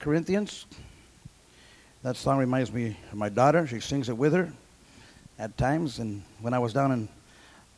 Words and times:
Corinthians. 0.00 0.64
That 2.02 2.16
song 2.16 2.38
reminds 2.38 2.72
me 2.72 2.96
of 3.12 3.18
my 3.18 3.28
daughter. 3.28 3.66
She 3.66 3.80
sings 3.80 4.08
it 4.08 4.16
with 4.16 4.32
her 4.32 4.50
at 5.38 5.58
times. 5.58 5.98
And 5.98 6.22
when 6.40 6.54
I 6.54 6.58
was 6.58 6.72
down 6.72 6.90
in 6.90 7.08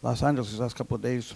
Los 0.02 0.22
Angeles 0.22 0.52
these 0.52 0.60
last 0.60 0.76
couple 0.76 0.94
of 0.94 1.02
days, 1.02 1.34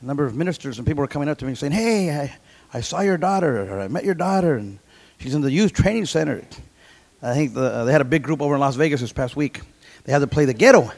a 0.00 0.06
number 0.06 0.24
of 0.24 0.36
ministers 0.36 0.78
and 0.78 0.86
people 0.86 1.00
were 1.00 1.08
coming 1.08 1.28
up 1.28 1.38
to 1.38 1.44
me 1.44 1.56
saying, 1.56 1.72
Hey, 1.72 2.10
I, 2.16 2.36
I 2.72 2.82
saw 2.82 3.00
your 3.00 3.18
daughter, 3.18 3.68
or 3.68 3.80
I 3.80 3.88
met 3.88 4.04
your 4.04 4.14
daughter, 4.14 4.54
and 4.54 4.78
she's 5.18 5.34
in 5.34 5.40
the 5.40 5.50
youth 5.50 5.72
training 5.72 6.06
center. 6.06 6.46
I 7.20 7.34
think 7.34 7.54
the, 7.54 7.64
uh, 7.64 7.84
they 7.84 7.90
had 7.90 8.00
a 8.00 8.04
big 8.04 8.22
group 8.22 8.40
over 8.40 8.54
in 8.54 8.60
Las 8.60 8.76
Vegas 8.76 9.00
this 9.00 9.12
past 9.12 9.34
week. 9.34 9.60
They 10.04 10.12
had 10.12 10.20
to 10.20 10.28
play 10.28 10.44
the 10.44 10.54
ghetto 10.54 10.92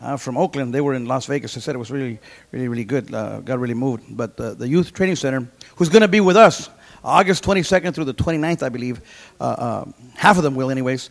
uh, 0.00 0.16
from 0.16 0.38
Oakland. 0.38 0.72
They 0.72 0.80
were 0.80 0.94
in 0.94 1.04
Las 1.04 1.26
Vegas. 1.26 1.54
They 1.54 1.60
said 1.60 1.74
it 1.74 1.78
was 1.78 1.90
really, 1.90 2.18
really, 2.50 2.68
really 2.68 2.84
good. 2.84 3.12
Uh, 3.12 3.40
got 3.40 3.58
really 3.58 3.74
moved. 3.74 4.04
But 4.08 4.38
the 4.38 4.66
youth 4.66 4.94
training 4.94 5.16
center, 5.16 5.46
who's 5.76 5.90
going 5.90 6.00
to 6.00 6.08
be 6.08 6.22
with 6.22 6.38
us 6.38 6.70
August 7.04 7.44
22nd 7.44 7.94
through 7.94 8.04
the 8.04 8.14
29th, 8.14 8.62
I 8.62 8.68
believe, 8.68 9.00
uh, 9.40 9.44
uh, 9.44 9.84
half 10.14 10.36
of 10.36 10.42
them 10.42 10.54
will, 10.54 10.70
anyways. 10.70 11.10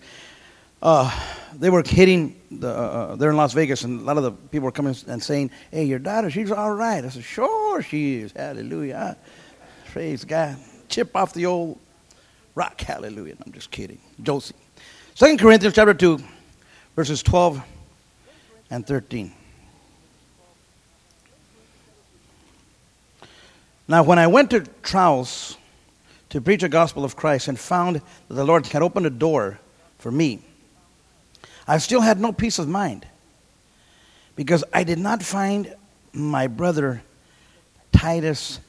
they 0.82 1.70
were 1.70 1.84
hitting 1.86 2.40
the, 2.52 3.16
they're 3.18 3.32
in 3.32 3.38
Las 3.38 3.54
Vegas, 3.54 3.84
and 3.84 4.02
a 4.02 4.04
lot 4.04 4.18
of 4.18 4.24
the 4.24 4.32
people 4.32 4.66
were 4.66 4.72
coming 4.72 4.96
and 5.08 5.22
saying, 5.22 5.52
"Hey, 5.72 5.86
your 5.86 6.00
daughter, 6.00 6.30
she's 6.30 6.52
all 6.52 6.74
right." 6.74 7.04
I 7.04 7.10
said, 7.10 7.24
"Sure, 7.24 7.82
she 7.82 8.18
is. 8.18 8.32
Hallelujah, 8.34 9.18
praise 9.92 10.24
God." 10.24 10.58
Chip 10.90 11.16
off 11.16 11.34
the 11.34 11.46
old 11.46 11.80
rock. 12.56 12.80
Hallelujah. 12.82 13.36
I'm 13.46 13.52
just 13.52 13.72
kidding. 13.72 14.00
Josie. 14.24 14.56
Second 15.16 15.40
Corinthians 15.40 15.76
chapter 15.76 15.94
2, 15.94 16.20
verses 16.96 17.24
12 17.24 17.62
and 18.70 18.86
13. 18.86 19.34
Now, 23.88 24.04
when 24.04 24.20
I 24.20 24.28
went 24.28 24.50
to 24.52 24.62
Troas 24.84 25.58
to 26.30 26.42
preach 26.42 26.62
the 26.62 26.70
gospel 26.70 27.06
of 27.06 27.16
Christ 27.16 27.48
and 27.48 27.60
found 27.60 27.96
that 27.96 28.34
the 28.34 28.44
Lord 28.44 28.68
had 28.68 28.82
opened 28.82 29.06
a 29.06 29.12
door 29.12 29.60
for 29.98 30.12
me, 30.12 30.40
I 31.68 31.78
still 31.80 32.02
had 32.02 32.20
no 32.20 32.32
peace 32.32 32.60
of 32.60 32.68
mind 32.68 33.06
because 34.36 34.64
I 34.72 34.84
did 34.84 35.00
not 35.00 35.24
find 35.24 35.76
my 36.14 36.48
brother 36.48 37.02
Titus 37.92 38.60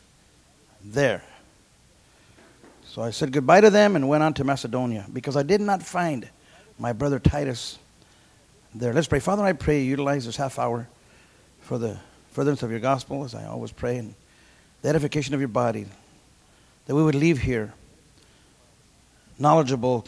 there. 0.84 1.22
So 2.86 3.02
I 3.02 3.10
said 3.10 3.32
goodbye 3.32 3.60
to 3.60 3.70
them 3.70 3.94
and 3.94 4.08
went 4.08 4.22
on 4.22 4.34
to 4.34 4.44
Macedonia 4.44 5.06
because 5.12 5.36
I 5.36 5.42
did 5.42 5.60
not 5.60 5.82
find 5.82 6.28
my 6.78 6.92
brother 6.92 7.18
Titus 7.18 7.78
there. 8.74 8.92
Let's 8.92 9.06
pray. 9.06 9.20
Father, 9.20 9.44
I 9.44 9.52
pray 9.52 9.80
you 9.82 9.90
utilize 9.90 10.26
this 10.26 10.36
half 10.36 10.58
hour 10.58 10.88
for 11.60 11.78
the 11.78 11.98
furtherance 12.32 12.62
of 12.62 12.70
your 12.70 12.80
gospel, 12.80 13.24
as 13.24 13.34
I 13.34 13.46
always 13.46 13.72
pray, 13.72 13.98
and 13.98 14.14
the 14.82 14.88
edification 14.88 15.34
of 15.34 15.40
your 15.40 15.48
body, 15.48 15.86
that 16.88 16.94
we 16.94 17.02
would 17.02 17.14
leave 17.14 17.38
here 17.38 17.72
knowledgeable 19.38 20.04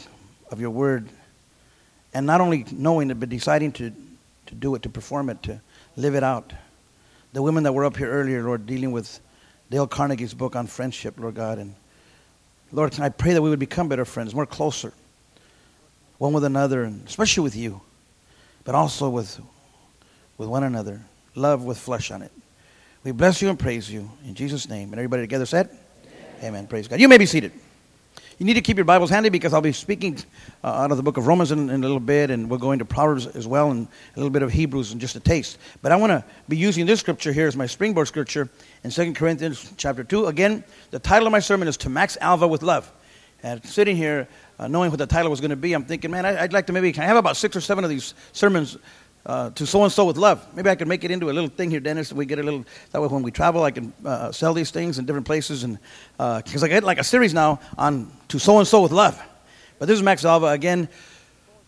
of 0.49 0.59
your 0.59 0.71
word, 0.71 1.07
and 2.13 2.25
not 2.25 2.41
only 2.41 2.65
knowing 2.71 3.09
it, 3.09 3.19
but 3.19 3.29
deciding 3.29 3.71
to, 3.71 3.93
to 4.47 4.55
do 4.55 4.75
it, 4.75 4.81
to 4.81 4.89
perform 4.89 5.29
it, 5.29 5.41
to 5.43 5.61
live 5.95 6.15
it 6.15 6.23
out. 6.23 6.51
The 7.33 7.41
women 7.41 7.63
that 7.63 7.71
were 7.71 7.85
up 7.85 7.95
here 7.95 8.09
earlier, 8.09 8.43
Lord, 8.43 8.65
dealing 8.65 8.91
with 8.91 9.19
Dale 9.69 9.87
Carnegie's 9.87 10.33
book 10.33 10.55
on 10.55 10.67
friendship, 10.67 11.17
Lord 11.17 11.35
God, 11.35 11.59
and 11.59 11.75
Lord, 12.73 12.99
I 12.99 13.09
pray 13.09 13.33
that 13.33 13.41
we 13.41 13.49
would 13.49 13.59
become 13.59 13.87
better 13.87 14.03
friends, 14.03 14.33
more 14.33 14.45
closer, 14.47 14.91
one 16.17 16.33
with 16.33 16.43
another, 16.43 16.83
and 16.83 17.07
especially 17.07 17.43
with 17.43 17.55
you, 17.55 17.79
but 18.63 18.75
also 18.75 19.07
with, 19.07 19.39
with 20.37 20.49
one 20.49 20.63
another. 20.63 20.99
Love 21.35 21.63
with 21.63 21.77
flesh 21.77 22.11
on 22.11 22.21
it. 22.21 22.31
We 23.03 23.11
bless 23.11 23.41
you 23.41 23.49
and 23.49 23.57
praise 23.57 23.89
you 23.89 24.09
in 24.25 24.35
Jesus' 24.35 24.67
name. 24.67 24.89
And 24.89 24.95
everybody 24.95 25.23
together 25.23 25.45
said, 25.45 25.69
Amen. 26.43 26.65
Praise 26.65 26.87
God. 26.87 26.99
You 26.99 27.07
may 27.07 27.19
be 27.19 27.27
seated. 27.27 27.51
You 28.39 28.47
need 28.47 28.55
to 28.55 28.61
keep 28.61 28.75
your 28.75 28.85
Bibles 28.85 29.11
handy 29.11 29.29
because 29.29 29.53
I'll 29.53 29.61
be 29.61 29.71
speaking 29.71 30.17
uh, 30.63 30.69
out 30.69 30.89
of 30.89 30.97
the 30.97 31.03
book 31.03 31.17
of 31.17 31.27
Romans 31.27 31.51
in, 31.51 31.69
in, 31.69 31.75
a 31.75 31.83
little 31.83 31.99
bit, 31.99 32.31
and 32.31 32.49
we'll 32.49 32.57
go 32.57 32.71
into 32.71 32.83
Proverbs 32.83 33.27
as 33.27 33.45
well, 33.45 33.69
and 33.69 33.87
a 34.15 34.19
little 34.19 34.31
bit 34.31 34.41
of 34.41 34.51
Hebrews 34.51 34.91
and 34.91 34.99
just 34.99 35.15
a 35.15 35.19
taste. 35.19 35.59
But 35.83 35.91
I 35.91 35.97
want 35.97 36.09
to 36.09 36.25
be 36.49 36.57
using 36.57 36.87
this 36.87 36.99
scripture 36.99 37.31
here 37.31 37.45
as 37.45 37.55
my 37.55 37.67
springboard 37.67 38.07
scripture 38.07 38.49
in 38.83 38.89
2 38.89 39.13
Corinthians 39.13 39.71
chapter 39.77 40.03
2. 40.03 40.25
Again, 40.25 40.63
the 40.89 40.97
title 40.97 41.27
of 41.27 41.31
my 41.31 41.39
sermon 41.39 41.67
is 41.67 41.77
To 41.77 41.89
Max 41.89 42.17
Alva 42.19 42.47
with 42.47 42.63
Love. 42.63 42.91
And 43.43 43.63
sitting 43.63 43.95
here, 43.95 44.27
uh, 44.57 44.67
knowing 44.67 44.89
what 44.89 44.97
the 44.97 45.05
title 45.05 45.29
was 45.29 45.41
going 45.41 45.51
to 45.51 45.55
be, 45.55 45.73
I'm 45.73 45.85
thinking, 45.85 46.09
man, 46.09 46.25
I, 46.25 46.41
would 46.41 46.53
like 46.53 46.65
to 46.67 46.73
maybe, 46.73 46.89
I 46.97 47.03
have 47.03 47.17
about 47.17 47.37
six 47.37 47.55
or 47.55 47.61
seven 47.61 47.83
of 47.83 47.91
these 47.91 48.15
sermons 48.31 48.77
uh, 49.25 49.51
to 49.51 49.65
so 49.65 49.83
and 49.83 49.91
so 49.91 50.05
with 50.05 50.17
love. 50.17 50.45
Maybe 50.55 50.69
I 50.69 50.75
can 50.75 50.87
make 50.87 51.03
it 51.03 51.11
into 51.11 51.29
a 51.29 51.33
little 51.33 51.49
thing 51.49 51.69
here, 51.69 51.79
Dennis. 51.79 52.11
We 52.11 52.25
get 52.25 52.39
a 52.39 52.43
little 52.43 52.65
that 52.91 53.01
way 53.01 53.07
when 53.07 53.23
we 53.23 53.31
travel, 53.31 53.63
I 53.63 53.71
can 53.71 53.93
uh, 54.05 54.31
sell 54.31 54.53
these 54.53 54.71
things 54.71 54.97
in 54.99 55.05
different 55.05 55.25
places, 55.25 55.63
and 55.63 55.77
because 56.17 56.63
uh, 56.63 56.65
I 56.65 56.69
get 56.69 56.83
like 56.83 56.99
a 56.99 57.03
series 57.03 57.33
now 57.33 57.59
on 57.77 58.11
to 58.29 58.39
so 58.39 58.57
and 58.57 58.67
so 58.67 58.81
with 58.81 58.91
love. 58.91 59.21
But 59.79 59.87
this 59.87 59.95
is 59.95 60.03
Max 60.03 60.25
Alva 60.25 60.47
again. 60.47 60.89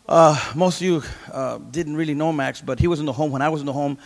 Uh, 0.08 0.38
most 0.56 0.82
of 0.82 0.88
you 0.88 1.04
uh, 1.32 1.60
didn't 1.72 1.96
really 1.96 2.14
know 2.14 2.34
Max, 2.34 2.60
but 2.60 2.80
he 2.80 2.88
was 2.88 3.00
in 3.00 3.06
the 3.06 3.14
home 3.14 3.32
when 3.32 3.42
I 3.42 3.50
was 3.50 3.62
in 3.62 3.66
the 3.66 3.74
home 3.74 3.98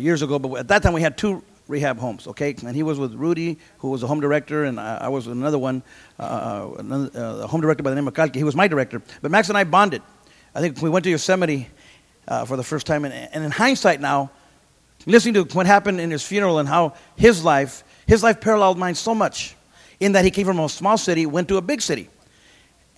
years 0.00 0.22
ago. 0.22 0.38
But 0.38 0.58
at 0.58 0.68
that 0.68 0.82
time, 0.82 0.92
we 0.92 1.02
had 1.02 1.18
two 1.18 1.42
rehab 1.68 1.98
homes, 1.98 2.26
okay? 2.26 2.54
And 2.64 2.74
he 2.74 2.82
was 2.82 2.98
with 2.98 3.14
Rudy, 3.14 3.58
who 3.78 3.90
was 3.90 4.02
a 4.02 4.06
home 4.06 4.20
director, 4.20 4.64
and 4.64 4.80
I, 4.80 5.02
I 5.02 5.08
was 5.08 5.26
with 5.26 5.36
another 5.36 5.58
one, 5.58 5.82
another, 6.18 7.10
a 7.14 7.46
home 7.46 7.60
director 7.60 7.82
by 7.82 7.90
the 7.90 7.96
name 7.96 8.08
of 8.08 8.14
Kalki. 8.14 8.38
He 8.38 8.44
was 8.44 8.56
my 8.56 8.68
director. 8.68 9.02
But 9.20 9.30
Max 9.30 9.48
and 9.48 9.58
I 9.58 9.64
bonded. 9.64 10.02
I 10.54 10.60
think 10.60 10.80
we 10.80 10.90
went 10.90 11.04
to 11.04 11.10
Yosemite 11.10 11.68
uh, 12.28 12.44
for 12.44 12.56
the 12.56 12.62
first 12.62 12.86
time. 12.86 13.04
And, 13.04 13.14
and 13.14 13.44
in 13.44 13.50
hindsight 13.50 14.00
now, 14.00 14.30
listening 15.06 15.34
to 15.34 15.44
what 15.54 15.66
happened 15.66 16.00
in 16.00 16.10
his 16.10 16.24
funeral 16.24 16.58
and 16.58 16.68
how 16.68 16.94
his 17.16 17.44
life, 17.44 17.84
his 18.06 18.22
life 18.22 18.40
paralleled 18.40 18.78
mine 18.78 18.94
so 18.94 19.14
much 19.14 19.56
in 20.00 20.12
that 20.12 20.24
he 20.24 20.30
came 20.30 20.46
from 20.46 20.58
a 20.58 20.68
small 20.68 20.98
city, 20.98 21.26
went 21.26 21.48
to 21.48 21.56
a 21.56 21.62
big 21.62 21.80
city. 21.80 22.08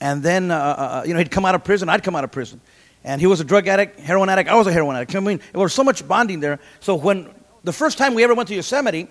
And 0.01 0.23
then, 0.23 0.51
uh, 0.51 0.57
uh, 0.57 0.59
uh, 0.59 1.03
you 1.07 1.13
know, 1.13 1.19
he'd 1.19 1.31
come 1.31 1.45
out 1.45 1.55
of 1.55 1.65
prison, 1.65 1.89
I'd 1.89 2.03
come 2.03 2.17
out 2.17 2.25
of 2.25 2.33
prison. 2.33 2.61
And 3.05 3.21
he 3.21 3.27
was 3.27 3.41
a 3.41 3.45
drug 3.45 3.69
addict, 3.69 4.01
heroin 4.01 4.29
addict, 4.29 4.49
I 4.49 4.55
was 4.55 4.67
a 4.67 4.73
heroin 4.73 4.97
addict. 4.97 5.15
I 5.15 5.21
mean, 5.21 5.41
there 5.53 5.61
was 5.61 5.75
so 5.75 5.85
much 5.85 6.07
bonding 6.07 6.41
there. 6.41 6.59
So 6.81 6.95
when 6.95 7.29
the 7.63 7.73
first 7.73 7.99
time 7.99 8.15
we 8.15 8.25
ever 8.25 8.35
went 8.35 8.49
to 8.49 8.55
Yosemite, 8.55 9.09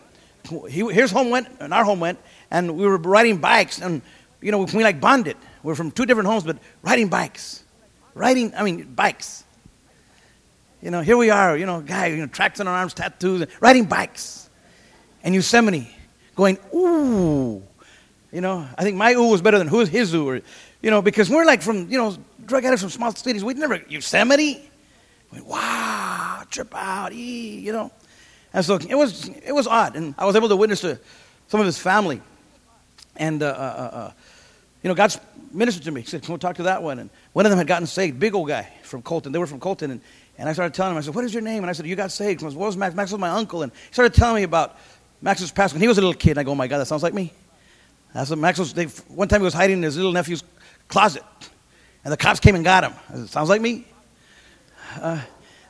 he, 0.70 0.92
his 0.92 1.12
home 1.12 1.30
went 1.30 1.48
and 1.60 1.74
our 1.74 1.84
home 1.84 2.00
went, 2.00 2.20
and 2.52 2.76
we 2.76 2.86
were 2.86 2.98
riding 2.98 3.38
bikes, 3.38 3.80
and, 3.80 4.02
you 4.42 4.52
know, 4.52 4.60
we 4.60 4.84
like 4.84 5.00
bonded. 5.00 5.38
We 5.64 5.68
we're 5.70 5.76
from 5.76 5.92
two 5.92 6.06
different 6.06 6.28
homes, 6.28 6.44
but 6.44 6.58
riding 6.82 7.08
bikes. 7.08 7.64
Riding, 8.14 8.54
I 8.56 8.64
mean, 8.64 8.94
bikes. 8.94 9.44
You 10.84 10.92
know, 10.92 11.00
here 11.00 11.16
we 11.16 11.30
are, 11.30 11.56
you 11.56 11.66
know, 11.66 11.80
guy, 11.80 12.08
you 12.08 12.18
know, 12.18 12.28
tracks 12.28 12.60
on 12.60 12.68
our 12.68 12.76
arms, 12.76 12.94
tattoos, 12.94 13.48
riding 13.62 13.86
bikes. 13.86 14.50
And 15.24 15.34
Yosemite, 15.34 15.90
going, 16.36 16.58
ooh. 16.76 17.64
You 18.34 18.42
know, 18.42 18.68
I 18.78 18.84
think 18.84 18.98
my 18.98 19.14
ooh 19.14 19.30
was 19.30 19.42
better 19.42 19.58
than 19.58 19.70
who's 19.70 19.88
his 19.88 20.14
ooh. 20.14 20.28
Or, 20.28 20.42
you 20.82 20.92
know, 20.92 21.02
because 21.02 21.30
we're 21.30 21.46
like 21.46 21.62
from, 21.62 21.90
you 21.90 21.98
know, 21.98 22.18
drug 22.46 22.66
addicts 22.66 22.82
from 22.82 22.90
small 22.90 23.16
cities. 23.16 23.46
We'd 23.46 23.58
never, 23.58 23.82
Yosemite? 23.88 24.70
Wow, 25.46 26.44
trip 26.50 26.76
out, 26.76 27.14
ee, 27.14 27.60
you 27.60 27.72
know. 27.72 27.90
And 28.54 28.66
so 28.66 28.76
it 28.76 28.96
was, 28.96 29.30
it 29.30 29.54
was 29.54 29.68
odd. 29.68 29.96
And 29.96 30.14
I 30.18 30.26
was 30.26 30.36
able 30.36 30.50
to 30.50 30.58
witness 30.58 30.82
to 30.82 31.00
some 31.48 31.62
of 31.62 31.66
his 31.66 31.78
family. 31.78 32.22
And, 33.16 33.42
uh, 33.42 33.48
uh, 33.48 33.52
uh, 33.52 33.96
uh 33.96 34.12
you 34.84 34.90
know, 34.90 34.96
God's 34.96 35.18
ministered 35.54 35.86
to 35.86 35.92
me. 35.92 36.02
He 36.02 36.08
said, 36.08 36.24
come 36.24 36.38
talk 36.38 36.58
to 36.58 36.64
that 36.64 36.84
one. 36.84 37.00
And 37.00 37.10
one 37.32 37.46
of 37.46 37.52
them 37.52 37.58
had 37.58 37.68
gotten 37.68 37.88
saved, 37.88 38.20
big 38.20 38.36
old 38.36 38.50
guy 38.50 38.70
from 38.84 39.02
Colton. 39.02 39.32
They 39.32 39.40
were 39.40 39.48
from 39.48 39.62
Colton. 39.62 39.92
And 39.92 40.02
and 40.38 40.50
I 40.50 40.54
started 40.54 40.74
telling 40.74 40.94
him, 40.94 40.98
I 40.98 41.02
said, 41.02 41.16
What 41.16 41.26
is 41.26 41.34
your 41.34 41.44
name? 41.44 41.64
And 41.64 41.70
I 41.70 41.74
said, 41.74 41.86
You 41.86 41.96
got 41.96 42.12
saved. 42.12 42.42
He 42.42 42.46
goes, 42.46 42.56
What 42.56 42.68
was 42.68 42.78
Max? 42.78 42.96
Max 42.96 43.12
was 43.12 43.20
my 43.20 43.30
uncle. 43.30 43.62
And 43.62 43.72
he 43.72 43.94
started 43.94 44.14
telling 44.14 44.36
me 44.38 44.44
about 44.44 44.78
Max's 45.22 45.52
past 45.52 45.74
when 45.74 45.82
he 45.82 45.88
was 45.88 45.98
a 45.98 46.02
little 46.02 46.14
kid. 46.14 46.32
And 46.32 46.40
I 46.40 46.44
go, 46.44 46.52
Oh 46.52 46.56
my 46.56 46.68
God, 46.68 46.80
that 46.80 46.88
sounds 46.88 47.04
like 47.04 47.14
me. 47.14 47.34
I 48.16 48.24
said, 48.26 48.38
Max 48.38 48.60
was, 48.60 48.74
they, 48.74 48.86
one 48.86 49.28
time 49.28 49.42
he 49.42 49.46
was 49.46 49.54
hiding 49.54 49.78
in 49.78 49.84
his 49.84 49.98
little 49.98 50.12
nephew's 50.12 50.44
closet. 50.88 51.24
And 52.04 52.12
the 52.12 52.18
cops 52.18 52.40
came 52.40 52.56
and 52.56 52.64
got 52.64 52.84
him. 52.84 52.94
I 53.10 53.14
said, 53.14 53.30
Sounds 53.30 53.50
like 53.50 53.62
me. 53.62 53.86
Uh, 55.00 55.22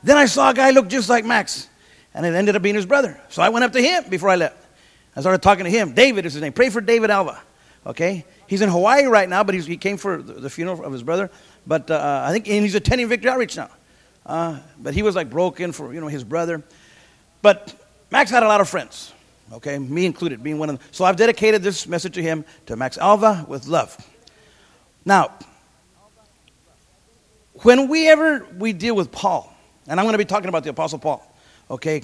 then 0.02 0.16
I 0.16 0.26
saw 0.26 0.50
a 0.50 0.54
guy 0.54 0.70
look 0.70 0.88
just 0.88 1.08
like 1.08 1.24
Max. 1.24 1.68
And 2.14 2.24
it 2.24 2.34
ended 2.34 2.54
up 2.56 2.62
being 2.62 2.74
his 2.74 2.86
brother. 2.86 3.20
So 3.28 3.42
I 3.42 3.48
went 3.48 3.64
up 3.64 3.72
to 3.72 3.82
him 3.82 4.04
before 4.08 4.30
I 4.30 4.36
left. 4.36 4.56
I 5.16 5.20
started 5.20 5.42
talking 5.42 5.64
to 5.64 5.70
him. 5.70 5.94
David 5.94 6.26
is 6.26 6.34
his 6.34 6.42
name. 6.42 6.52
Pray 6.52 6.70
for 6.70 6.80
David 6.80 7.10
Alva. 7.10 7.40
Okay? 7.86 8.24
He's 8.46 8.62
in 8.62 8.68
Hawaii 8.68 9.04
right 9.04 9.28
now, 9.28 9.44
but 9.44 9.54
he 9.54 9.76
came 9.76 9.96
for 9.96 10.22
the, 10.22 10.34
the 10.34 10.50
funeral 10.50 10.84
of 10.84 10.92
his 10.92 11.02
brother. 11.02 11.30
But 11.66 11.90
uh, 11.90 12.24
I 12.26 12.32
think 12.32 12.48
and 12.48 12.62
he's 12.62 12.74
attending 12.74 13.08
Victory 13.08 13.30
Outreach 13.30 13.56
now. 13.56 13.70
Uh, 14.26 14.58
but 14.78 14.94
he 14.94 15.02
was 15.02 15.14
like 15.14 15.30
broken 15.30 15.72
for, 15.72 15.92
you 15.92 16.00
know, 16.00 16.08
his 16.08 16.24
brother. 16.24 16.62
But 17.42 17.74
Max 18.10 18.30
had 18.30 18.42
a 18.42 18.48
lot 18.48 18.60
of 18.60 18.68
friends, 18.68 19.12
okay, 19.52 19.78
me 19.78 20.06
included, 20.06 20.42
being 20.42 20.58
one 20.58 20.70
of 20.70 20.78
them. 20.78 20.88
So 20.92 21.04
I've 21.04 21.16
dedicated 21.16 21.62
this 21.62 21.86
message 21.86 22.14
to 22.14 22.22
him, 22.22 22.44
to 22.66 22.76
Max 22.76 22.96
Alva, 22.96 23.44
with 23.48 23.66
love. 23.66 23.96
Now, 25.04 25.32
when 27.62 27.88
we 27.88 28.08
ever 28.08 28.46
we 28.56 28.72
deal 28.72 28.96
with 28.96 29.12
Paul, 29.12 29.54
and 29.86 30.00
I'm 30.00 30.06
going 30.06 30.14
to 30.14 30.18
be 30.18 30.24
talking 30.24 30.48
about 30.48 30.64
the 30.64 30.70
Apostle 30.70 30.98
Paul, 30.98 31.22
okay, 31.70 32.02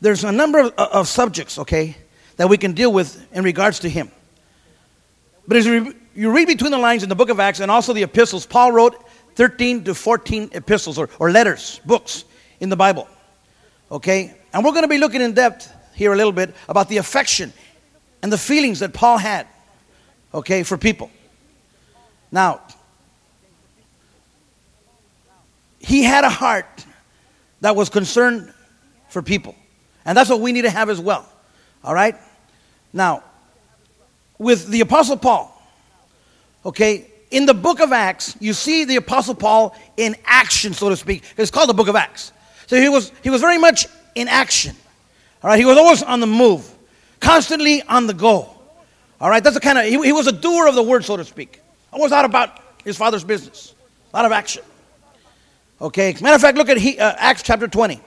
there's 0.00 0.24
a 0.24 0.32
number 0.32 0.60
of, 0.60 0.72
of 0.74 1.08
subjects, 1.08 1.58
okay, 1.58 1.96
that 2.36 2.48
we 2.48 2.58
can 2.58 2.72
deal 2.72 2.92
with 2.92 3.26
in 3.32 3.44
regards 3.44 3.80
to 3.80 3.88
him. 3.88 4.10
But 5.46 5.56
as 5.56 5.66
you 5.66 6.30
read 6.30 6.46
between 6.46 6.70
the 6.70 6.78
lines 6.78 7.02
in 7.02 7.08
the 7.08 7.14
book 7.14 7.30
of 7.30 7.40
Acts 7.40 7.60
and 7.60 7.70
also 7.70 7.92
the 7.92 8.02
epistles, 8.02 8.46
Paul 8.46 8.72
wrote 8.72 9.02
13 9.34 9.84
to 9.84 9.94
14 9.94 10.50
epistles 10.52 10.98
or, 10.98 11.08
or 11.18 11.30
letters, 11.30 11.80
books 11.84 12.24
in 12.60 12.68
the 12.68 12.76
Bible. 12.76 13.08
Okay? 13.90 14.34
And 14.52 14.64
we're 14.64 14.72
going 14.72 14.82
to 14.82 14.88
be 14.88 14.98
looking 14.98 15.20
in 15.20 15.34
depth 15.34 15.72
here 15.94 16.12
a 16.12 16.16
little 16.16 16.32
bit 16.32 16.54
about 16.68 16.88
the 16.88 16.98
affection 16.98 17.52
and 18.22 18.32
the 18.32 18.38
feelings 18.38 18.80
that 18.80 18.92
Paul 18.92 19.18
had, 19.18 19.46
okay, 20.32 20.62
for 20.62 20.78
people. 20.78 21.10
Now, 22.30 22.60
he 25.78 26.02
had 26.02 26.24
a 26.24 26.30
heart 26.30 26.86
that 27.60 27.76
was 27.76 27.88
concerned 27.88 28.52
for 29.08 29.22
people. 29.22 29.54
And 30.04 30.16
that's 30.16 30.30
what 30.30 30.40
we 30.40 30.52
need 30.52 30.62
to 30.62 30.70
have 30.70 30.88
as 30.88 31.00
well. 31.00 31.28
All 31.84 31.94
right? 31.94 32.16
Now, 32.92 33.22
with 34.38 34.68
the 34.68 34.80
Apostle 34.80 35.16
Paul, 35.16 35.48
okay, 36.64 37.11
in 37.32 37.46
the 37.46 37.54
book 37.54 37.80
of 37.80 37.92
Acts, 37.92 38.36
you 38.40 38.52
see 38.52 38.84
the 38.84 38.96
Apostle 38.96 39.34
Paul 39.34 39.74
in 39.96 40.14
action, 40.24 40.74
so 40.74 40.90
to 40.90 40.96
speak. 40.96 41.24
It's 41.36 41.50
called 41.50 41.68
the 41.68 41.74
book 41.74 41.88
of 41.88 41.96
Acts. 41.96 42.30
So 42.66 42.76
he 42.76 42.88
was, 42.88 43.10
he 43.22 43.30
was 43.30 43.40
very 43.40 43.58
much 43.58 43.86
in 44.14 44.28
action. 44.28 44.76
All 45.42 45.50
right, 45.50 45.58
he 45.58 45.64
was 45.64 45.78
always 45.78 46.02
on 46.02 46.20
the 46.20 46.26
move, 46.26 46.70
constantly 47.20 47.82
on 47.82 48.06
the 48.06 48.14
go. 48.14 48.50
All 49.20 49.30
right, 49.30 49.42
that's 49.42 49.54
the 49.54 49.60
kind 49.60 49.78
of, 49.78 49.84
he, 49.84 50.00
he 50.04 50.12
was 50.12 50.26
a 50.26 50.32
doer 50.32 50.68
of 50.68 50.74
the 50.74 50.82
word, 50.82 51.04
so 51.04 51.16
to 51.16 51.24
speak. 51.24 51.60
Always 51.92 52.12
out 52.12 52.24
about 52.24 52.60
his 52.84 52.96
father's 52.96 53.24
business. 53.24 53.74
A 54.12 54.16
lot 54.16 54.26
of 54.26 54.32
action. 54.32 54.62
Okay, 55.80 56.14
matter 56.20 56.36
of 56.36 56.40
fact, 56.40 56.58
look 56.58 56.68
at 56.68 56.76
he, 56.76 56.98
uh, 56.98 57.14
Acts 57.16 57.42
chapter 57.42 57.66
20. 57.66 58.00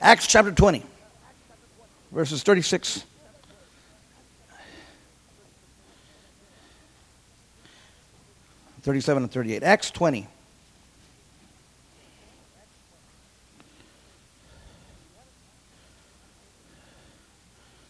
Acts 0.00 0.26
chapter 0.26 0.50
20, 0.50 0.82
verses 2.10 2.42
36. 2.42 3.04
Thirty-seven 8.82 9.22
and 9.22 9.32
thirty-eight. 9.32 9.62
Acts 9.62 9.90
twenty. 9.90 10.28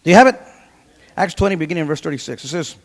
Do 0.05 0.11
you 0.11 0.17
have 0.17 0.27
it? 0.27 0.41
Acts 1.17 1.35
20, 1.35 1.57
beginning 1.57 1.83
in 1.83 1.87
verse 1.87 2.01
36. 2.01 2.45
It 2.45 2.49
says, 2.49 2.77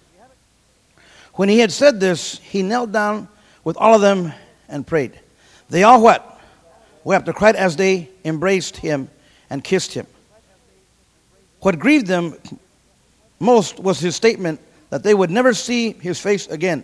When 1.34 1.50
he 1.50 1.60
had 1.60 1.72
said 1.72 2.00
this, 2.00 2.40
he 2.40 2.62
knelt 2.62 2.92
down 2.92 3.28
with 3.64 3.78
all 3.78 3.96
of 3.96 4.02
them 4.02 4.34
and 4.70 4.86
prayed. 4.86 5.20
They 5.70 5.84
all 5.84 6.02
what? 6.02 6.40
Wept 7.04 7.26
They 7.26 7.34
cried 7.34 7.56
as 7.56 7.76
they 7.76 8.10
embraced 8.24 8.78
him 8.78 9.10
and 9.50 9.64
kissed 9.64 9.94
him. 9.94 10.06
What 11.62 11.80
grieved 11.80 12.06
them 12.06 12.36
most 13.40 13.80
was 13.80 14.00
his 14.00 14.16
statement 14.16 14.60
that 14.90 15.04
they 15.04 15.14
would 15.14 15.32
never 15.32 15.54
see 15.54 15.94
his 15.94 16.20
face 16.20 16.48
again. 16.48 16.84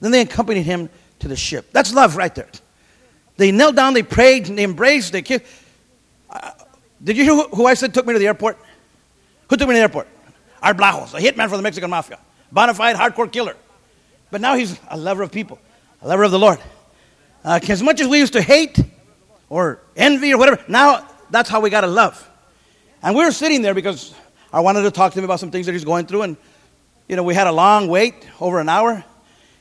Then 0.00 0.10
they 0.10 0.20
accompanied 0.20 0.62
him 0.62 0.88
to 1.20 1.28
the 1.28 1.36
ship. 1.36 1.70
That's 1.72 1.92
love 1.92 2.16
right 2.16 2.34
there. 2.34 2.48
They 3.36 3.52
knelt 3.52 3.76
down, 3.76 3.94
they 3.94 4.02
prayed, 4.02 4.46
they 4.46 4.64
embraced, 4.64 5.12
they 5.12 5.22
kissed. 5.22 5.44
Uh, 6.30 6.50
did 7.02 7.16
you 7.16 7.24
hear 7.24 7.34
who, 7.34 7.48
who 7.48 7.66
I 7.66 7.74
said 7.74 7.92
took 7.92 8.06
me 8.06 8.12
to 8.12 8.18
the 8.18 8.26
airport? 8.26 8.58
Who 9.48 9.56
took 9.56 9.68
me 9.68 9.74
to 9.74 9.78
the 9.78 9.82
airport? 9.82 10.08
Art 10.62 10.76
Blajos, 10.76 11.14
a 11.14 11.20
hitman 11.20 11.48
for 11.48 11.56
the 11.56 11.62
Mexican 11.62 11.90
mafia, 11.90 12.18
bona 12.50 12.74
fide 12.74 12.96
hardcore 12.96 13.30
killer. 13.30 13.56
But 14.30 14.40
now 14.40 14.56
he's 14.56 14.78
a 14.88 14.96
lover 14.96 15.22
of 15.22 15.30
people, 15.30 15.58
a 16.02 16.08
lover 16.08 16.24
of 16.24 16.30
the 16.30 16.38
Lord. 16.38 16.58
Uh, 17.44 17.60
as 17.68 17.82
much 17.82 18.00
as 18.00 18.08
we 18.08 18.18
used 18.18 18.32
to 18.32 18.42
hate 18.42 18.78
or 19.48 19.80
envy 19.96 20.32
or 20.32 20.38
whatever, 20.38 20.62
now 20.66 21.06
that's 21.30 21.48
how 21.48 21.60
we 21.60 21.70
got 21.70 21.82
to 21.82 21.86
love. 21.86 22.28
And 23.02 23.14
we 23.14 23.24
were 23.24 23.30
sitting 23.30 23.62
there 23.62 23.74
because 23.74 24.14
I 24.52 24.60
wanted 24.60 24.82
to 24.82 24.90
talk 24.90 25.12
to 25.12 25.18
him 25.18 25.24
about 25.24 25.38
some 25.38 25.50
things 25.50 25.66
that 25.66 25.72
he's 25.72 25.84
going 25.84 26.06
through. 26.06 26.22
And, 26.22 26.36
you 27.08 27.14
know, 27.14 27.22
we 27.22 27.34
had 27.34 27.46
a 27.46 27.52
long 27.52 27.86
wait, 27.86 28.14
over 28.40 28.58
an 28.58 28.68
hour. 28.68 29.04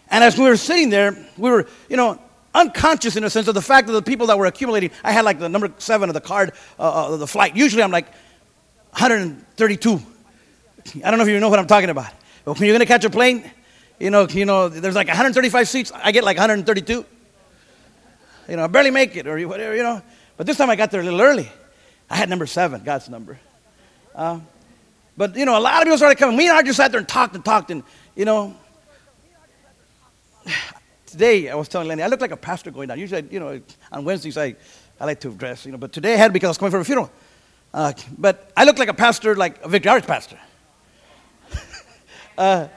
And 0.09 0.23
as 0.23 0.37
we 0.37 0.45
were 0.45 0.57
sitting 0.57 0.89
there, 0.89 1.17
we 1.37 1.49
were, 1.49 1.67
you 1.89 1.97
know, 1.97 2.19
unconscious 2.53 3.15
in 3.15 3.23
a 3.23 3.29
sense 3.29 3.47
of 3.47 3.55
the 3.55 3.61
fact 3.61 3.87
that 3.87 3.93
the 3.93 4.01
people 4.01 4.27
that 4.27 4.37
were 4.37 4.45
accumulating, 4.45 4.91
I 5.03 5.11
had 5.11 5.25
like 5.25 5.39
the 5.39 5.49
number 5.49 5.71
seven 5.77 6.09
of 6.09 6.13
the 6.13 6.21
card 6.21 6.53
uh, 6.79 7.13
of 7.13 7.19
the 7.19 7.27
flight. 7.27 7.55
Usually 7.55 7.83
I'm 7.83 7.91
like 7.91 8.07
132. 8.91 10.01
I 11.03 11.09
don't 11.09 11.17
know 11.17 11.23
if 11.23 11.29
you 11.29 11.39
know 11.39 11.49
what 11.49 11.59
I'm 11.59 11.67
talking 11.67 11.89
about. 11.89 12.11
But 12.45 12.59
when 12.59 12.67
you're 12.67 12.73
going 12.73 12.79
to 12.79 12.85
catch 12.85 13.03
a 13.03 13.09
plane, 13.09 13.49
you 13.99 14.09
know, 14.09 14.27
you 14.27 14.45
know, 14.45 14.69
there's 14.69 14.95
like 14.95 15.07
135 15.07 15.67
seats. 15.67 15.91
I 15.93 16.11
get 16.11 16.23
like 16.23 16.37
132. 16.37 17.05
You 18.47 18.55
know, 18.55 18.63
I 18.63 18.67
barely 18.67 18.91
make 18.91 19.15
it 19.15 19.27
or 19.27 19.39
whatever, 19.47 19.75
you 19.75 19.83
know. 19.83 20.01
But 20.37 20.45
this 20.45 20.57
time 20.57 20.69
I 20.69 20.75
got 20.75 20.91
there 20.91 21.01
a 21.01 21.03
little 21.03 21.21
early. 21.21 21.51
I 22.09 22.15
had 22.15 22.29
number 22.29 22.45
seven, 22.45 22.83
God's 22.83 23.09
number. 23.09 23.39
Uh, 24.13 24.39
but, 25.17 25.35
you 25.35 25.45
know, 25.45 25.57
a 25.57 25.59
lot 25.59 25.77
of 25.77 25.83
people 25.83 25.97
started 25.97 26.17
coming. 26.17 26.37
Me 26.37 26.47
and 26.47 26.57
I 26.57 26.61
just 26.61 26.77
sat 26.77 26.91
there 26.91 26.99
and 26.99 27.07
talked 27.07 27.35
and 27.35 27.43
talked. 27.43 27.71
And, 27.71 27.83
you 28.15 28.25
know, 28.25 28.55
today 31.05 31.49
I 31.49 31.55
was 31.55 31.67
telling 31.67 31.87
Lenny, 31.87 32.03
I 32.03 32.07
look 32.07 32.21
like 32.21 32.31
a 32.31 32.37
pastor 32.37 32.71
going 32.71 32.89
down. 32.89 32.99
Usually, 32.99 33.25
you 33.31 33.39
know, 33.39 33.61
on 33.91 34.05
Wednesdays 34.05 34.37
I, 34.37 34.55
I 34.99 35.05
like 35.05 35.19
to 35.21 35.31
dress, 35.31 35.65
you 35.65 35.71
know. 35.71 35.77
But 35.77 35.93
today 35.93 36.13
I 36.13 36.17
had 36.17 36.33
because 36.33 36.47
I 36.47 36.49
was 36.49 36.57
coming 36.57 36.71
from 36.71 36.81
a 36.81 36.85
funeral. 36.85 37.11
Uh, 37.73 37.93
but 38.17 38.51
I 38.55 38.63
look 38.63 38.77
like 38.77 38.89
a 38.89 38.93
pastor, 38.93 39.35
like 39.35 39.63
a 39.63 39.69
Victory 39.69 39.91
Arts 39.91 40.07
pastor. 40.07 40.39
uh, 42.37 42.67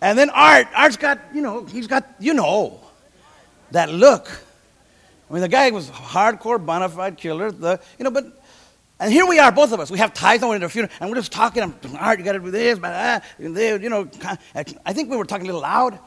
and 0.00 0.18
then 0.18 0.30
Art, 0.30 0.68
Art's 0.74 0.96
got, 0.96 1.18
you 1.34 1.42
know, 1.42 1.64
he's 1.64 1.86
got, 1.86 2.06
you 2.18 2.34
know, 2.34 2.80
that 3.70 3.90
look. 3.90 4.30
I 5.28 5.32
mean, 5.32 5.42
the 5.42 5.48
guy 5.48 5.70
was 5.70 5.90
hardcore, 5.90 6.64
bona 6.64 6.88
fide 6.88 7.16
killer. 7.16 7.50
The, 7.50 7.80
you 7.98 8.04
know, 8.04 8.10
but, 8.10 8.24
and 8.98 9.12
here 9.12 9.26
we 9.26 9.38
are, 9.38 9.52
both 9.52 9.72
of 9.72 9.80
us. 9.80 9.90
We 9.90 9.98
have 9.98 10.14
ties 10.14 10.42
on 10.42 10.58
the 10.58 10.68
funeral, 10.68 10.92
and 11.00 11.10
we're 11.10 11.16
just 11.16 11.32
talking. 11.32 11.62
I'm, 11.62 11.74
Art, 11.96 12.18
you 12.18 12.24
got 12.24 12.32
to 12.32 12.40
do 12.40 12.50
this, 12.50 12.78
but, 12.78 12.92
ah, 12.92 13.20
you 13.38 13.48
know, 13.88 14.08
I 14.84 14.92
think 14.92 15.10
we 15.10 15.16
were 15.16 15.24
talking 15.24 15.44
a 15.44 15.46
little 15.46 15.62
loud. 15.62 15.98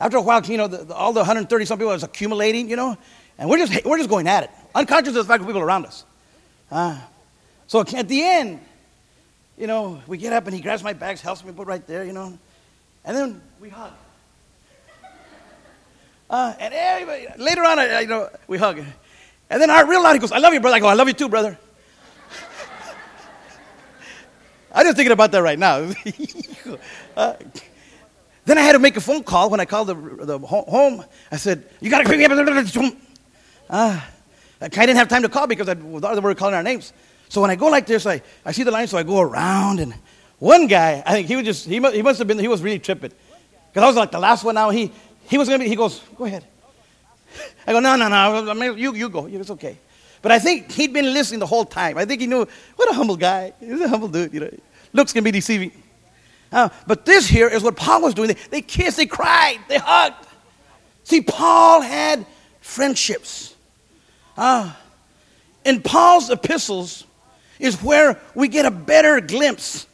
After 0.00 0.16
a 0.16 0.22
while, 0.22 0.42
you 0.46 0.56
know, 0.56 0.66
the, 0.66 0.78
the, 0.78 0.94
all 0.94 1.12
the 1.12 1.20
130 1.20 1.64
some 1.66 1.78
people 1.78 1.92
was 1.92 2.02
accumulating, 2.02 2.70
you 2.70 2.76
know, 2.76 2.96
and 3.38 3.50
we're 3.50 3.58
just, 3.58 3.84
we're 3.84 3.98
just 3.98 4.08
going 4.08 4.26
at 4.26 4.44
it, 4.44 4.50
unconscious 4.74 5.08
of 5.08 5.16
the 5.16 5.24
fact 5.24 5.42
of 5.42 5.46
people 5.46 5.60
around 5.60 5.84
us. 5.84 6.04
Uh, 6.70 6.98
so 7.66 7.80
at 7.80 8.08
the 8.08 8.22
end, 8.22 8.60
you 9.58 9.66
know, 9.66 10.00
we 10.06 10.16
get 10.16 10.32
up 10.32 10.46
and 10.46 10.54
he 10.54 10.62
grabs 10.62 10.82
my 10.82 10.94
bags, 10.94 11.20
helps 11.20 11.44
me 11.44 11.52
put 11.52 11.66
right 11.66 11.86
there, 11.86 12.04
you 12.04 12.14
know, 12.14 12.38
and 13.04 13.16
then 13.16 13.42
we 13.60 13.68
hug. 13.68 13.92
Uh, 16.30 16.54
and 16.58 16.72
everybody, 16.72 17.26
later 17.36 17.62
on, 17.62 17.78
I, 17.78 18.00
you 18.00 18.06
know, 18.06 18.30
we 18.48 18.56
hug. 18.56 18.82
And 19.50 19.60
then 19.60 19.68
I 19.68 19.82
realized, 19.82 20.14
he 20.14 20.20
goes, 20.20 20.32
I 20.32 20.38
love 20.38 20.54
you, 20.54 20.60
brother. 20.60 20.76
I 20.76 20.80
go, 20.80 20.86
I 20.86 20.94
love 20.94 21.08
you 21.08 21.14
too, 21.14 21.28
brother. 21.28 21.58
I'm 24.72 24.86
just 24.86 24.96
thinking 24.96 25.12
about 25.12 25.32
that 25.32 25.42
right 25.42 25.58
now. 25.58 25.92
uh, 27.16 27.34
then 28.46 28.58
I 28.58 28.62
had 28.62 28.72
to 28.72 28.78
make 28.78 28.96
a 28.96 29.00
phone 29.00 29.22
call 29.22 29.50
when 29.50 29.60
I 29.60 29.64
called 29.64 29.88
the, 29.88 29.94
the 29.94 30.38
home. 30.38 31.04
I 31.30 31.36
said, 31.36 31.64
You 31.80 31.90
got 31.90 32.02
to 32.02 32.08
pick 32.08 32.18
me 32.18 32.24
up. 32.24 32.96
Uh, 33.68 34.00
I 34.60 34.68
didn't 34.68 34.96
have 34.96 35.08
time 35.08 35.22
to 35.22 35.28
call 35.28 35.46
because 35.46 35.68
I, 35.68 35.74
they 35.74 36.20
were 36.20 36.34
calling 36.34 36.54
our 36.54 36.62
names. 36.62 36.92
So 37.28 37.40
when 37.40 37.50
I 37.50 37.56
go 37.56 37.68
like 37.68 37.86
this, 37.86 38.06
I, 38.06 38.20
I 38.44 38.52
see 38.52 38.64
the 38.64 38.70
line, 38.70 38.88
so 38.88 38.98
I 38.98 39.04
go 39.04 39.20
around. 39.20 39.78
And 39.78 39.94
one 40.38 40.66
guy, 40.66 41.02
I 41.06 41.12
think 41.12 41.28
he 41.28 41.36
was 41.36 41.44
just, 41.44 41.66
he 41.66 41.78
must, 41.78 41.94
he 41.94 42.02
must 42.02 42.18
have 42.18 42.26
been, 42.26 42.38
he 42.38 42.48
was 42.48 42.60
really 42.62 42.78
tripping. 42.78 43.12
Because 43.72 43.84
I 43.84 43.86
was 43.86 43.96
like 43.96 44.10
the 44.10 44.18
last 44.18 44.42
one 44.42 44.56
now. 44.56 44.70
He, 44.70 44.90
he 45.28 45.38
was 45.38 45.48
going 45.48 45.60
to 45.60 45.64
be, 45.64 45.68
he 45.68 45.76
goes, 45.76 46.00
go 46.16 46.24
ahead. 46.24 46.44
I 47.66 47.72
go, 47.72 47.78
no, 47.78 47.94
no, 47.94 48.08
no, 48.08 48.74
you, 48.74 48.94
you 48.94 49.08
go. 49.08 49.26
It's 49.26 49.50
okay. 49.50 49.78
But 50.22 50.32
I 50.32 50.38
think 50.38 50.72
he'd 50.72 50.92
been 50.92 51.14
listening 51.14 51.40
the 51.40 51.46
whole 51.46 51.64
time. 51.64 51.96
I 51.96 52.04
think 52.04 52.20
he 52.20 52.26
knew, 52.26 52.46
what 52.76 52.90
a 52.90 52.94
humble 52.94 53.16
guy. 53.16 53.52
He's 53.60 53.80
a 53.80 53.88
humble 53.88 54.08
dude, 54.08 54.34
you 54.34 54.40
know. 54.40 54.50
Looks 54.92 55.12
can 55.12 55.22
be 55.22 55.30
deceiving. 55.30 55.70
Uh, 56.52 56.68
but 56.86 57.04
this 57.04 57.26
here 57.26 57.48
is 57.48 57.62
what 57.62 57.76
Paul 57.76 58.02
was 58.02 58.14
doing. 58.14 58.28
They, 58.28 58.36
they 58.50 58.62
kissed, 58.62 58.96
they 58.96 59.06
cried, 59.06 59.58
they 59.68 59.78
hugged. 59.78 60.26
See, 61.04 61.20
Paul 61.20 61.80
had 61.80 62.26
friendships. 62.60 63.54
Uh, 64.36 64.72
in 65.64 65.82
Paul's 65.82 66.30
epistles, 66.30 67.04
is 67.60 67.80
where 67.82 68.18
we 68.34 68.48
get 68.48 68.66
a 68.66 68.70
better 68.70 69.20
glimpse 69.20 69.86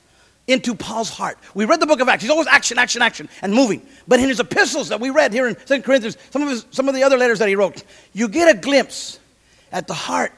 into 0.47 0.75
Paul's 0.75 1.11
heart. 1.11 1.37
We 1.55 1.65
read 1.65 1.81
the 1.81 1.87
book 1.87 2.01
of 2.01 2.09
Acts. 2.09 2.23
He's 2.23 2.31
always 2.31 2.47
action, 2.47 2.79
action, 2.79 3.03
action, 3.03 3.29
and 3.43 3.53
moving. 3.53 3.83
But 4.07 4.21
in 4.21 4.29
his 4.29 4.39
epistles 4.39 4.89
that 4.89 5.01
we 5.01 5.11
read 5.11 5.33
here 5.33 5.49
in 5.49 5.57
2 5.57 5.83
Corinthians, 5.83 6.17
some 6.31 6.43
of, 6.43 6.49
his, 6.49 6.65
some 6.71 6.89
of 6.89 6.95
the 6.95 7.03
other 7.03 7.19
letters 7.19 7.41
that 7.41 7.49
he 7.49 7.57
wrote, 7.57 7.83
you 8.13 8.29
get 8.29 8.55
a 8.55 8.59
glimpse 8.59 9.19
at 9.73 9.89
the 9.89 9.95
heart 9.95 10.33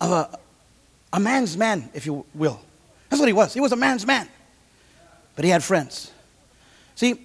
of 0.00 0.10
a, 0.10 0.38
a 1.12 1.20
man's 1.20 1.56
man, 1.56 1.88
if 1.94 2.06
you 2.06 2.26
will. 2.34 2.60
That's 3.08 3.20
what 3.20 3.28
he 3.28 3.32
was. 3.32 3.54
He 3.54 3.60
was 3.60 3.70
a 3.70 3.76
man's 3.76 4.04
man. 4.04 4.28
But 5.40 5.46
he 5.46 5.50
had 5.52 5.64
friends. 5.64 6.12
See, 6.96 7.18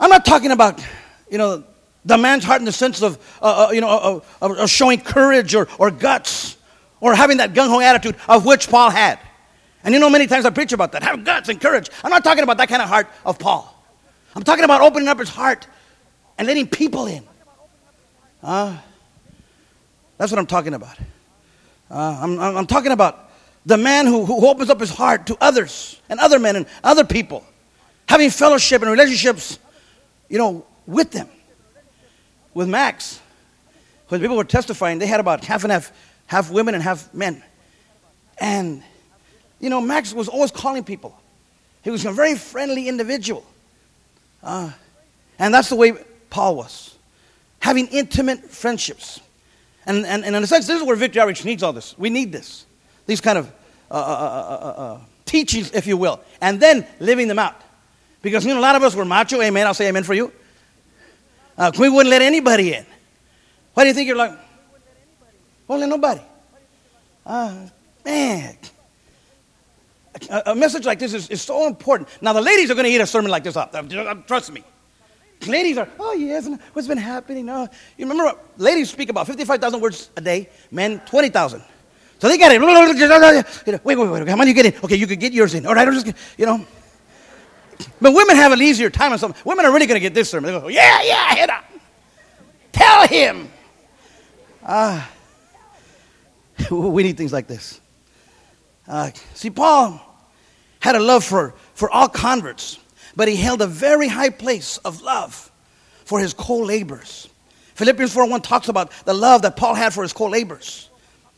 I'm 0.00 0.10
not 0.10 0.24
talking 0.24 0.50
about, 0.50 0.84
you 1.30 1.38
know, 1.38 1.62
the 2.04 2.18
man's 2.18 2.42
heart 2.42 2.58
in 2.58 2.64
the 2.64 2.72
sense 2.72 3.02
of, 3.02 3.18
uh, 3.40 3.68
uh, 3.68 3.70
you 3.70 3.80
know, 3.80 4.22
uh, 4.42 4.46
uh 4.48 4.66
showing 4.66 5.00
courage 5.00 5.54
or, 5.54 5.68
or 5.78 5.92
guts 5.92 6.56
or 7.00 7.14
having 7.14 7.36
that 7.36 7.52
gung 7.52 7.68
ho 7.68 7.78
attitude 7.80 8.16
of 8.28 8.44
which 8.44 8.68
Paul 8.68 8.90
had. 8.90 9.20
And 9.84 9.94
you 9.94 10.00
know, 10.00 10.10
many 10.10 10.26
times 10.26 10.44
I 10.44 10.50
preach 10.50 10.72
about 10.72 10.90
that. 10.90 11.04
Have 11.04 11.22
guts 11.22 11.48
and 11.48 11.60
courage. 11.60 11.88
I'm 12.02 12.10
not 12.10 12.24
talking 12.24 12.42
about 12.42 12.56
that 12.56 12.68
kind 12.68 12.82
of 12.82 12.88
heart 12.88 13.06
of 13.24 13.38
Paul. 13.38 13.80
I'm 14.34 14.42
talking 14.42 14.64
about 14.64 14.80
opening 14.80 15.06
up 15.06 15.20
his 15.20 15.28
heart 15.28 15.68
and 16.36 16.48
letting 16.48 16.66
people 16.66 17.06
in. 17.06 17.22
Uh, 18.42 18.76
that's 20.18 20.32
what 20.32 20.40
I'm 20.40 20.48
talking 20.48 20.74
about. 20.74 20.98
Uh, 21.88 22.18
I'm, 22.22 22.40
I'm, 22.40 22.66
talking 22.66 22.90
about 22.90 23.29
the 23.66 23.76
man 23.76 24.06
who, 24.06 24.24
who 24.24 24.46
opens 24.46 24.70
up 24.70 24.80
his 24.80 24.90
heart 24.90 25.26
to 25.26 25.36
others 25.40 26.00
and 26.08 26.18
other 26.20 26.38
men 26.38 26.56
and 26.56 26.66
other 26.82 27.04
people, 27.04 27.44
having 28.08 28.30
fellowship 28.30 28.82
and 28.82 28.90
relationships, 28.90 29.58
you 30.28 30.38
know, 30.38 30.64
with 30.86 31.10
them. 31.10 31.28
With 32.52 32.68
Max, 32.68 33.20
when 34.08 34.20
people 34.20 34.36
were 34.36 34.44
testifying, 34.44 34.98
they 34.98 35.06
had 35.06 35.20
about 35.20 35.44
half 35.44 35.62
and 35.62 35.72
half 35.72 35.92
half 36.26 36.50
women 36.50 36.74
and 36.74 36.82
half 36.82 37.12
men. 37.12 37.42
And, 38.38 38.82
you 39.60 39.68
know, 39.68 39.80
Max 39.80 40.12
was 40.12 40.28
always 40.28 40.50
calling 40.50 40.84
people. 40.84 41.18
He 41.82 41.90
was 41.90 42.04
a 42.04 42.12
very 42.12 42.36
friendly 42.36 42.88
individual. 42.88 43.44
Uh, 44.42 44.70
and 45.38 45.52
that's 45.52 45.68
the 45.68 45.76
way 45.76 45.92
Paul 46.30 46.56
was. 46.56 46.94
Having 47.58 47.88
intimate 47.88 48.50
friendships. 48.50 49.20
And, 49.86 50.06
and, 50.06 50.24
and 50.24 50.36
in 50.36 50.42
a 50.42 50.46
sense, 50.46 50.66
this 50.66 50.80
is 50.80 50.86
where 50.86 50.96
Victory 50.96 51.20
Outreach 51.20 51.44
needs 51.44 51.62
all 51.62 51.72
this. 51.72 51.98
We 51.98 52.10
need 52.10 52.32
this. 52.32 52.64
These 53.10 53.20
kind 53.20 53.38
of 53.38 53.52
uh, 53.90 53.94
uh, 53.94 53.98
uh, 53.98 54.82
uh, 54.82 55.00
teachings, 55.26 55.72
if 55.72 55.84
you 55.84 55.96
will. 55.96 56.20
And 56.40 56.60
then 56.60 56.86
living 57.00 57.26
them 57.26 57.40
out. 57.40 57.60
Because 58.22 58.46
you 58.46 58.54
know, 58.54 58.60
a 58.60 58.62
lot 58.62 58.76
of 58.76 58.84
us 58.84 58.94
were 58.94 59.04
macho. 59.04 59.42
Amen. 59.42 59.66
I'll 59.66 59.74
say 59.74 59.88
amen 59.88 60.04
for 60.04 60.14
you. 60.14 60.30
Uh, 61.58 61.72
we 61.76 61.88
wouldn't 61.88 62.08
let 62.08 62.22
anybody 62.22 62.72
in. 62.72 62.86
Why 63.74 63.82
do 63.82 63.88
you 63.88 63.94
think 63.94 64.06
you're 64.06 64.16
like? 64.16 64.38
Won't 65.66 65.80
let 65.80 65.88
nobody. 65.88 66.20
Uh, 67.26 67.66
man. 68.04 68.56
A, 70.30 70.42
a, 70.46 70.54
message 70.54 70.84
like 70.86 71.00
this 71.00 71.12
is, 71.12 71.28
is 71.30 71.42
so 71.42 71.66
important. 71.66 72.08
Now, 72.22 72.32
the 72.32 72.40
ladies 72.40 72.70
are 72.70 72.74
going 72.74 72.86
to 72.86 72.92
eat 72.92 73.00
a 73.00 73.08
sermon 73.08 73.32
like 73.32 73.42
this 73.42 73.56
up. 73.56 73.74
Trust 74.28 74.52
me. 74.52 74.62
Ladies 75.48 75.78
are, 75.78 75.88
oh, 75.98 76.12
yes, 76.12 76.48
what's 76.74 76.86
been 76.86 76.96
happening? 76.96 77.48
Oh. 77.48 77.66
You 77.96 78.08
remember, 78.08 78.38
ladies 78.56 78.88
speak 78.88 79.08
about 79.08 79.26
55,000 79.26 79.80
words 79.80 80.10
a 80.16 80.20
day, 80.20 80.48
men 80.70 81.00
20,000. 81.06 81.60
So 82.20 82.28
they 82.28 82.36
got 82.38 82.52
it. 82.52 82.60
Wait, 83.84 83.96
wait, 83.96 84.10
wait. 84.10 84.28
How 84.28 84.36
many 84.36 84.50
you 84.50 84.54
get 84.54 84.66
in? 84.66 84.74
Okay, 84.84 84.96
you 84.96 85.06
could 85.06 85.20
get 85.20 85.32
yours 85.32 85.54
in. 85.54 85.64
All 85.66 85.74
right, 85.74 85.88
I'm 85.88 85.94
just, 85.94 86.06
you 86.36 86.44
know. 86.44 86.66
But 88.00 88.12
women 88.12 88.36
have 88.36 88.52
an 88.52 88.60
easier 88.60 88.90
time 88.90 89.12
on 89.12 89.18
something. 89.18 89.40
Women 89.44 89.64
are 89.64 89.72
really 89.72 89.86
going 89.86 89.96
to 89.96 90.00
get 90.00 90.12
this 90.12 90.28
sermon. 90.28 90.52
They 90.52 90.60
go, 90.60 90.68
yeah, 90.68 91.00
yeah, 91.02 91.34
hit 91.34 91.48
up. 91.48 91.64
Tell 92.72 93.06
him. 93.06 93.48
Ah, 94.62 95.10
uh, 96.70 96.76
we 96.76 97.02
need 97.02 97.16
things 97.16 97.32
like 97.32 97.46
this. 97.46 97.80
Uh, 98.86 99.10
see, 99.32 99.48
Paul 99.48 100.00
had 100.78 100.96
a 100.96 101.00
love 101.00 101.24
for, 101.24 101.54
for 101.72 101.90
all 101.90 102.08
converts 102.08 102.78
but 103.16 103.28
he 103.28 103.36
held 103.36 103.62
a 103.62 103.66
very 103.66 104.08
high 104.08 104.30
place 104.30 104.78
of 104.78 105.02
love 105.02 105.50
for 106.04 106.20
his 106.20 106.34
co 106.34 106.58
laborers. 106.58 107.28
Philippians 107.74 108.12
4 108.12 108.28
1 108.28 108.42
talks 108.42 108.68
about 108.68 108.90
the 109.04 109.14
love 109.14 109.42
that 109.42 109.56
Paul 109.56 109.74
had 109.74 109.94
for 109.94 110.02
his 110.02 110.12
co 110.12 110.26
laborers, 110.26 110.89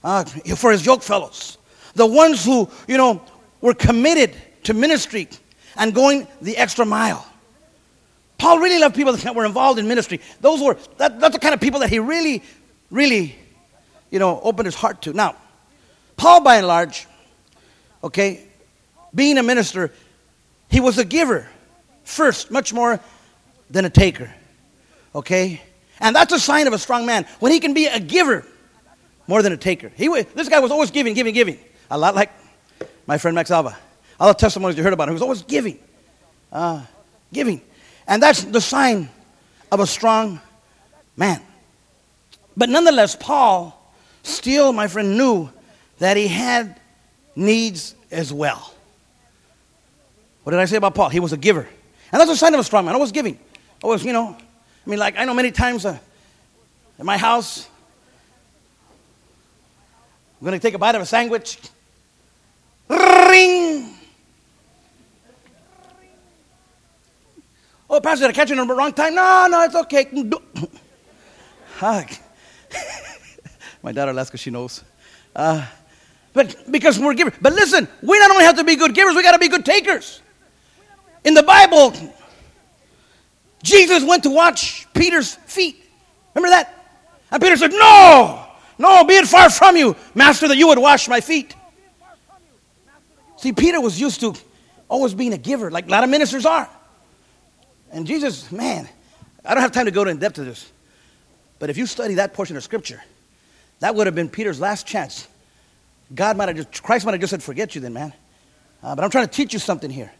uh, 0.04 0.24
for 0.56 0.72
his 0.72 0.84
yoke 0.84 1.02
fellows, 1.02 1.58
the 1.94 2.06
ones 2.06 2.44
who, 2.44 2.68
you 2.88 2.96
know, 2.96 3.22
were 3.60 3.74
committed 3.74 4.34
to 4.64 4.74
ministry 4.74 5.28
and 5.76 5.94
going 5.94 6.26
the 6.40 6.56
extra 6.56 6.84
mile. 6.84 7.26
Paul 8.38 8.58
really 8.58 8.78
loved 8.78 8.96
people 8.96 9.12
that 9.12 9.34
were 9.34 9.44
involved 9.44 9.78
in 9.78 9.86
ministry. 9.86 10.20
Those 10.40 10.60
were, 10.60 10.76
that, 10.96 11.20
that's 11.20 11.34
the 11.34 11.40
kind 11.40 11.54
of 11.54 11.60
people 11.60 11.80
that 11.80 11.90
he 11.90 11.98
really, 12.00 12.42
really, 12.90 13.36
you 14.10 14.18
know, 14.18 14.40
opened 14.42 14.66
his 14.66 14.74
heart 14.74 15.02
to. 15.02 15.12
Now, 15.12 15.36
Paul, 16.16 16.42
by 16.42 16.56
and 16.56 16.66
large, 16.66 17.06
okay, 18.02 18.44
being 19.14 19.38
a 19.38 19.42
minister, 19.42 19.92
he 20.68 20.80
was 20.80 20.98
a 20.98 21.04
giver 21.04 21.46
first, 22.04 22.50
much 22.50 22.72
more 22.72 23.00
than 23.70 23.84
a 23.84 23.90
taker. 23.90 24.34
Okay? 25.14 25.62
And 26.00 26.16
that's 26.16 26.32
a 26.32 26.40
sign 26.40 26.66
of 26.66 26.72
a 26.72 26.78
strong 26.78 27.06
man 27.06 27.26
when 27.38 27.52
he 27.52 27.60
can 27.60 27.74
be 27.74 27.86
a 27.86 28.00
giver 28.00 28.44
more 29.32 29.40
than 29.40 29.54
a 29.54 29.56
taker. 29.56 29.90
He, 29.96 30.08
this 30.34 30.50
guy 30.50 30.60
was 30.60 30.70
always 30.70 30.90
giving, 30.90 31.14
giving, 31.14 31.32
giving. 31.32 31.58
A 31.90 31.96
lot 31.96 32.14
like 32.14 32.30
my 33.06 33.16
friend 33.16 33.34
Max 33.34 33.50
Alva. 33.50 33.74
All 34.20 34.28
the 34.28 34.34
testimonies 34.34 34.76
you 34.76 34.82
heard 34.82 34.92
about 34.92 35.08
him, 35.08 35.12
he 35.12 35.14
was 35.14 35.22
always 35.22 35.40
giving. 35.40 35.78
Uh, 36.52 36.82
giving. 37.32 37.62
And 38.06 38.22
that's 38.22 38.44
the 38.44 38.60
sign 38.60 39.08
of 39.70 39.80
a 39.80 39.86
strong 39.86 40.38
man. 41.16 41.40
But 42.58 42.68
nonetheless, 42.68 43.16
Paul 43.16 43.74
still, 44.22 44.70
my 44.74 44.86
friend, 44.86 45.16
knew 45.16 45.48
that 45.98 46.18
he 46.18 46.28
had 46.28 46.78
needs 47.34 47.94
as 48.10 48.34
well. 48.34 48.74
What 50.42 50.50
did 50.50 50.60
I 50.60 50.66
say 50.66 50.76
about 50.76 50.94
Paul? 50.94 51.08
He 51.08 51.20
was 51.20 51.32
a 51.32 51.38
giver. 51.38 51.66
And 52.12 52.20
that's 52.20 52.30
a 52.30 52.36
sign 52.36 52.52
of 52.52 52.60
a 52.60 52.64
strong 52.64 52.84
man. 52.84 52.94
Always 52.96 53.12
giving. 53.12 53.38
Always, 53.82 54.04
you 54.04 54.12
know. 54.12 54.36
I 54.36 54.90
mean, 54.90 54.98
like, 54.98 55.16
I 55.16 55.24
know 55.24 55.32
many 55.32 55.52
times 55.52 55.86
uh, 55.86 55.98
in 56.98 57.06
my 57.06 57.16
house, 57.16 57.66
I'm 60.42 60.46
going 60.46 60.58
to 60.58 60.66
take 60.66 60.74
a 60.74 60.78
bite 60.78 60.96
of 60.96 61.02
a 61.02 61.06
sandwich. 61.06 61.56
Ring! 62.88 63.94
Oh, 67.88 68.00
Pastor, 68.00 68.26
I 68.26 68.32
catch 68.32 68.50
you 68.50 68.60
in 68.60 68.66
the 68.66 68.74
wrong 68.74 68.92
time? 68.92 69.14
No, 69.14 69.46
no, 69.48 69.62
it's 69.62 69.76
okay. 69.76 70.08
my 73.84 73.92
daughter 73.92 74.12
laughs 74.12 74.30
because 74.30 74.40
she 74.40 74.50
knows. 74.50 74.82
Uh, 75.36 75.64
but 76.32 76.72
because 76.72 76.98
we're 76.98 77.14
givers. 77.14 77.34
But 77.40 77.52
listen, 77.52 77.86
we 78.02 78.18
not 78.18 78.32
only 78.32 78.42
have 78.42 78.56
to 78.56 78.64
be 78.64 78.74
good 78.74 78.96
givers, 78.96 79.14
we 79.14 79.22
got 79.22 79.34
to 79.34 79.38
be 79.38 79.46
good 79.46 79.64
takers. 79.64 80.22
In 81.22 81.34
the 81.34 81.44
Bible, 81.44 81.94
Jesus 83.62 84.02
went 84.02 84.24
to 84.24 84.30
wash 84.30 84.88
Peter's 84.92 85.36
feet. 85.36 85.84
Remember 86.34 86.52
that? 86.52 86.84
And 87.30 87.40
Peter 87.40 87.56
said, 87.56 87.70
No, 87.70 88.48
no, 88.78 89.04
be 89.04 89.14
it 89.14 89.26
far 89.26 89.50
from 89.50 89.76
you, 89.76 89.96
Master, 90.14 90.48
that 90.48 90.56
you 90.56 90.68
would 90.68 90.78
wash 90.78 91.08
my 91.08 91.20
feet. 91.20 91.54
See, 93.36 93.52
Peter 93.52 93.80
was 93.80 94.00
used 94.00 94.20
to 94.20 94.34
always 94.88 95.14
being 95.14 95.32
a 95.32 95.38
giver, 95.38 95.70
like 95.70 95.86
a 95.86 95.90
lot 95.90 96.04
of 96.04 96.10
ministers 96.10 96.46
are. 96.46 96.68
And 97.90 98.06
Jesus, 98.06 98.50
man, 98.52 98.88
I 99.44 99.54
don't 99.54 99.62
have 99.62 99.72
time 99.72 99.86
to 99.86 99.90
go 99.90 100.04
in 100.04 100.18
depth 100.18 100.36
to 100.36 100.44
this. 100.44 100.70
But 101.58 101.70
if 101.70 101.76
you 101.76 101.86
study 101.86 102.14
that 102.14 102.34
portion 102.34 102.56
of 102.56 102.62
Scripture, 102.62 103.02
that 103.80 103.94
would 103.94 104.06
have 104.06 104.14
been 104.14 104.28
Peter's 104.28 104.60
last 104.60 104.86
chance. 104.86 105.26
God 106.14 106.36
might 106.36 106.48
have 106.48 106.56
just, 106.56 106.82
Christ 106.82 107.04
might 107.04 107.12
have 107.12 107.20
just 107.20 107.30
said, 107.30 107.42
forget 107.42 107.74
you 107.74 107.80
then, 107.80 107.92
man. 107.92 108.12
Uh, 108.82 108.94
but 108.94 109.04
I'm 109.04 109.10
trying 109.10 109.26
to 109.26 109.32
teach 109.32 109.52
you 109.52 109.58
something 109.58 109.90
here. 109.90 110.12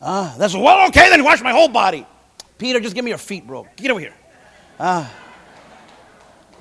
Ah, 0.00 0.34
that's 0.38 0.54
well, 0.54 0.88
okay, 0.88 1.10
then 1.10 1.24
wash 1.24 1.40
my 1.42 1.52
whole 1.52 1.68
body. 1.68 2.06
Peter, 2.58 2.80
just 2.80 2.94
give 2.94 3.04
me 3.04 3.10
your 3.10 3.18
feet, 3.18 3.46
bro. 3.46 3.66
Get 3.76 3.90
over 3.90 4.00
here. 4.00 4.14
Ah. 4.76 5.08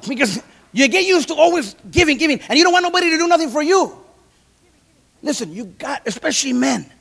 Because 0.07 0.39
you 0.73 0.87
get 0.87 1.05
used 1.05 1.27
to 1.29 1.35
always 1.35 1.75
giving, 1.89 2.17
giving, 2.17 2.39
and 2.49 2.57
you 2.57 2.63
don't 2.63 2.73
want 2.73 2.83
nobody 2.83 3.11
to 3.11 3.17
do 3.17 3.27
nothing 3.27 3.49
for 3.49 3.61
you. 3.61 3.97
Listen, 5.21 5.53
you 5.53 5.65
got, 5.65 6.01
especially 6.05 6.51
men, 6.51 6.91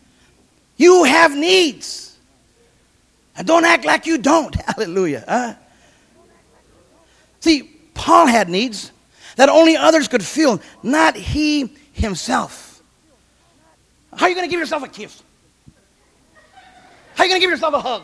you 0.76 1.04
have 1.04 1.34
needs. 1.34 2.16
And 3.34 3.46
don't 3.46 3.64
act 3.64 3.84
like 3.84 4.06
you 4.06 4.18
don't. 4.18 4.54
Hallelujah. 4.66 5.24
Huh? 5.26 5.54
See, 7.40 7.62
Paul 7.94 8.26
had 8.26 8.48
needs 8.48 8.92
that 9.36 9.48
only 9.48 9.76
others 9.76 10.06
could 10.06 10.24
feel, 10.24 10.60
not 10.82 11.16
he 11.16 11.74
himself. 11.92 12.82
How 14.14 14.26
are 14.26 14.28
you 14.28 14.34
going 14.34 14.46
to 14.46 14.50
give 14.50 14.60
yourself 14.60 14.82
a 14.82 14.88
kiss? 14.88 15.22
How 17.14 17.24
are 17.24 17.26
you 17.26 17.30
going 17.30 17.40
to 17.40 17.44
give 17.44 17.50
yourself 17.50 17.74
a 17.74 17.80
hug? 17.80 18.02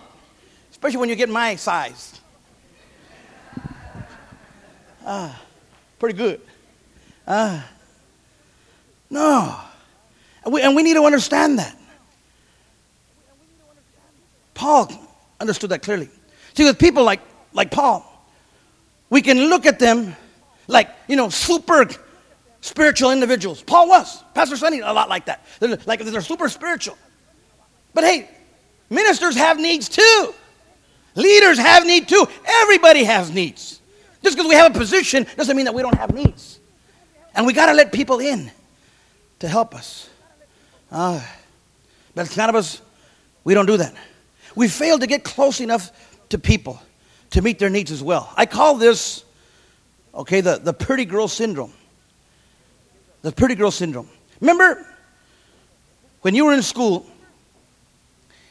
Especially 0.70 0.98
when 0.98 1.08
you 1.08 1.16
get 1.16 1.28
my 1.28 1.56
size. 1.56 2.20
Ah, 5.04 5.40
pretty 5.98 6.16
good. 6.16 6.40
Ah, 7.26 7.66
no. 9.10 9.56
And 10.44 10.54
we, 10.54 10.62
and 10.62 10.74
we 10.74 10.82
need 10.82 10.94
to 10.94 11.04
understand 11.04 11.58
that. 11.58 11.76
Paul 14.54 14.90
understood 15.40 15.70
that 15.70 15.82
clearly. 15.82 16.08
See, 16.54 16.64
with 16.64 16.78
people 16.78 17.04
like, 17.04 17.20
like 17.52 17.70
Paul, 17.70 18.04
we 19.10 19.22
can 19.22 19.38
look 19.48 19.66
at 19.66 19.78
them 19.78 20.16
like, 20.66 20.90
you 21.06 21.16
know, 21.16 21.28
super 21.28 21.86
spiritual 22.60 23.10
individuals. 23.10 23.62
Paul 23.62 23.88
was. 23.88 24.22
Pastor 24.34 24.56
Sonny, 24.56 24.80
a 24.80 24.92
lot 24.92 25.08
like 25.08 25.26
that. 25.26 25.46
They're, 25.60 25.78
like 25.86 26.00
they're 26.00 26.20
super 26.20 26.48
spiritual. 26.48 26.98
But 27.94 28.04
hey, 28.04 28.28
Ministers 28.90 29.36
have 29.36 29.58
needs 29.58 29.88
too. 29.88 30.34
Leaders 31.14 31.58
have 31.58 31.84
need 31.84 32.08
too. 32.08 32.26
Everybody 32.46 33.04
has 33.04 33.30
needs. 33.30 33.80
Just 34.22 34.36
because 34.36 34.48
we 34.48 34.54
have 34.54 34.74
a 34.74 34.78
position 34.78 35.26
doesn't 35.36 35.56
mean 35.56 35.66
that 35.66 35.74
we 35.74 35.82
don't 35.82 35.96
have 35.96 36.12
needs. 36.12 36.58
And 37.34 37.46
we 37.46 37.52
got 37.52 37.66
to 37.66 37.74
let 37.74 37.92
people 37.92 38.18
in 38.18 38.50
to 39.38 39.48
help 39.48 39.74
us. 39.74 40.08
Uh, 40.90 41.20
but 42.14 42.36
none 42.36 42.48
of 42.48 42.54
us, 42.54 42.80
we 43.44 43.54
don't 43.54 43.66
do 43.66 43.76
that. 43.76 43.94
We 44.54 44.68
fail 44.68 44.98
to 44.98 45.06
get 45.06 45.22
close 45.22 45.60
enough 45.60 45.92
to 46.30 46.38
people 46.38 46.80
to 47.30 47.42
meet 47.42 47.58
their 47.58 47.70
needs 47.70 47.90
as 47.90 48.02
well. 48.02 48.32
I 48.36 48.46
call 48.46 48.74
this, 48.74 49.24
okay, 50.14 50.40
the, 50.40 50.58
the 50.58 50.72
pretty 50.72 51.04
girl 51.04 51.28
syndrome. 51.28 51.72
The 53.22 53.32
pretty 53.32 53.54
girl 53.54 53.70
syndrome. 53.70 54.08
Remember 54.40 54.86
when 56.22 56.34
you 56.34 56.44
were 56.44 56.52
in 56.52 56.62
school 56.62 57.06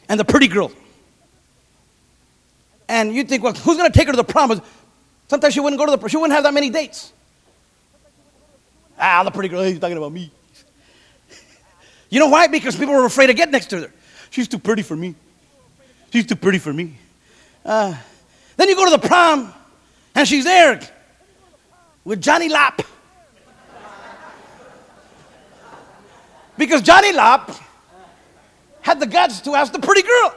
and 0.08 0.18
the 0.18 0.24
pretty 0.24 0.48
girl. 0.48 0.72
And 2.88 3.14
you 3.14 3.24
think, 3.24 3.42
well, 3.42 3.52
who's 3.52 3.76
going 3.76 3.90
to 3.90 3.96
take 3.98 4.06
her 4.06 4.12
to 4.12 4.16
the 4.16 4.24
prom? 4.24 4.62
Sometimes 5.28 5.54
she 5.54 5.60
wouldn't 5.60 5.78
go 5.78 5.86
to 5.86 5.92
the, 5.92 5.98
prom, 5.98 6.08
she 6.08 6.16
wouldn't 6.16 6.34
have 6.34 6.44
that 6.44 6.54
many 6.54 6.70
dates. 6.70 7.12
Ah, 8.98 9.22
the 9.22 9.30
pretty 9.30 9.48
girl, 9.48 9.62
he's 9.62 9.78
talking 9.78 9.96
about 9.96 10.12
me. 10.12 10.32
you 12.10 12.18
know 12.18 12.28
why? 12.28 12.46
Because 12.46 12.76
people 12.76 12.94
were 12.94 13.04
afraid 13.04 13.28
to 13.28 13.34
get 13.34 13.50
next 13.50 13.66
to 13.66 13.80
her. 13.80 13.92
She's 14.30 14.48
too 14.48 14.58
pretty 14.58 14.82
for 14.82 14.96
me. 14.96 15.14
She's 16.12 16.26
too 16.26 16.36
pretty 16.36 16.58
for 16.58 16.72
me. 16.72 16.96
Uh, 17.64 17.94
then 18.56 18.68
you 18.68 18.74
go 18.74 18.86
to 18.86 18.90
the 18.90 19.06
prom, 19.06 19.52
and 20.14 20.26
she's 20.26 20.44
there 20.44 20.80
with 22.04 22.22
Johnny 22.22 22.48
Lap. 22.48 22.82
Because 26.56 26.82
Johnny 26.82 27.12
Lap 27.12 27.52
had 28.80 28.98
the 28.98 29.06
guts 29.06 29.42
to 29.42 29.54
ask 29.54 29.72
the 29.72 29.78
pretty 29.78 30.02
girl. 30.02 30.34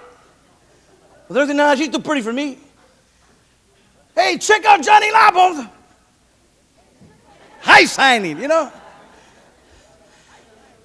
Well, 1.27 1.35
there's 1.35 1.49
no, 1.49 1.73
she's 1.75 1.89
too 1.89 1.99
pretty 1.99 2.21
for 2.21 2.33
me. 2.33 2.59
Hey, 4.15 4.37
check 4.37 4.65
out 4.65 4.83
Johnny 4.83 5.11
Labov. 5.11 5.69
High 7.61 7.85
signing, 7.85 8.39
you 8.39 8.47
know. 8.47 8.71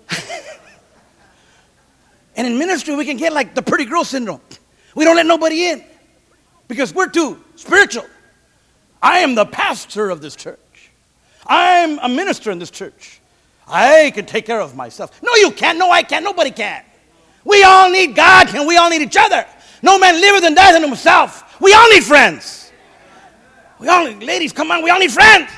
and 2.37 2.47
in 2.47 2.59
ministry, 2.59 2.95
we 2.95 3.05
can 3.05 3.17
get 3.17 3.33
like 3.33 3.55
the 3.55 3.63
pretty 3.63 3.87
girl 3.87 4.05
syndrome. 4.05 4.41
We 4.95 5.05
don't 5.05 5.17
let 5.17 5.27
nobody 5.27 5.69
in 5.69 5.85
because 6.69 6.95
we're 6.95 7.09
too 7.09 7.43
spiritual. 7.57 8.07
I 9.03 9.19
am 9.21 9.35
the 9.35 9.47
pastor 9.47 10.11
of 10.11 10.21
this 10.21 10.37
church. 10.37 10.59
I'm 11.47 11.99
a 11.99 12.09
minister 12.09 12.51
in 12.51 12.59
this 12.59 12.71
church. 12.71 13.21
I 13.69 14.13
can 14.15 14.27
take 14.27 14.47
care 14.47 14.61
of 14.61 14.77
myself. 14.77 15.21
No, 15.23 15.35
you 15.35 15.51
can't. 15.51 15.79
No, 15.79 15.91
I 15.91 16.03
can't. 16.03 16.25
Nobody 16.25 16.51
can. 16.51 16.83
We 17.45 17.63
all 17.63 17.91
need 17.91 18.15
God 18.15 18.55
and 18.55 18.67
we 18.67 18.77
all 18.77 18.91
need 18.91 19.03
each 19.03 19.17
other. 19.19 19.47
No 19.83 19.99
man 19.99 20.21
liveth 20.21 20.45
and 20.45 20.57
dieth 20.57 20.77
in 20.77 20.83
himself. 20.83 21.61
We 21.61 21.73
all 21.73 21.89
need 21.91 22.05
friends. 22.05 22.66
We 23.79 23.89
all 23.89 24.11
ladies, 24.11 24.53
come 24.53 24.71
on, 24.71 24.83
we 24.83 24.91
all 24.91 24.99
need 24.99 25.13
friends. 25.13 25.51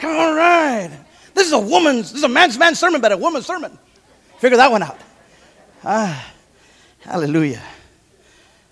Come 0.00 0.16
on, 0.16 0.36
right. 0.36 0.90
This 1.34 1.46
is 1.46 1.52
a 1.52 1.58
woman's, 1.58 2.10
this 2.10 2.18
is 2.18 2.24
a 2.24 2.28
man's 2.28 2.58
man's 2.58 2.78
sermon, 2.78 3.00
but 3.00 3.12
a 3.12 3.16
woman's 3.16 3.46
sermon. 3.46 3.78
Figure 4.38 4.56
that 4.56 4.70
one 4.70 4.82
out. 4.82 4.98
Ah, 5.84 6.32
hallelujah. 7.00 7.62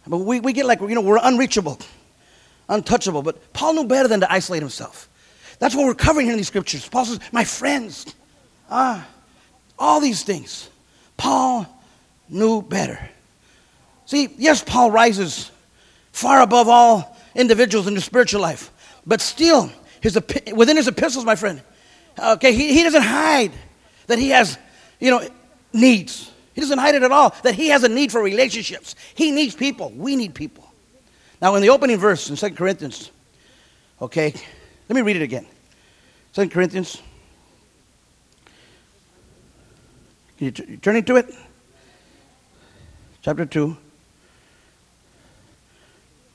But 0.06 0.18
we, 0.18 0.40
we 0.40 0.52
get 0.52 0.66
like, 0.66 0.80
you 0.80 0.94
know, 0.94 1.00
we're 1.00 1.20
unreachable, 1.22 1.78
untouchable. 2.68 3.22
But 3.22 3.52
Paul 3.52 3.74
knew 3.74 3.84
better 3.84 4.08
than 4.08 4.20
to 4.20 4.32
isolate 4.32 4.62
himself. 4.62 5.08
That's 5.58 5.74
what 5.74 5.86
we're 5.86 5.94
covering 5.94 6.26
here 6.26 6.32
in 6.32 6.38
these 6.38 6.48
scriptures. 6.48 6.88
Paul 6.88 7.04
says, 7.04 7.20
my 7.30 7.44
friends, 7.44 8.14
ah, 8.70 9.06
all 9.78 10.00
these 10.00 10.22
things. 10.22 10.68
Paul 11.16 11.66
knew 12.28 12.62
better. 12.62 12.98
See, 14.06 14.28
yes, 14.38 14.62
Paul 14.62 14.90
rises 14.90 15.50
far 16.12 16.42
above 16.42 16.68
all 16.68 17.11
individuals 17.34 17.86
in 17.86 17.94
the 17.94 18.00
spiritual 18.00 18.40
life, 18.40 18.70
but 19.06 19.20
still, 19.20 19.70
his, 20.00 20.18
within 20.54 20.76
his 20.76 20.88
epistles, 20.88 21.24
my 21.24 21.36
friend, 21.36 21.62
okay, 22.18 22.52
he, 22.52 22.74
he 22.74 22.82
doesn't 22.82 23.02
hide 23.02 23.52
that 24.06 24.18
he 24.18 24.30
has, 24.30 24.58
you 25.00 25.10
know, 25.10 25.26
needs. 25.72 26.30
He 26.54 26.60
doesn't 26.60 26.78
hide 26.78 26.94
it 26.94 27.02
at 27.02 27.12
all, 27.12 27.34
that 27.42 27.54
he 27.54 27.68
has 27.68 27.82
a 27.84 27.88
need 27.88 28.12
for 28.12 28.22
relationships. 28.22 28.94
He 29.14 29.30
needs 29.30 29.54
people. 29.54 29.90
We 29.90 30.16
need 30.16 30.34
people. 30.34 30.70
Now, 31.40 31.54
in 31.54 31.62
the 31.62 31.70
opening 31.70 31.98
verse 31.98 32.28
in 32.30 32.36
2 32.36 32.50
Corinthians, 32.50 33.10
okay, 34.00 34.34
let 34.88 34.94
me 34.94 35.02
read 35.02 35.16
it 35.16 35.22
again. 35.22 35.46
2 36.34 36.48
Corinthians. 36.48 37.00
Can 40.38 40.46
you, 40.46 40.50
t- 40.50 40.64
you 40.68 40.76
turn 40.76 40.96
into 40.96 41.16
it? 41.16 41.34
Chapter 43.22 43.46
2. 43.46 43.76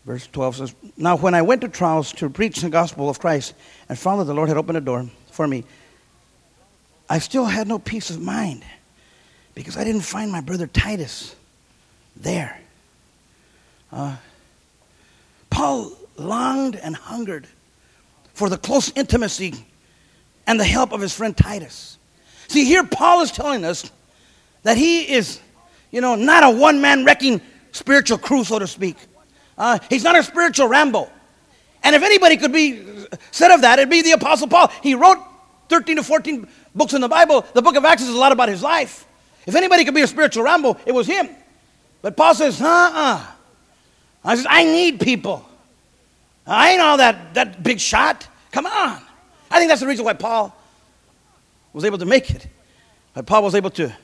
Verse 0.08 0.26
12 0.28 0.56
says, 0.56 0.76
Now 0.96 1.18
when 1.18 1.36
I 1.36 1.42
went 1.42 1.60
to 1.62 1.68
Troas 1.68 2.14
to 2.14 2.30
preach 2.30 2.62
the 2.62 2.70
gospel 2.70 3.10
of 3.10 3.20
Christ 3.20 3.54
and 3.90 4.00
found 4.00 4.22
that 4.22 4.26
the 4.26 4.34
Lord 4.34 4.48
had 4.48 4.58
opened 4.58 4.78
a 4.78 4.82
door 4.82 5.06
for 5.32 5.46
me, 5.46 5.66
I 7.10 7.20
still 7.20 7.44
had 7.44 7.68
no 7.68 7.78
peace 7.78 8.10
of 8.10 8.22
mind 8.22 8.64
because 9.54 9.76
I 9.76 9.84
didn't 9.84 10.02
find 10.02 10.32
my 10.32 10.40
brother 10.40 10.66
Titus 10.66 11.36
there. 12.16 12.58
Uh, 13.92 14.16
Paul 15.50 15.92
longed 16.16 16.78
and 16.78 16.96
hungered 16.96 17.46
for 18.34 18.48
the 18.48 18.58
close 18.58 18.90
intimacy 18.96 19.66
and 20.48 20.58
the 20.58 20.66
help 20.66 20.94
of 20.94 21.02
his 21.02 21.14
friend 21.14 21.36
Titus. 21.36 21.98
See, 22.48 22.64
here 22.64 22.86
Paul 22.86 23.24
is 23.24 23.32
telling 23.32 23.66
us 23.66 23.92
that 24.64 24.78
he 24.78 25.02
is, 25.02 25.42
you 25.92 26.00
know, 26.00 26.16
not 26.16 26.46
a 26.46 26.50
one 26.50 26.80
man 26.80 27.04
wrecking 27.04 27.42
spiritual 27.74 28.18
crew, 28.18 28.46
so 28.46 28.58
to 28.58 28.68
speak. 28.68 28.96
Uh, 29.58 29.80
he's 29.90 30.04
not 30.04 30.18
a 30.18 30.24
spiritual 30.24 30.68
Rambo. 30.68 31.10
And 31.84 31.96
if 31.96 32.04
anybody 32.04 32.38
could 32.38 32.52
be 32.52 32.84
said 33.32 33.52
of 33.52 33.62
that, 33.62 33.80
it'd 33.80 33.90
be 33.90 34.02
the 34.02 34.12
Apostle 34.12 34.48
Paul. 34.48 34.72
He 34.84 34.94
wrote 34.96 35.18
13 35.70 35.98
to 35.98 36.04
14 36.04 36.48
books 36.76 36.94
in 36.94 37.02
the 37.02 37.08
Bible. 37.08 37.46
The 37.54 37.62
book 37.62 37.76
of 37.76 37.86
Acts 37.86 38.04
is 38.04 38.10
a 38.10 38.18
lot 38.18 38.32
about 38.32 38.50
his 38.50 38.62
life. 38.62 39.06
If 39.46 39.56
anybody 39.56 39.86
could 39.86 39.96
be 39.96 40.02
a 40.02 40.08
spiritual 40.08 40.44
Rambo, 40.44 40.78
it 40.86 40.92
was 40.92 41.08
him. 41.08 41.30
But 42.02 42.18
Paul 42.18 42.36
says, 42.36 42.62
uh 42.62 42.66
uh 42.68 43.26
I 44.24 44.36
says, 44.36 44.46
I 44.50 44.66
need 44.66 45.00
people. 45.00 45.48
I 46.46 46.72
ain't 46.72 46.82
all 46.82 46.98
that, 46.98 47.34
that 47.34 47.64
big 47.64 47.80
shot. 47.80 48.28
Come 48.52 48.66
on. 48.66 49.02
I 49.50 49.60
think 49.60 49.70
that's 49.70 49.82
the 49.82 49.88
reason 49.88 50.06
why 50.06 50.14
Paul 50.14 50.56
was 51.74 51.86
able 51.86 51.98
to 51.98 52.06
make 52.06 52.30
it. 52.30 52.48
Why 53.14 53.22
Paul 53.22 53.44
was 53.44 53.56
able 53.56 53.70
to 53.72 53.96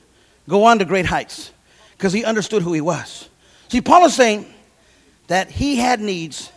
go 0.47 0.63
on 0.63 0.79
to 0.79 0.85
great 0.85 1.05
heights. 1.05 1.51
Because 1.97 2.13
he 2.13 2.23
understood 2.23 2.61
who 2.61 2.73
he 2.73 2.81
was. 2.81 3.29
See, 3.69 3.81
Paul 3.81 4.05
is 4.05 4.13
saying, 4.13 4.52
that 5.27 5.49
he 5.49 5.75
had 5.75 5.99
needs 5.99 6.51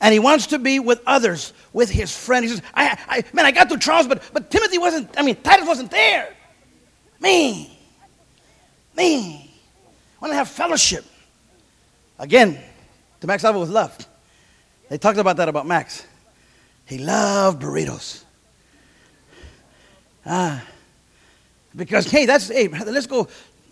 and 0.00 0.12
he 0.12 0.18
wants 0.18 0.48
to 0.48 0.58
be 0.58 0.78
with 0.78 1.00
others, 1.06 1.52
with 1.72 1.90
his 1.90 2.16
friend. 2.16 2.44
He 2.44 2.50
says, 2.50 2.62
I, 2.74 2.98
I, 3.06 3.24
man, 3.32 3.44
I 3.44 3.50
got 3.50 3.68
through 3.68 3.78
Troas, 3.78 4.06
but, 4.06 4.22
but 4.32 4.50
Timothy 4.50 4.78
wasn't, 4.78 5.10
I 5.18 5.22
mean, 5.22 5.36
Titus 5.36 5.66
wasn't 5.66 5.90
there. 5.90 6.34
Me. 7.20 7.78
Me. 8.96 9.50
I 9.84 10.20
want 10.20 10.32
to 10.32 10.36
have 10.36 10.48
fellowship. 10.48 11.04
Again, 12.18 12.58
to 13.20 13.26
Max 13.26 13.44
Alva 13.44 13.58
with 13.58 13.70
love. 13.70 13.96
They 14.88 14.98
talked 14.98 15.18
about 15.18 15.36
that 15.36 15.48
about 15.48 15.66
Max. 15.66 16.06
He 16.86 16.98
loved 16.98 17.62
burritos. 17.62 18.24
Ah. 20.26 20.64
Because, 21.76 22.10
hey, 22.10 22.26
that's, 22.26 22.48
hey, 22.48 22.66
brother, 22.66 22.90
let's 22.90 23.06
go, 23.06 23.28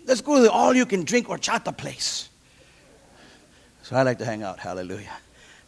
let's 0.07 0.21
go 0.21 0.37
to 0.37 0.43
the 0.43 0.51
all 0.51 0.75
you 0.75 0.87
can 0.87 1.05
drink 1.05 1.27
horchata 1.27 1.77
place. 1.77 2.28
So 3.89 3.97
I 3.97 4.03
like 4.03 4.19
to 4.19 4.27
hang 4.27 4.43
out. 4.43 4.59
Hallelujah. 4.59 5.17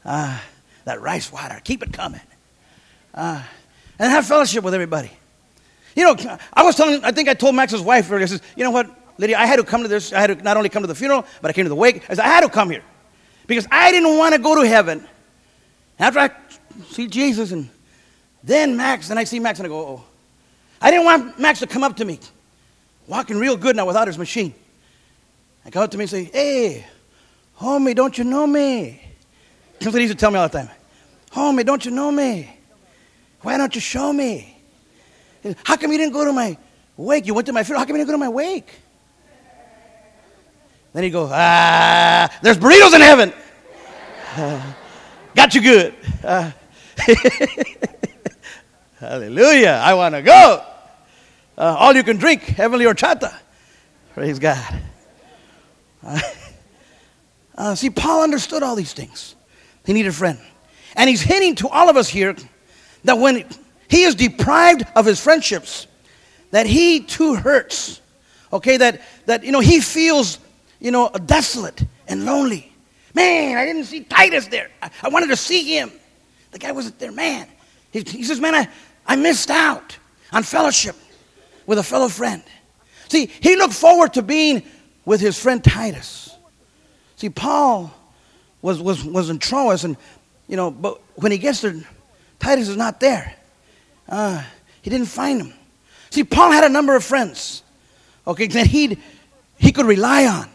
Uh, 0.05 0.39
that 0.85 1.01
rice 1.01 1.33
water, 1.33 1.59
keep 1.65 1.83
it 1.83 1.91
coming. 1.91 2.21
Uh, 3.15 3.43
and 3.99 4.11
have 4.11 4.27
fellowship 4.27 4.63
with 4.63 4.75
everybody. 4.75 5.11
You 5.97 6.05
know, 6.05 6.39
I 6.53 6.63
was 6.63 6.77
telling, 6.77 7.03
I 7.03 7.13
think 7.13 7.31
I 7.31 7.35
told 7.35 7.55
Max's 7.55 7.81
wife 7.81 8.11
earlier, 8.11 8.25
I 8.25 8.27
says, 8.27 8.43
you 8.57 8.65
know 8.65 8.73
what, 8.73 8.91
Lydia, 9.17 9.39
I 9.39 9.47
had 9.47 9.57
to 9.57 9.65
come 9.65 9.81
to 9.85 9.89
this. 9.89 10.13
I 10.13 10.21
had 10.21 10.27
to 10.27 10.35
not 10.45 10.59
only 10.59 10.69
come 10.69 10.83
to 10.83 10.87
the 10.87 10.95
funeral, 10.95 11.25
but 11.41 11.49
I 11.49 11.55
came 11.55 11.65
to 11.65 11.71
the 11.71 11.75
wake. 11.75 12.05
I 12.11 12.15
said, 12.15 12.27
I 12.27 12.29
had 12.29 12.43
to 12.43 12.51
come 12.51 12.69
here. 12.69 12.83
Because 13.47 13.67
I 13.71 13.91
didn't 13.91 14.15
want 14.19 14.35
to 14.35 14.39
go 14.39 14.61
to 14.61 14.69
heaven. 14.69 15.09
After 15.99 16.21
I 16.21 16.31
see 16.91 17.07
Jesus 17.07 17.53
and 17.53 17.71
then 18.45 18.77
Max, 18.77 19.09
then 19.09 19.17
I 19.17 19.25
see 19.25 19.39
Max 19.39 19.61
and 19.61 19.67
I 19.67 19.71
go, 19.71 19.79
oh. 19.79 20.05
I 20.83 20.91
didn't 20.91 21.07
want 21.07 21.39
Max 21.39 21.61
to 21.61 21.67
come 21.67 21.85
up 21.85 21.97
to 21.97 22.05
me, 22.05 22.21
walking 23.07 23.39
real 23.39 23.57
good 23.57 23.77
now 23.77 23.87
without 23.87 24.09
his 24.09 24.19
machine. 24.19 24.53
I 25.65 25.71
come 25.71 25.85
up 25.85 25.91
to 25.93 25.97
me 25.97 26.05
and 26.05 26.11
say, 26.11 26.25
hey, 26.25 26.87
Homie, 27.61 27.95
don't 27.95 28.17
you 28.17 28.25
know 28.25 28.47
me? 28.47 29.01
That's 29.79 29.93
what 29.93 29.97
he 29.97 30.03
used 30.03 30.15
to 30.15 30.19
tell 30.19 30.31
me 30.31 30.39
all 30.39 30.49
the 30.49 30.59
time. 30.59 30.71
Homie, 31.31 31.65
don't 31.65 31.85
you 31.85 31.91
know 31.91 32.11
me? 32.11 32.49
Why 33.43 33.59
don't 33.59 33.75
you 33.75 33.81
show 33.83 34.13
me? 34.13 34.57
How 35.65 35.77
come 35.77 35.93
you 35.93 35.99
didn't 35.99 36.15
go 36.15 36.25
to 36.25 36.33
my 36.33 36.57
wake? 36.97 37.27
You 37.27 37.35
went 37.35 37.47
to 37.49 37.53
my 37.53 37.63
funeral. 37.63 37.81
How 37.81 37.87
come 37.87 37.97
you 37.97 38.01
didn't 38.01 38.09
go 38.09 38.15
to 38.15 38.19
my 38.19 38.29
wake? 38.29 38.73
Then 40.95 41.05
he'd 41.05 41.11
go, 41.11 41.29
ah, 41.31 42.35
there's 42.43 42.59
burritos 42.59 42.95
in 42.95 43.01
heaven. 43.03 43.33
Uh, 44.37 44.73
got 45.35 45.55
you 45.55 45.61
good. 45.61 45.95
Uh, 46.25 46.51
hallelujah. 48.99 49.81
I 49.83 49.95
want 49.95 50.15
to 50.15 50.23
go. 50.23 50.65
Uh, 51.59 51.77
all 51.79 51.95
you 51.95 52.03
can 52.03 52.17
drink, 52.17 52.43
heavenly 52.43 52.87
horchata. 52.87 53.35
Praise 54.15 54.39
God. 54.39 54.83
Uh, 57.57 57.75
see, 57.75 57.91
Paul 57.91 58.23
understood 58.23 58.63
all 58.63 58.77
these 58.77 58.93
things. 58.93 59.35
He 59.85 59.93
needed 59.93 60.09
a 60.09 60.13
friend. 60.13 60.39
And 60.97 61.09
he's 61.09 61.23
hinting 61.23 61.57
to 61.57 61.69
all 61.69 61.89
of 61.89 61.97
us 61.97 62.09
here 62.09 62.37
that 63.05 63.19
when 63.19 63.45
he 63.89 64.03
is 64.03 64.15
deprived 64.15 64.85
of 64.95 65.07
his 65.07 65.21
friendships, 65.21 65.87
that 66.51 66.67
he 66.67 67.01
too 67.01 67.35
hurts. 67.35 68.01
Okay, 68.53 68.77
that, 68.77 69.01
that 69.27 69.45
you 69.45 69.53
know, 69.53 69.61
he 69.61 69.81
feels, 69.81 70.39
you 70.81 70.91
know, 70.91 71.11
desolate 71.27 71.85
and 72.09 72.25
lonely. 72.25 72.73
Man, 73.15 73.57
I 73.57 73.65
didn't 73.65 73.85
see 73.85 74.03
Titus 74.03 74.47
there. 74.49 74.71
I, 74.83 74.91
I 75.03 75.09
wanted 75.09 75.29
to 75.29 75.37
see 75.37 75.77
him. 75.77 75.93
The 76.51 76.59
guy 76.59 76.73
wasn't 76.73 76.99
there. 76.99 77.13
Man, 77.13 77.47
he, 77.93 78.01
he 78.01 78.25
says, 78.25 78.41
man, 78.41 78.55
I, 78.55 78.69
I 79.07 79.17
missed 79.17 79.51
out 79.51 79.97
on 80.33 80.43
fellowship 80.43 80.97
with 81.67 81.79
a 81.79 81.83
fellow 81.83 82.09
friend. 82.09 82.43
See, 83.09 83.27
he 83.27 83.57
looked 83.57 83.75
forward 83.75 84.15
to 84.15 84.23
being 84.23 84.63
with 85.05 85.21
his 85.21 85.41
friend 85.41 85.63
Titus. 85.63 86.30
See, 87.21 87.29
Paul 87.29 87.93
was, 88.63 88.81
was, 88.81 89.05
was 89.05 89.29
in 89.29 89.39
Troas, 89.39 89.85
and, 89.85 89.95
you 90.49 90.57
know, 90.57 90.71
but 90.71 91.03
when 91.17 91.31
he 91.31 91.37
gets 91.37 91.61
there, 91.61 91.75
Titus 92.39 92.67
is 92.67 92.79
not 92.79 92.99
there. 92.99 93.35
Uh, 94.09 94.43
he 94.81 94.89
didn't 94.89 95.09
find 95.09 95.39
him. 95.39 95.53
See, 96.09 96.25
Paul 96.25 96.51
had 96.51 96.65
a 96.65 96.71
number 96.71 96.97
of 96.97 97.05
friends, 97.05 97.63
okay, 98.27 98.47
that 98.47 98.67
he 98.69 98.99
he 99.59 99.71
could 99.71 99.85
rely 99.85 100.25
on. 100.25 100.49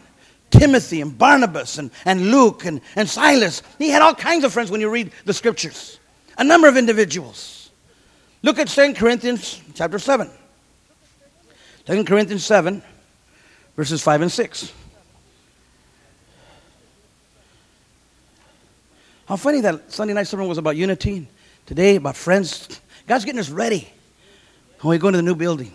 Timothy 0.50 1.00
and 1.02 1.16
Barnabas 1.16 1.78
and, 1.78 1.92
and 2.04 2.32
Luke 2.32 2.64
and, 2.64 2.80
and 2.96 3.08
Silas. 3.08 3.62
He 3.78 3.88
had 3.90 4.02
all 4.02 4.14
kinds 4.14 4.42
of 4.42 4.52
friends 4.52 4.68
when 4.68 4.80
you 4.80 4.90
read 4.90 5.12
the 5.24 5.32
scriptures. 5.32 6.00
A 6.36 6.42
number 6.42 6.66
of 6.66 6.76
individuals. 6.76 7.70
Look 8.42 8.58
at 8.58 8.66
2 8.66 8.94
Corinthians 8.94 9.60
chapter 9.74 10.00
7. 10.00 10.28
2 11.86 12.04
Corinthians 12.04 12.44
7, 12.44 12.82
verses 13.76 14.02
5 14.02 14.22
and 14.22 14.32
6. 14.32 14.72
How 19.26 19.34
funny 19.34 19.60
that 19.60 19.92
Sunday 19.92 20.14
night 20.14 20.28
sermon 20.28 20.46
was 20.46 20.58
about 20.58 20.76
unity. 20.76 21.26
Today, 21.66 21.96
about 21.96 22.16
friends. 22.16 22.80
God's 23.08 23.24
getting 23.24 23.40
us 23.40 23.50
ready 23.50 23.88
when 24.80 24.90
we 24.92 24.98
go 24.98 25.08
into 25.08 25.16
the 25.16 25.22
new 25.22 25.34
building. 25.34 25.72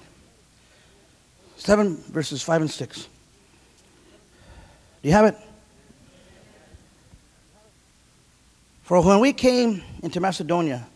7 1.58 1.98
verses 1.98 2.42
5 2.42 2.62
and 2.62 2.72
6. 2.72 3.08
Do 5.04 5.10
you 5.10 5.12
have 5.12 5.26
it? 5.26 5.36
For 8.84 9.02
when 9.02 9.20
we 9.20 9.34
came 9.34 9.84
into 10.02 10.22
Macedonia, 10.22 10.88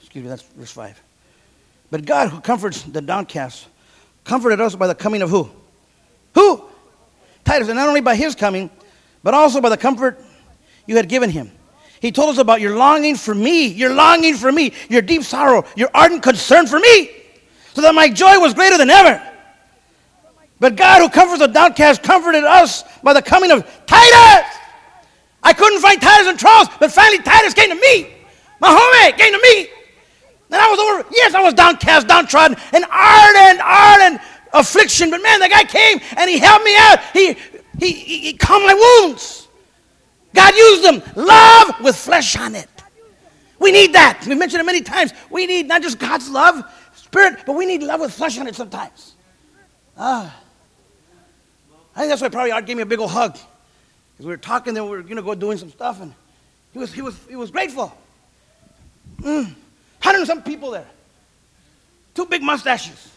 excuse 0.00 0.22
me, 0.22 0.28
that's 0.28 0.42
verse 0.42 0.70
5. 0.70 1.02
But 1.90 2.04
God, 2.04 2.28
who 2.28 2.40
comforts 2.40 2.82
the 2.82 3.00
downcast, 3.00 3.66
comforted 4.24 4.60
us 4.60 4.74
by 4.74 4.86
the 4.86 4.94
coming 4.94 5.22
of 5.22 5.30
who? 5.30 5.50
Who? 6.34 6.64
Titus. 7.44 7.68
And 7.68 7.76
not 7.76 7.88
only 7.88 8.00
by 8.00 8.16
his 8.16 8.34
coming, 8.34 8.68
but 9.22 9.32
also 9.32 9.60
by 9.60 9.70
the 9.70 9.76
comfort 9.76 10.22
you 10.86 10.96
had 10.96 11.08
given 11.08 11.30
him. 11.30 11.50
He 12.00 12.12
told 12.12 12.30
us 12.30 12.38
about 12.38 12.60
your 12.60 12.76
longing 12.76 13.14
for 13.14 13.34
me, 13.34 13.66
your 13.66 13.92
longing 13.94 14.34
for 14.34 14.50
me, 14.50 14.72
your 14.88 15.02
deep 15.02 15.22
sorrow, 15.22 15.64
your 15.76 15.90
ardent 15.92 16.22
concern 16.22 16.66
for 16.66 16.78
me, 16.78 17.10
so 17.74 17.82
that 17.82 17.94
my 17.94 18.08
joy 18.08 18.38
was 18.38 18.54
greater 18.54 18.78
than 18.78 18.90
ever. 18.90 19.22
But 20.58 20.76
God, 20.76 21.00
who 21.00 21.08
comforts 21.08 21.40
the 21.40 21.48
downcast, 21.48 22.02
comforted 22.02 22.44
us 22.44 22.84
by 23.02 23.12
the 23.12 23.22
coming 23.22 23.50
of 23.50 23.64
Titus. 23.86 24.56
I 25.42 25.52
couldn't 25.52 25.80
find 25.80 26.00
Titus 26.00 26.28
in 26.28 26.36
Troas, 26.36 26.68
but 26.78 26.92
finally 26.92 27.22
Titus 27.22 27.54
came 27.54 27.70
to 27.70 27.74
me. 27.74 28.14
My 28.60 28.68
homie 28.68 29.16
came 29.16 29.32
to 29.32 29.40
me. 29.42 29.68
And 30.52 30.60
I 30.60 30.68
was 30.68 30.78
over, 30.78 31.08
yes, 31.12 31.34
I 31.34 31.42
was 31.42 31.54
downcast, 31.54 32.08
downtrodden, 32.08 32.56
and 32.72 32.84
ardent, 32.90 33.60
ardent 33.60 34.20
affliction. 34.52 35.10
But 35.10 35.22
man, 35.22 35.40
the 35.40 35.48
guy 35.48 35.64
came 35.64 36.00
and 36.16 36.28
he 36.28 36.38
helped 36.38 36.64
me 36.64 36.76
out. 36.76 36.98
He, 37.12 37.36
he, 37.78 37.92
he 37.92 38.32
calmed 38.34 38.66
my 38.66 38.74
wounds. 38.74 39.48
God 40.34 40.54
used 40.54 40.84
them. 40.84 41.02
Love 41.16 41.74
with 41.82 41.96
flesh 41.96 42.36
on 42.36 42.54
it. 42.54 42.68
We 43.58 43.72
need 43.72 43.92
that. 43.92 44.24
We've 44.26 44.38
mentioned 44.38 44.60
it 44.60 44.64
many 44.64 44.80
times. 44.80 45.12
We 45.28 45.46
need 45.46 45.66
not 45.66 45.82
just 45.82 45.98
God's 45.98 46.30
love, 46.30 46.64
spirit, 46.94 47.40
but 47.46 47.54
we 47.54 47.66
need 47.66 47.82
love 47.82 48.00
with 48.00 48.12
flesh 48.12 48.38
on 48.38 48.46
it 48.46 48.54
sometimes. 48.54 49.14
Ah. 49.96 50.34
I 51.94 52.00
think 52.00 52.10
that's 52.10 52.22
why 52.22 52.28
probably 52.28 52.52
Art 52.52 52.64
gave 52.64 52.76
me 52.76 52.82
a 52.82 52.86
big 52.86 53.00
old 53.00 53.10
hug. 53.10 53.32
Because 53.32 54.26
we 54.26 54.32
were 54.32 54.38
talking, 54.38 54.72
then 54.72 54.84
we 54.84 54.90
were 54.90 55.02
going 55.02 55.16
to 55.16 55.22
go 55.22 55.34
doing 55.34 55.58
some 55.58 55.70
stuff, 55.70 56.00
and 56.00 56.14
he 56.72 56.78
was, 56.78 56.92
he 56.92 57.02
was, 57.02 57.18
he 57.28 57.36
was 57.36 57.50
grateful. 57.50 57.92
Mm. 59.18 59.54
Hundred 60.00 60.18
and 60.18 60.26
some 60.26 60.42
people 60.42 60.70
there. 60.70 60.86
Two 62.14 62.26
big 62.26 62.42
mustaches. 62.42 63.12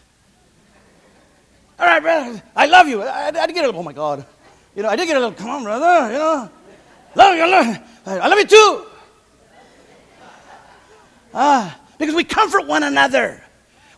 All 1.79 1.85
right, 1.85 2.01
brother, 2.01 2.41
I 2.55 2.65
love 2.65 2.87
you. 2.87 3.01
I, 3.01 3.05
I, 3.05 3.27
I 3.27 3.45
did 3.47 3.53
get 3.53 3.63
a 3.63 3.67
little, 3.67 3.79
oh 3.79 3.83
my 3.83 3.93
God. 3.93 4.25
You 4.75 4.83
know, 4.83 4.89
I 4.89 4.95
did 4.95 5.07
get 5.07 5.15
a 5.15 5.19
little, 5.19 5.35
come 5.35 5.49
on, 5.49 5.63
brother, 5.63 6.11
you 6.11 6.19
know. 6.19 6.49
Love 7.15 7.35
you, 7.35 7.43
I 7.43 7.47
love, 7.47 7.79
I 8.05 8.27
love 8.27 8.39
you 8.39 8.47
too. 8.47 8.85
Ah, 11.33 11.79
because 11.97 12.15
we 12.15 12.23
comfort 12.23 12.67
one 12.67 12.83
another. 12.83 13.41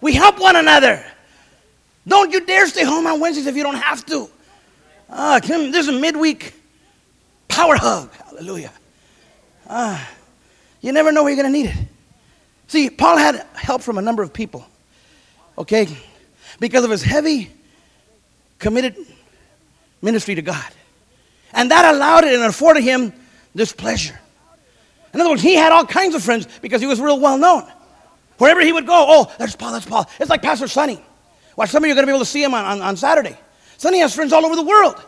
We 0.01 0.13
help 0.13 0.39
one 0.39 0.55
another. 0.55 1.03
Don't 2.07 2.31
you 2.31 2.45
dare 2.45 2.67
stay 2.67 2.83
home 2.83 3.07
on 3.07 3.19
Wednesdays 3.19 3.47
if 3.47 3.55
you 3.55 3.63
don't 3.63 3.75
have 3.75 4.05
to. 4.07 4.29
Ah, 5.09 5.39
this 5.39 5.75
is 5.75 5.87
a 5.87 5.99
midweek 5.99 6.53
power 7.47 7.75
hug. 7.75 8.11
Hallelujah. 8.13 8.71
Ah, 9.67 10.09
you 10.81 10.91
never 10.91 11.11
know 11.11 11.23
where 11.23 11.33
you're 11.33 11.41
going 11.41 11.51
to 11.51 11.57
need 11.57 11.69
it. 11.69 11.87
See, 12.67 12.89
Paul 12.89 13.17
had 13.17 13.45
help 13.53 13.81
from 13.81 13.97
a 13.97 14.01
number 14.01 14.23
of 14.23 14.33
people, 14.33 14.65
okay, 15.57 15.87
because 16.59 16.83
of 16.83 16.91
his 16.91 17.01
heavy, 17.01 17.51
committed 18.59 18.95
ministry 20.01 20.35
to 20.35 20.41
God. 20.41 20.65
And 21.55 21.71
that 21.71 21.95
allowed 21.95 22.25
it 22.25 22.33
and 22.33 22.43
afforded 22.43 22.83
him 22.83 23.13
this 23.55 23.73
pleasure. 23.73 24.19
In 25.13 25.21
other 25.21 25.29
words, 25.29 25.41
he 25.41 25.55
had 25.55 25.71
all 25.71 25.85
kinds 25.85 26.13
of 26.13 26.21
friends 26.21 26.47
because 26.61 26.81
he 26.81 26.87
was 26.87 26.99
real 26.99 27.19
well 27.19 27.37
known. 27.37 27.63
Wherever 28.37 28.59
he 28.59 28.73
would 28.73 28.85
go, 28.85 29.05
oh, 29.07 29.33
there's 29.39 29.55
Paul, 29.55 29.71
that's 29.71 29.85
Paul. 29.85 30.09
It's 30.19 30.29
like 30.29 30.41
Pastor 30.41 30.67
Sonny. 30.67 31.01
Watch, 31.55 31.69
some 31.69 31.81
of 31.81 31.87
you 31.87 31.93
are 31.93 31.95
going 31.95 32.03
to 32.05 32.11
be 32.11 32.13
able 32.13 32.25
to 32.25 32.29
see 32.29 32.43
him 32.43 32.53
on, 32.53 32.65
on, 32.65 32.81
on 32.81 32.97
Saturday. 32.97 33.37
Sonny 33.77 33.99
has 33.99 34.13
friends 34.13 34.33
all 34.33 34.45
over 34.45 34.57
the 34.57 34.63
world. 34.63 35.01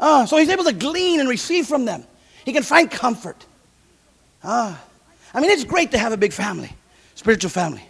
Uh, 0.00 0.26
so 0.26 0.36
he's 0.36 0.48
able 0.48 0.64
to 0.64 0.72
glean 0.72 1.20
and 1.20 1.28
receive 1.28 1.66
from 1.66 1.84
them. 1.84 2.02
He 2.44 2.52
can 2.52 2.64
find 2.64 2.90
comfort. 2.90 3.46
Uh, 4.42 4.76
I 5.32 5.40
mean, 5.40 5.50
it's 5.50 5.62
great 5.62 5.92
to 5.92 5.98
have 5.98 6.12
a 6.12 6.16
big 6.16 6.32
family, 6.32 6.72
spiritual 7.14 7.50
family. 7.50 7.86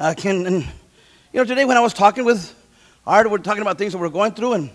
Uh, 0.00 0.14
can, 0.16 0.46
and, 0.46 0.62
you 0.62 1.34
know, 1.34 1.44
today 1.44 1.64
when 1.64 1.76
I 1.76 1.80
was 1.80 1.94
talking 1.94 2.24
with 2.24 2.52
Art, 3.06 3.30
we 3.30 3.36
are 3.36 3.38
talking 3.38 3.62
about 3.62 3.78
things 3.78 3.92
that 3.92 3.98
we're 3.98 4.08
going 4.08 4.32
through, 4.32 4.54
and 4.54 4.70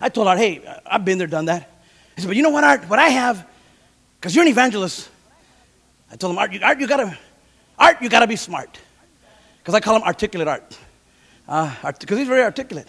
I 0.00 0.08
told 0.08 0.28
Art, 0.28 0.38
hey, 0.38 0.62
I've 0.86 1.04
been 1.04 1.18
there, 1.18 1.26
done 1.26 1.46
that. 1.46 1.70
I 2.16 2.20
said, 2.20 2.26
but 2.28 2.36
you 2.36 2.42
know 2.42 2.50
what, 2.50 2.64
Art? 2.64 2.88
What 2.88 2.98
I 2.98 3.08
have, 3.08 3.46
because 4.18 4.34
you're 4.34 4.44
an 4.44 4.50
evangelist. 4.50 5.08
I 6.10 6.16
told 6.16 6.32
him, 6.32 6.38
Art, 6.38 6.52
you, 6.52 6.60
Art, 6.62 6.80
you 6.80 6.86
gotta, 6.86 7.18
Art, 7.78 7.98
you 8.00 8.08
gotta 8.08 8.26
be 8.26 8.36
smart. 8.36 8.78
Because 9.58 9.74
I 9.74 9.80
call 9.80 9.96
him 9.96 10.02
articulate 10.02 10.48
Art. 10.48 10.78
Because 11.46 12.12
uh, 12.12 12.16
he's 12.16 12.28
very 12.28 12.42
articulate. 12.42 12.88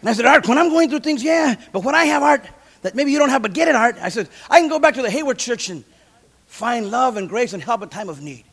And 0.00 0.10
I 0.10 0.12
said, 0.12 0.26
Art, 0.26 0.46
when 0.48 0.58
I'm 0.58 0.68
going 0.68 0.90
through 0.90 1.00
things, 1.00 1.22
yeah, 1.22 1.54
but 1.72 1.84
when 1.84 1.94
I 1.94 2.04
have 2.04 2.22
Art 2.22 2.44
that 2.82 2.94
maybe 2.94 3.10
you 3.10 3.18
don't 3.18 3.30
have, 3.30 3.42
but 3.42 3.52
get 3.52 3.68
it, 3.68 3.74
Art. 3.74 3.96
I 4.00 4.08
said, 4.08 4.28
I 4.50 4.60
can 4.60 4.68
go 4.68 4.78
back 4.78 4.94
to 4.94 5.02
the 5.02 5.10
Hayward 5.10 5.38
Church 5.38 5.68
and 5.68 5.84
find 6.46 6.90
love 6.90 7.16
and 7.16 7.28
grace 7.28 7.52
and 7.52 7.62
help 7.62 7.82
in 7.82 7.88
time 7.88 8.08
of 8.08 8.20
need. 8.20 8.44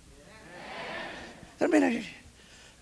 I 1.62 1.68
mean, 1.68 2.04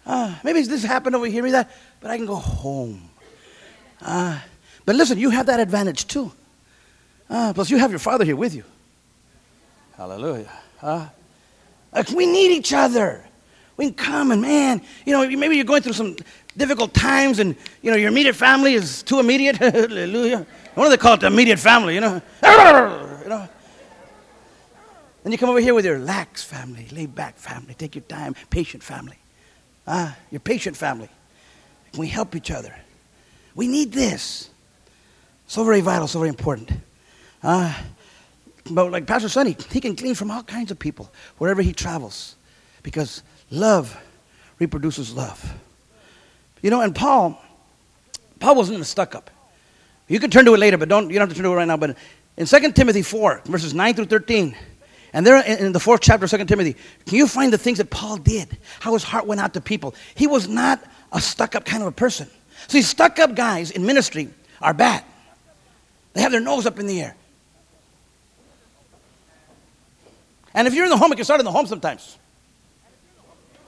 uh, 0.06 0.36
maybe 0.44 0.62
this 0.64 0.84
happened 0.84 1.16
over 1.16 1.28
here, 1.28 1.44
maybe 1.44 1.52
that, 1.52 1.72
but 2.00 2.10
I 2.10 2.18
can 2.18 2.26
go 2.26 2.36
home. 2.36 3.10
Uh, 4.02 4.40
but 4.86 4.96
listen, 4.96 5.18
you 5.18 5.30
have 5.30 5.46
that 5.48 5.60
advantage 5.60 6.08
too. 6.08 6.32
Uh, 7.30 7.54
plus, 7.54 7.70
you 7.70 7.78
have 7.78 7.92
your 7.92 8.00
father 8.00 8.26
here 8.26 8.36
with 8.36 8.54
you. 8.54 8.64
Hallelujah. 9.96 10.52
Uh, 10.82 11.08
like 11.94 12.10
we 12.10 12.26
need 12.26 12.52
each 12.52 12.74
other. 12.74 13.24
We 13.78 13.86
can 13.86 13.94
come 13.94 14.32
and 14.32 14.42
man, 14.42 14.82
you 15.06 15.14
know, 15.14 15.28
maybe 15.28 15.56
you're 15.56 15.66
going 15.66 15.82
through 15.82 15.94
some 15.94 16.16
difficult 16.58 16.94
times 16.94 17.40
and, 17.40 17.56
you 17.82 17.90
know, 17.90 17.98
your 17.98 18.10
immediate 18.10 18.36
family 18.36 18.74
is 18.74 19.02
too 19.02 19.20
immediate. 19.20 19.58
Hallelujah. 19.58 20.46
What 20.76 20.86
do 20.86 20.90
they 20.92 20.98
call 20.98 21.16
it? 21.16 21.22
The 21.22 21.28
immediate 21.28 21.60
family, 21.60 21.96
you 21.96 22.02
know? 22.02 22.22
you 22.44 23.30
know? 23.30 23.50
Then 25.24 25.32
you 25.32 25.38
come 25.38 25.50
over 25.50 25.60
here 25.60 25.74
with 25.74 25.86
your 25.86 26.00
lax 26.00 26.44
family, 26.44 26.88
laid 26.92 27.16
back 27.16 27.38
family, 27.38 27.74
take 27.74 27.96
your 27.96 28.04
time, 28.04 28.36
patient 28.50 28.84
family. 28.84 29.18
Ah, 29.88 30.16
your 30.30 30.40
patient 30.40 30.78
family. 30.78 31.10
we 31.98 32.08
help 32.08 32.36
each 32.36 32.52
other? 32.52 32.76
We 33.56 33.68
need 33.68 33.92
this. 33.92 34.51
So 35.52 35.66
very 35.66 35.82
vital, 35.82 36.08
so 36.08 36.20
very 36.20 36.30
important. 36.30 36.72
Ah, 37.44 37.84
but 38.70 38.90
like 38.90 39.06
Pastor 39.06 39.28
Sonny, 39.28 39.58
he 39.70 39.82
can 39.82 39.96
glean 39.96 40.16
from 40.16 40.32
all 40.32 40.44
kinds 40.44 40.72
of 40.72 40.80
people 40.80 41.12
wherever 41.40 41.62
he 41.62 41.74
travels 41.74 42.38
because 42.84 43.22
love 43.50 44.02
reproduces 44.60 45.14
love. 45.14 45.54
You 46.62 46.70
know, 46.70 46.80
and 46.80 46.96
Paul, 46.96 47.38
Paul 48.40 48.56
wasn't 48.56 48.86
stuck 48.86 49.14
up. 49.14 49.30
You 50.08 50.22
can 50.22 50.30
turn 50.30 50.46
to 50.46 50.54
it 50.54 50.58
later, 50.58 50.78
but 50.78 50.88
don't, 50.88 51.10
you 51.10 51.20
don't 51.20 51.28
have 51.28 51.36
to 51.36 51.36
turn 51.36 51.44
to 51.44 51.52
it 51.52 51.56
right 51.56 51.68
now. 51.68 51.76
But 51.76 51.98
in 52.38 52.46
2 52.46 52.72
Timothy 52.72 53.02
4, 53.02 53.42
verses 53.44 53.74
9 53.74 53.94
through 53.94 54.06
13, 54.06 54.56
and 55.12 55.28
there 55.28 55.36
in 55.46 55.74
the 55.74 55.82
fourth 55.82 56.00
chapter 56.00 56.24
of 56.24 56.32
2 56.32 56.46
Timothy, 56.46 56.78
can 57.06 57.18
you 57.18 57.28
find 57.28 57.52
the 57.52 57.58
things 57.58 57.80
that 57.80 57.90
Paul 57.90 58.16
did? 58.16 58.58
How 58.80 58.94
his 58.94 59.04
heart 59.04 59.26
went 59.26 59.42
out 59.42 59.54
to 59.56 59.60
people. 59.60 59.96
He 60.16 60.28
was 60.28 60.48
not 60.48 60.82
a 61.12 61.20
stuck 61.20 61.56
up 61.56 61.66
kind 61.66 61.84
of 61.84 61.90
a 61.90 61.92
person. 61.92 62.30
See, 62.70 62.82
stuck 62.82 63.20
up 63.20 63.36
guys 63.36 63.72
in 63.72 63.86
ministry 63.86 64.30
are 64.62 64.74
bad. 64.74 65.04
They 66.14 66.22
have 66.22 66.32
their 66.32 66.42
nose 66.42 66.66
up 66.66 66.80
in 66.80 66.88
the 66.88 67.02
air. 67.02 67.16
And 70.54 70.68
if 70.68 70.74
you're 70.74 70.84
in 70.84 70.90
the 70.90 70.98
home, 70.98 71.12
it 71.14 71.16
can 71.16 71.26
start 71.26 71.40
in 71.40 71.46
the 71.46 71.52
home 71.52 71.66
sometimes. 71.66 72.18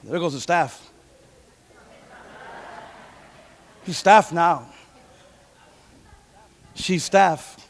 There 0.03 0.19
goes 0.19 0.33
the 0.33 0.41
staff. 0.41 0.91
He's 3.85 3.97
staff 3.97 4.31
now. 4.31 4.67
She's 6.75 7.03
staff. 7.03 7.69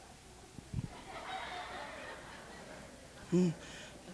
Hmm. 3.29 3.49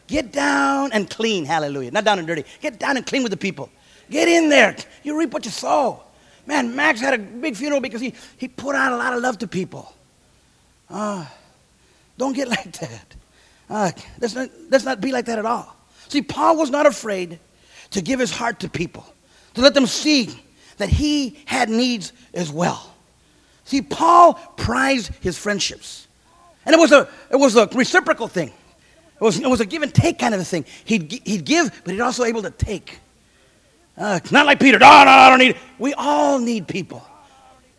Get 0.07 0.31
down 0.31 0.91
and 0.91 1.09
clean. 1.09 1.45
Hallelujah. 1.45 1.91
Not 1.91 2.03
down 2.03 2.19
and 2.19 2.27
dirty. 2.27 2.43
Get 2.61 2.79
down 2.79 2.97
and 2.97 3.05
clean 3.05 3.21
with 3.21 3.31
the 3.31 3.37
people. 3.37 3.69
Get 4.09 4.27
in 4.27 4.49
there. 4.49 4.75
You 5.03 5.17
reap 5.17 5.31
what 5.31 5.45
you 5.45 5.51
sow. 5.51 6.03
Man, 6.45 6.75
Max 6.75 6.99
had 6.99 7.13
a 7.13 7.17
big 7.19 7.55
funeral 7.55 7.79
because 7.79 8.01
he, 8.01 8.13
he 8.37 8.47
put 8.47 8.75
out 8.75 8.91
a 8.91 8.97
lot 8.97 9.13
of 9.13 9.21
love 9.21 9.37
to 9.39 9.47
people. 9.47 9.93
Uh, 10.89 11.25
don't 12.17 12.33
get 12.33 12.47
like 12.57 12.71
that. 12.79 13.15
Uh, 13.69 13.91
let's, 14.19 14.35
not, 14.35 14.49
let's 14.69 14.85
not 14.85 14.99
be 15.01 15.11
like 15.11 15.25
that 15.25 15.39
at 15.39 15.45
all. 15.45 15.75
See, 16.07 16.21
Paul 16.21 16.57
was 16.57 16.69
not 16.69 16.85
afraid 16.85 17.39
to 17.91 18.01
give 18.01 18.19
his 18.19 18.31
heart 18.31 18.59
to 18.61 18.69
people, 18.69 19.05
to 19.53 19.61
let 19.61 19.73
them 19.73 19.85
see 19.85 20.29
that 20.77 20.89
he 20.89 21.39
had 21.45 21.69
needs 21.69 22.13
as 22.33 22.51
well. 22.51 22.93
See, 23.65 23.81
Paul 23.81 24.33
prized 24.57 25.11
his 25.21 25.37
friendships. 25.37 26.07
And 26.65 26.73
it 26.73 26.79
was 26.79 26.91
a, 26.91 27.07
it 27.31 27.35
was 27.35 27.55
a 27.55 27.67
reciprocal 27.67 28.27
thing. 28.27 28.47
It 28.47 29.23
was, 29.23 29.39
it 29.39 29.47
was 29.47 29.59
a 29.59 29.65
give 29.65 29.83
and 29.83 29.93
take 29.93 30.17
kind 30.17 30.33
of 30.33 30.39
a 30.39 30.45
thing. 30.45 30.65
He'd, 30.85 31.21
he'd 31.25 31.45
give, 31.45 31.81
but 31.83 31.93
he'd 31.93 32.01
also 32.01 32.23
able 32.23 32.41
to 32.43 32.51
take. 32.51 32.99
Uh, 33.97 34.19
not 34.31 34.45
like 34.45 34.59
Peter. 34.59 34.79
No, 34.79 34.87
no, 34.87 35.11
I 35.11 35.29
don't 35.29 35.39
need 35.39 35.51
it. 35.51 35.57
We 35.77 35.93
all 35.93 36.39
need 36.39 36.67
people. 36.67 37.05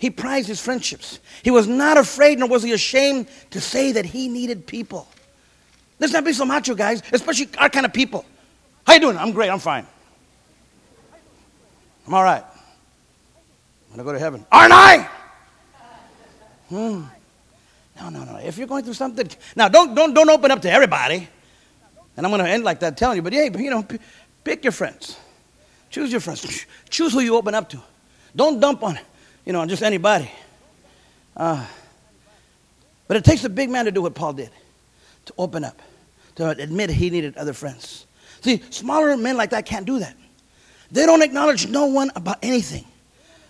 He 0.01 0.09
prized 0.09 0.49
his 0.49 0.61
friendships. 0.61 1.21
He 1.43 1.51
was 1.51 1.69
not 1.69 1.99
afraid 1.99 2.39
nor 2.39 2.49
was 2.49 2.63
he 2.63 2.73
ashamed 2.73 3.29
to 3.51 3.61
say 3.61 3.93
that 3.93 4.07
he 4.07 4.29
needed 4.29 4.67
people. 4.67 5.07
Let's 5.99 6.15
not 6.15 6.25
be 6.25 6.33
so 6.33 6.47
macho, 6.47 6.75
guys, 6.75 7.03
especially 7.13 7.51
our 7.59 7.69
kind 7.69 7.85
of 7.85 7.93
people. 7.93 8.25
How 8.87 8.95
you 8.95 9.01
doing? 9.01 9.19
I'm 9.19 9.33
great. 9.33 9.51
I'm 9.51 9.59
fine. 9.59 9.87
I'm 12.07 12.15
all 12.15 12.25
right. 12.25 12.43
I'm 12.43 13.97
going 13.97 13.99
to 13.99 14.05
go 14.05 14.13
to 14.13 14.19
heaven. 14.19 14.47
Aren't 14.51 14.73
I? 14.73 15.09
Hmm. 16.71 17.03
No, 18.01 18.09
no, 18.09 18.25
no. 18.25 18.37
If 18.39 18.57
you're 18.57 18.67
going 18.67 18.85
through 18.85 18.95
something, 18.95 19.29
now 19.55 19.69
don't, 19.69 19.95
don't, 19.95 20.15
don't 20.15 20.31
open 20.31 20.51
up 20.51 20.63
to 20.63 20.71
everybody. 20.73 21.29
And 22.17 22.25
I'm 22.25 22.33
going 22.33 22.43
to 22.43 22.51
end 22.51 22.65
like 22.65 22.81
that 22.81 22.97
telling 22.97 23.17
you, 23.17 23.23
but 23.23 23.35
hey, 23.35 23.51
you 23.55 23.69
know, 23.69 23.87
pick 24.45 24.65
your 24.65 24.73
friends. 24.73 25.19
Choose 25.91 26.11
your 26.11 26.21
friends. 26.21 26.65
Choose 26.89 27.13
who 27.13 27.21
you 27.21 27.37
open 27.37 27.55
up 27.55 27.69
to. 27.69 27.83
Don't 28.35 28.61
dump 28.61 28.83
on, 28.83 28.99
you 29.45 29.53
know, 29.53 29.65
just 29.67 29.83
anybody. 29.83 30.31
Uh, 31.37 31.67
but 33.09 33.17
it 33.17 33.25
takes 33.25 33.45
a 33.45 33.49
big 33.49 33.71
man 33.71 33.87
to 33.87 33.91
do 33.91 34.03
what 34.03 34.15
Paul 34.15 34.35
did, 34.35 34.51
to 35.27 35.35
open 35.39 35.65
up, 35.65 35.81
to 36.37 36.49
admit 36.51 36.91
he 36.91 37.11
needed 37.11 37.37
other 37.37 37.53
friends. 37.53 38.07
See, 38.41 38.63
smaller 38.71 39.17
men 39.17 39.37
like 39.37 39.51
that 39.51 39.67
can't 39.67 39.87
do 39.87 39.99
that. 39.99 40.17
They 40.91 41.07
don't 41.07 41.23
acknowledge 41.23 41.69
no 41.69 41.87
one 41.87 42.11
about 42.15 42.39
anything. 42.43 42.85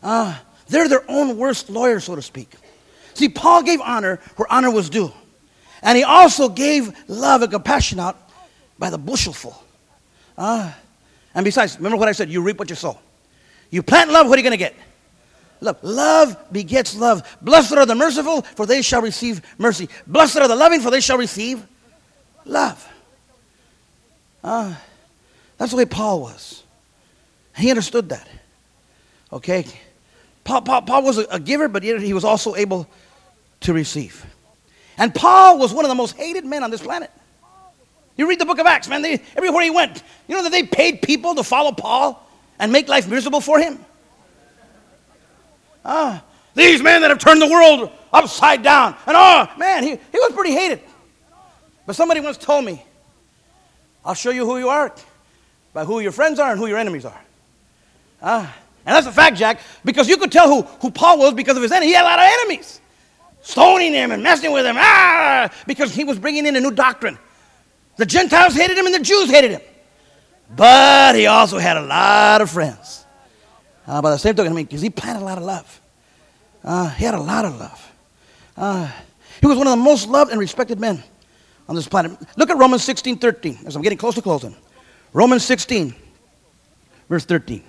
Uh, 0.03 0.37
they're 0.69 0.89
their 0.89 1.05
own 1.09 1.37
worst 1.37 1.71
lawyer, 1.71 2.01
so 2.01 2.15
to 2.15 2.23
speak. 2.23 2.53
See, 3.15 3.29
Paul 3.29 3.63
gave 3.63 3.81
honor 3.81 4.21
where 4.37 4.51
honor 4.51 4.71
was 4.71 4.89
due. 4.89 5.13
And 5.83 5.97
he 5.97 6.05
also 6.05 6.49
gave 6.49 6.93
love 7.09 7.43
and 7.43 7.51
compassion 7.51 7.99
out 7.99 8.17
by 8.79 8.91
the 8.91 8.99
bushelful. 8.99 9.55
Uh, 10.37 10.73
and 11.35 11.45
besides, 11.45 11.77
remember 11.77 11.97
what 11.97 12.09
I 12.09 12.13
said 12.13 12.31
you 12.31 12.43
reap 12.43 12.59
what 12.59 12.71
you 12.71 12.77
sow. 12.77 12.99
You 13.71 13.83
plant 13.83 14.11
love, 14.11 14.29
what 14.29 14.37
are 14.37 14.43
you 14.43 14.49
going 14.49 14.59
to 14.59 14.65
get? 14.65 14.75
Love. 15.61 15.79
Love 15.83 16.53
begets 16.53 16.97
love. 16.97 17.37
Blessed 17.43 17.73
are 17.73 17.87
the 17.87 17.95
merciful, 17.95 18.43
for 18.43 18.67
they 18.67 18.83
shall 18.83 19.03
receive 19.03 19.43
mercy. 19.59 19.89
Blessed 20.07 20.39
are 20.39 20.49
the 20.49 20.57
loving, 20.57 20.81
for 20.81 20.91
they 20.91 21.01
shall 21.01 21.19
receive 21.19 21.67
love. 22.45 22.87
Uh, 24.43 24.75
that's 25.59 25.73
the 25.73 25.77
way 25.77 25.85
Paul 25.85 26.23
was. 26.23 26.63
He 27.57 27.69
understood 27.71 28.09
that. 28.09 28.27
Okay? 29.33 29.67
Paul, 30.45 30.63
Paul, 30.63 30.83
Paul 30.83 31.03
was 31.03 31.19
a, 31.19 31.39
giver, 31.39 31.69
but 31.69 31.83
yet 31.83 32.01
he 32.01 32.15
was 32.15 32.25
also 32.25 32.55
able 32.55 32.89
to 33.61 33.75
receive. 33.75 34.25
And 34.97 35.15
Paul 35.15 35.59
was 35.59 35.73
one 35.75 35.85
of 35.85 35.91
the 35.91 35.95
most 35.95 36.17
hated 36.17 36.45
men 36.45 36.65
on 36.65 36.71
this 36.71 36.81
planet. 36.81 37.11
You 38.17 38.29
read 38.29 38.39
the 38.39 38.47
book 38.47 38.59
of 38.59 38.67
Acts, 38.67 38.89
man, 38.89 39.03
they, 39.03 39.23
everywhere 39.37 39.63
he 39.63 39.71
went, 39.71 40.03
you 40.29 40.35
know 40.35 40.43
that 40.43 40.53
they 40.53 40.63
paid 40.63 41.03
people 41.03 41.35
to 41.37 41.45
follow 41.45 41.73
Paul 41.73 42.27
and 42.59 42.73
make 42.73 42.89
life 42.89 43.09
miserable 43.09 43.41
for 43.41 43.59
him? 43.59 43.85
Ah, 45.85 46.23
these 46.55 46.83
men 46.83 47.03
that 47.03 47.11
have 47.11 47.19
turned 47.19 47.41
the 47.41 47.49
world 47.49 47.91
upside 48.13 48.63
down. 48.63 48.97
And 49.07 49.17
oh, 49.17 49.49
man, 49.59 49.83
he, 49.83 49.91
he 49.91 50.19
was 50.19 50.33
pretty 50.33 50.53
hated. 50.53 50.81
But 51.87 51.97
somebody 51.97 52.21
once 52.21 52.37
told 52.37 52.65
me, 52.65 52.85
I'll 54.05 54.15
show 54.15 54.31
you 54.31 54.45
who 54.45 54.59
you 54.59 54.69
are 54.69 54.95
by 55.73 55.85
who 55.85 56.01
your 56.01 56.13
friends 56.13 56.39
are 56.39 56.51
and 56.51 56.59
who 56.59 56.67
your 56.67 56.79
enemies 56.79 57.05
are. 57.05 57.21
Ah, 58.23 58.55
and 58.85 58.97
that's 58.97 59.07
a 59.07 59.13
fact, 59.13 59.37
Jack, 59.37 59.61
because 59.85 60.09
you 60.09 60.17
could 60.17 60.33
tell 60.33 60.49
who, 60.49 60.63
who 60.81 60.91
Paul 60.91 61.19
was 61.19 61.35
because 61.35 61.57
of 61.57 61.63
his 61.63 61.73
enemy. 61.73 61.89
He 61.89 61.95
had 61.95 62.03
a 62.03 62.09
lot 62.09 62.19
of 62.19 62.25
enemies, 62.25 62.81
stoning 63.43 63.93
him 63.93 64.11
and 64.11 64.23
messing 64.23 64.53
with 64.53 64.67
him, 64.67 64.77
ah, 64.79 65.51
because 65.67 65.95
he 65.95 66.05
was 66.05 66.19
bringing 66.19 66.47
in 66.47 66.57
a 66.57 66.61
new 66.61 66.71
doctrine. 66.71 67.19
The 67.97 68.07
Gentiles 68.07 68.55
hated 68.55 68.79
him 68.79 68.87
and 68.87 68.95
the 68.95 69.01
Jews 69.01 69.31
hated 69.31 69.53
him. 69.53 69.61
But 70.55 71.15
he 71.15 71.27
also 71.27 71.59
had 71.59 71.77
a 71.77 71.83
lot 71.83 72.41
of 72.41 72.51
friends. 72.51 73.00
Uh, 73.87 74.03
by 74.03 74.11
the 74.11 74.19
same 74.19 74.35
token, 74.35 74.53
I 74.53 74.55
mean, 74.57 74.67
because 74.67 74.83
he 74.83 74.91
planted 74.91 75.23
a 75.23 75.25
lot 75.25 75.39
of 75.39 75.45
love. 75.45 75.81
Uh, 76.63 76.91
he 76.91 77.05
had 77.05 77.15
a 77.15 77.21
lot 77.21 77.45
of 77.45 77.59
love. 77.59 77.93
Uh, 78.57 78.91
he 79.41 79.47
was 79.47 79.57
one 79.57 79.67
of 79.67 79.73
the 79.73 79.83
most 79.83 80.09
loved 80.09 80.31
and 80.31 80.39
respected 80.39 80.79
men 80.79 81.03
on 81.69 81.75
this 81.75 81.89
planet. 81.89 82.13
Look 82.37 82.51
at 82.51 82.57
Romans 82.57 82.83
16 82.85 83.19
13, 83.19 83.61
as 83.67 83.77
I'm 83.77 83.83
getting 83.83 83.99
close 83.99 84.15
to 84.17 84.23
closing. 84.23 84.55
Romans 85.13 85.45
16, 85.45 85.95
verse 87.09 87.25
13 87.25 87.63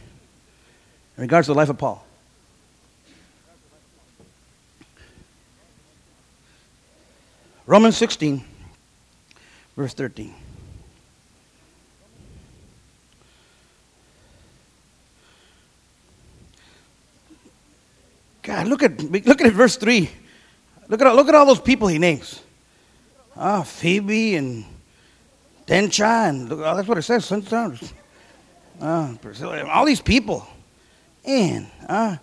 in 1.17 1.21
regards 1.21 1.47
to 1.47 1.53
the 1.53 1.57
life 1.57 1.69
of 1.69 1.77
Paul. 1.77 2.05
Romans 7.67 7.95
16, 7.95 8.43
verse 9.75 9.93
13. 9.93 10.33
God, 18.41 18.67
look 18.67 18.83
at 18.83 19.01
look 19.01 19.41
at 19.41 19.53
verse 19.53 19.77
three. 19.77 20.09
Look 20.87 21.01
at 21.01 21.15
look 21.15 21.27
at 21.27 21.35
all 21.35 21.45
those 21.45 21.59
people 21.59 21.87
he 21.87 21.99
names. 21.99 22.41
Ah, 23.35 23.63
Phoebe 23.63 24.35
and 24.35 24.65
Dencha 25.67 26.29
and 26.29 26.49
look, 26.49 26.59
oh, 26.59 26.75
that's 26.75 26.87
what 26.87 26.97
it 26.97 27.03
says. 27.03 27.23
Sometimes, 27.23 27.93
ah, 28.81 29.15
all 29.71 29.85
these 29.85 30.01
people. 30.01 30.45
And, 31.23 31.67
uh, 31.87 32.17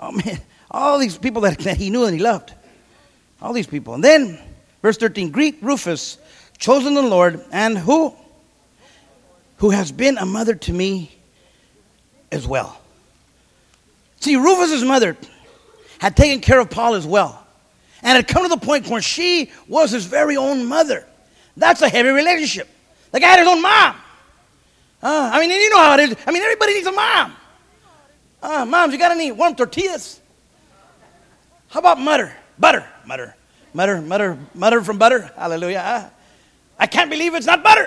oh 0.00 0.12
man, 0.12 0.40
all 0.70 0.98
these 0.98 1.16
people 1.16 1.42
that, 1.42 1.58
that 1.60 1.76
he 1.76 1.90
knew 1.90 2.04
and 2.04 2.14
he 2.14 2.22
loved. 2.22 2.52
All 3.40 3.52
these 3.52 3.66
people. 3.66 3.94
And 3.94 4.04
then, 4.04 4.38
verse 4.82 4.96
13 4.96 5.30
greet 5.30 5.58
Rufus, 5.62 6.18
chosen 6.58 6.94
the 6.94 7.02
Lord, 7.02 7.42
and 7.50 7.76
who? 7.76 8.14
Who 9.58 9.70
has 9.70 9.90
been 9.90 10.18
a 10.18 10.26
mother 10.26 10.54
to 10.54 10.72
me 10.72 11.10
as 12.30 12.46
well. 12.46 12.78
See, 14.26 14.34
Rufus's 14.34 14.82
mother 14.82 15.16
had 16.00 16.16
taken 16.16 16.40
care 16.40 16.58
of 16.58 16.68
Paul 16.68 16.94
as 16.94 17.06
well. 17.06 17.46
And 18.02 18.16
had 18.16 18.26
come 18.26 18.42
to 18.42 18.48
the 18.48 18.56
point 18.56 18.88
where 18.88 19.00
she 19.00 19.52
was 19.68 19.92
his 19.92 20.04
very 20.04 20.36
own 20.36 20.66
mother. 20.66 21.06
That's 21.56 21.80
a 21.80 21.88
heavy 21.88 22.08
relationship. 22.08 22.68
The 23.12 23.20
guy 23.20 23.28
had 23.28 23.38
his 23.38 23.46
own 23.46 23.62
mom. 23.62 23.94
Uh, 25.00 25.30
I 25.32 25.38
mean, 25.38 25.50
you 25.52 25.70
know 25.70 25.78
how 25.78 25.94
it 25.94 26.00
is. 26.00 26.16
I 26.26 26.32
mean, 26.32 26.42
everybody 26.42 26.74
needs 26.74 26.88
a 26.88 26.90
mom. 26.90 27.36
Ah, 28.42 28.64
moms, 28.64 28.92
you 28.92 28.98
got 28.98 29.12
any 29.12 29.30
warm 29.30 29.54
tortillas? 29.54 30.20
How 31.68 31.78
about 31.78 32.04
butter? 32.04 32.34
Butter, 32.58 32.84
butter, 33.06 33.36
butter, 33.72 34.00
butter, 34.00 34.38
butter 34.56 34.82
from 34.82 34.98
butter. 34.98 35.30
Hallelujah. 35.36 35.82
Ah, 35.84 36.10
I 36.80 36.88
can't 36.88 37.10
believe 37.10 37.36
it's 37.36 37.46
not 37.46 37.62
butter. 37.62 37.86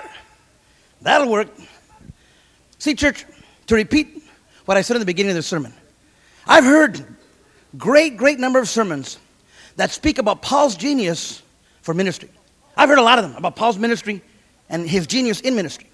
That'll 1.02 1.28
work. 1.28 1.48
See, 2.78 2.94
church, 2.94 3.26
to 3.66 3.74
repeat 3.74 4.22
what 4.64 4.78
I 4.78 4.80
said 4.80 4.96
in 4.96 5.00
the 5.00 5.06
beginning 5.06 5.32
of 5.32 5.36
the 5.36 5.42
sermon, 5.42 5.74
I've 6.46 6.64
heard 6.64 7.04
great, 7.76 8.16
great 8.16 8.38
number 8.38 8.58
of 8.58 8.68
sermons 8.68 9.18
that 9.76 9.90
speak 9.90 10.18
about 10.18 10.42
Paul's 10.42 10.76
genius 10.76 11.42
for 11.82 11.94
ministry. 11.94 12.30
I've 12.76 12.88
heard 12.88 12.98
a 12.98 13.02
lot 13.02 13.18
of 13.18 13.24
them 13.24 13.36
about 13.36 13.56
Paul's 13.56 13.78
ministry 13.78 14.22
and 14.68 14.88
his 14.88 15.06
genius 15.06 15.40
in 15.40 15.54
ministry. 15.54 15.88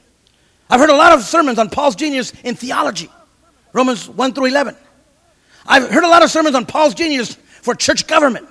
I've 0.68 0.80
heard 0.80 0.90
a 0.90 0.96
lot 0.96 1.12
of 1.12 1.22
sermons 1.22 1.58
on 1.58 1.70
Paul's 1.70 1.96
genius 1.96 2.32
in 2.42 2.54
theology. 2.54 3.08
Romans 3.72 4.08
1 4.08 4.32
through 4.32 4.46
11. 4.46 4.76
I've 5.66 5.88
heard 5.90 6.04
a 6.04 6.08
lot 6.08 6.22
of 6.22 6.30
sermons 6.30 6.54
on 6.54 6.66
Paul's 6.66 6.94
genius 6.94 7.34
for 7.62 7.74
church 7.74 8.06
government, 8.06 8.48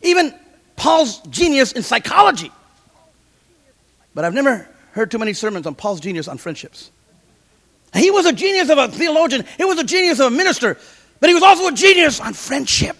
even 0.00 0.34
Paul's 0.76 1.18
genius 1.28 1.72
in 1.72 1.82
psychology. 1.82 2.50
But 4.14 4.24
I've 4.24 4.34
never 4.34 4.68
heard 4.92 5.10
too 5.10 5.18
many 5.18 5.32
sermons 5.32 5.66
on 5.66 5.74
Paul's 5.74 6.00
genius 6.00 6.28
on 6.28 6.38
friendships. 6.38 6.90
He 7.94 8.10
was 8.10 8.26
a 8.26 8.32
genius 8.32 8.70
of 8.70 8.78
a 8.78 8.88
theologian, 8.88 9.44
he 9.56 9.64
was 9.64 9.78
a 9.78 9.84
genius 9.84 10.18
of 10.20 10.32
a 10.32 10.36
minister, 10.36 10.78
but 11.20 11.28
he 11.28 11.34
was 11.34 11.42
also 11.42 11.68
a 11.68 11.72
genius 11.72 12.20
on 12.20 12.32
friendship. 12.32 12.96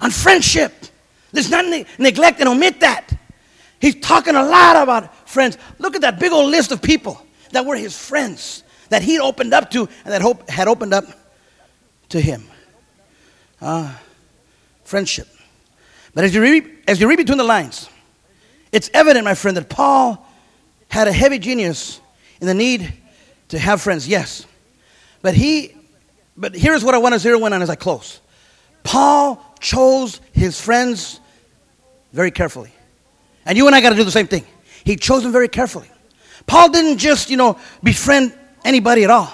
On 0.00 0.10
friendship. 0.10 0.72
Let's 1.32 1.50
not 1.50 1.64
ne- 1.66 1.86
neglect 1.98 2.40
and 2.40 2.48
omit 2.48 2.80
that. 2.80 3.10
He's 3.80 3.94
talking 3.96 4.34
a 4.34 4.44
lot 4.44 4.76
about 4.76 5.28
friends. 5.28 5.58
Look 5.78 5.94
at 5.96 6.02
that 6.02 6.18
big 6.18 6.32
old 6.32 6.50
list 6.50 6.72
of 6.72 6.82
people 6.82 7.20
that 7.52 7.64
were 7.64 7.76
his 7.76 7.96
friends 7.98 8.62
that 8.90 9.02
he 9.02 9.18
opened 9.18 9.52
up 9.52 9.70
to 9.72 9.88
and 10.04 10.12
that 10.12 10.22
hope 10.22 10.48
had 10.48 10.68
opened 10.68 10.94
up 10.94 11.04
to 12.10 12.20
him. 12.20 12.44
Uh, 13.60 13.92
friendship. 14.84 15.28
But 16.14 16.24
as 16.24 16.34
you, 16.34 16.40
read, 16.40 16.70
as 16.86 17.00
you 17.00 17.08
read 17.08 17.16
between 17.16 17.38
the 17.38 17.44
lines, 17.44 17.88
it's 18.72 18.90
evident, 18.94 19.24
my 19.24 19.34
friend, 19.34 19.56
that 19.56 19.68
Paul 19.68 20.26
had 20.88 21.08
a 21.08 21.12
heavy 21.12 21.38
genius 21.38 22.00
in 22.40 22.46
the 22.46 22.54
need 22.54 22.92
to 23.48 23.58
have 23.58 23.80
friends, 23.80 24.08
yes. 24.08 24.46
But 25.22 25.34
he, 25.34 25.74
but 26.36 26.54
here's 26.54 26.84
what 26.84 26.94
I 26.94 26.98
want 26.98 27.14
to 27.14 27.18
zero 27.18 27.44
in 27.46 27.52
on 27.52 27.62
as 27.62 27.70
I 27.70 27.76
close. 27.76 28.20
Paul 28.82 29.42
chose 29.60 30.20
his 30.32 30.60
friends 30.60 31.20
very 32.12 32.30
carefully. 32.30 32.72
And 33.44 33.56
you 33.56 33.66
and 33.66 33.74
I 33.74 33.80
got 33.80 33.90
to 33.90 33.96
do 33.96 34.04
the 34.04 34.10
same 34.10 34.26
thing. 34.26 34.44
He 34.84 34.96
chose 34.96 35.22
them 35.22 35.32
very 35.32 35.48
carefully. 35.48 35.90
Paul 36.46 36.70
didn't 36.70 36.98
just, 36.98 37.30
you 37.30 37.36
know, 37.36 37.58
befriend 37.82 38.32
anybody 38.64 39.04
at 39.04 39.10
all. 39.10 39.32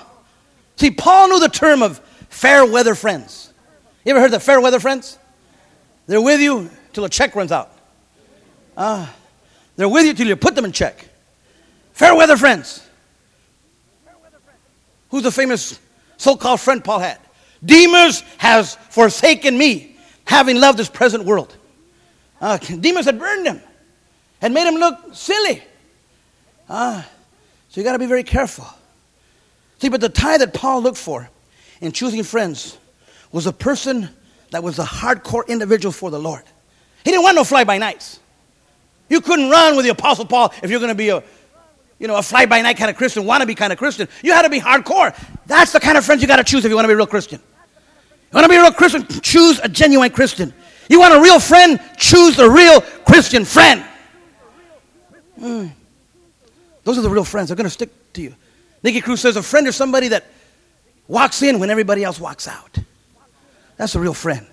See, 0.77 0.91
Paul 0.91 1.29
knew 1.29 1.41
the 1.41 1.49
term 1.49 1.83
of 1.83 1.99
fair 2.29 2.65
weather 2.65 2.95
friends. 2.95 3.53
You 4.05 4.13
ever 4.13 4.21
heard 4.21 4.33
of 4.35 4.43
fair 4.43 4.61
weather 4.61 4.81
friends? 4.81 5.19
They're 6.07 6.21
with 6.21 6.41
you 6.41 6.71
till 6.93 7.05
a 7.05 7.09
check 7.09 7.35
runs 7.35 7.53
out. 7.53 7.71
Uh, 8.77 9.07
they're 9.77 9.89
with 9.89 10.07
you 10.07 10.15
till 10.15 10.27
you 10.27 10.37
put 10.37 10.55
them 10.55 10.65
in 10.65 10.73
check. 10.73 11.07
Fair 11.93 12.15
weather 12.15 12.37
friends. 12.37 12.87
Who's 15.13 15.23
the 15.23 15.31
famous 15.31 15.79
so 16.17 16.37
called 16.37 16.59
friend 16.59 16.83
Paul 16.83 17.01
had? 17.01 17.19
Demas 17.63 18.23
has 18.39 18.77
forsaken 18.89 19.57
me, 19.57 19.95
having 20.25 20.59
loved 20.59 20.79
this 20.79 20.89
present 20.89 21.27
world. 21.27 21.55
Uh, 22.41 22.57
Demas 22.57 23.05
had 23.05 23.19
burned 23.19 23.47
him, 23.47 23.61
had 24.41 24.53
made 24.53 24.67
him 24.67 24.77
look 24.77 24.99
silly. 25.13 25.63
Uh, 26.67 27.03
so 27.69 27.81
you 27.81 27.85
got 27.85 27.93
to 27.93 27.99
be 27.99 28.07
very 28.07 28.25
careful. 28.25 28.67
See, 29.81 29.91
but 29.91 30.01
the 30.01 30.09
tie 30.09 30.39
that 30.39 30.55
Paul 30.55 30.81
looked 30.81 30.97
for 30.97 31.29
in 31.83 31.93
choosing 31.93 32.23
friends 32.23 32.79
was 33.33 33.47
a 33.47 33.53
person 33.53 34.09
that 34.51 34.63
was 34.63 34.79
a 34.79 34.85
hardcore 34.85 35.47
individual 35.47 35.93
for 35.93 36.11
the 36.11 36.19
Lord. 36.19 36.43
He 37.05 37.11
didn't 37.11 37.23
want 37.23 37.37
no 37.37 37.45
fly 37.45 37.65
by 37.65 37.77
nights. 37.77 38.19
You 39.11 39.21
couldn't 39.21 39.51
run 39.51 39.77
with 39.77 39.85
the 39.85 39.91
Apostle 39.91 40.25
Paul 40.25 40.55
if 40.63 40.71
you're 40.71 40.81
going 40.81 40.89
to 40.89 40.95
be 40.95 41.11
a, 41.11 41.23
you 42.03 42.09
know, 42.09 42.17
a 42.17 42.23
fly 42.23 42.47
by 42.47 42.61
night 42.61 42.77
kind 42.77 42.91
of 42.91 42.97
Christian, 42.97 43.23
wannabe 43.23 43.57
kind 43.57 43.73
of 43.73 43.79
Christian. 43.79 44.09
You 44.25 44.33
had 44.33 44.43
to 44.43 44.51
be 44.51 44.59
hardcore. 44.59 45.15
That's 45.47 45.71
the 45.71 45.79
kind 45.79 45.97
of 45.97 46.05
friends 46.05 46.21
you 46.21 46.27
got 46.27 46.37
to 46.37 46.45
choose 46.45 46.65
if 46.65 46.69
you 46.69 46.75
want 46.75 46.85
to 46.85 46.89
be 46.89 46.95
a 46.95 46.97
real 46.97 47.07
Christian. 47.07 47.41
You 47.41 48.35
want 48.37 48.45
to 48.45 48.49
be 48.49 48.57
a 48.57 48.61
real 48.61 48.73
Christian? 48.73 49.07
Choose 49.07 49.61
a 49.61 49.69
genuine 49.69 50.11
Christian. 50.11 50.53
You 50.91 50.99
want 50.99 51.15
a 51.15 51.21
real 51.21 51.39
friend? 51.39 51.79
Choose 51.97 52.41
a 52.41 52.51
real 52.51 52.81
Christian 52.81 53.45
friend. 53.45 53.85
Mm. 55.39 55.71
Those 56.83 56.99
are 56.99 57.03
the 57.03 57.09
real 57.09 57.23
friends. 57.23 57.51
They're 57.51 57.57
going 57.57 57.67
to 57.67 57.71
stick 57.71 57.91
to 58.15 58.23
you. 58.23 58.35
Nicky 58.83 59.01
Cruz 59.01 59.21
says 59.21 59.37
a 59.37 59.43
friend 59.43 59.69
is 59.69 59.77
somebody 59.77 60.09
that 60.09 60.27
walks 61.07 61.41
in 61.43 61.61
when 61.61 61.71
everybody 61.71 62.03
else 62.03 62.19
walks 62.19 62.49
out. 62.49 62.79
That's 63.77 63.95
a 63.95 64.01
real 64.01 64.13
friend. 64.13 64.45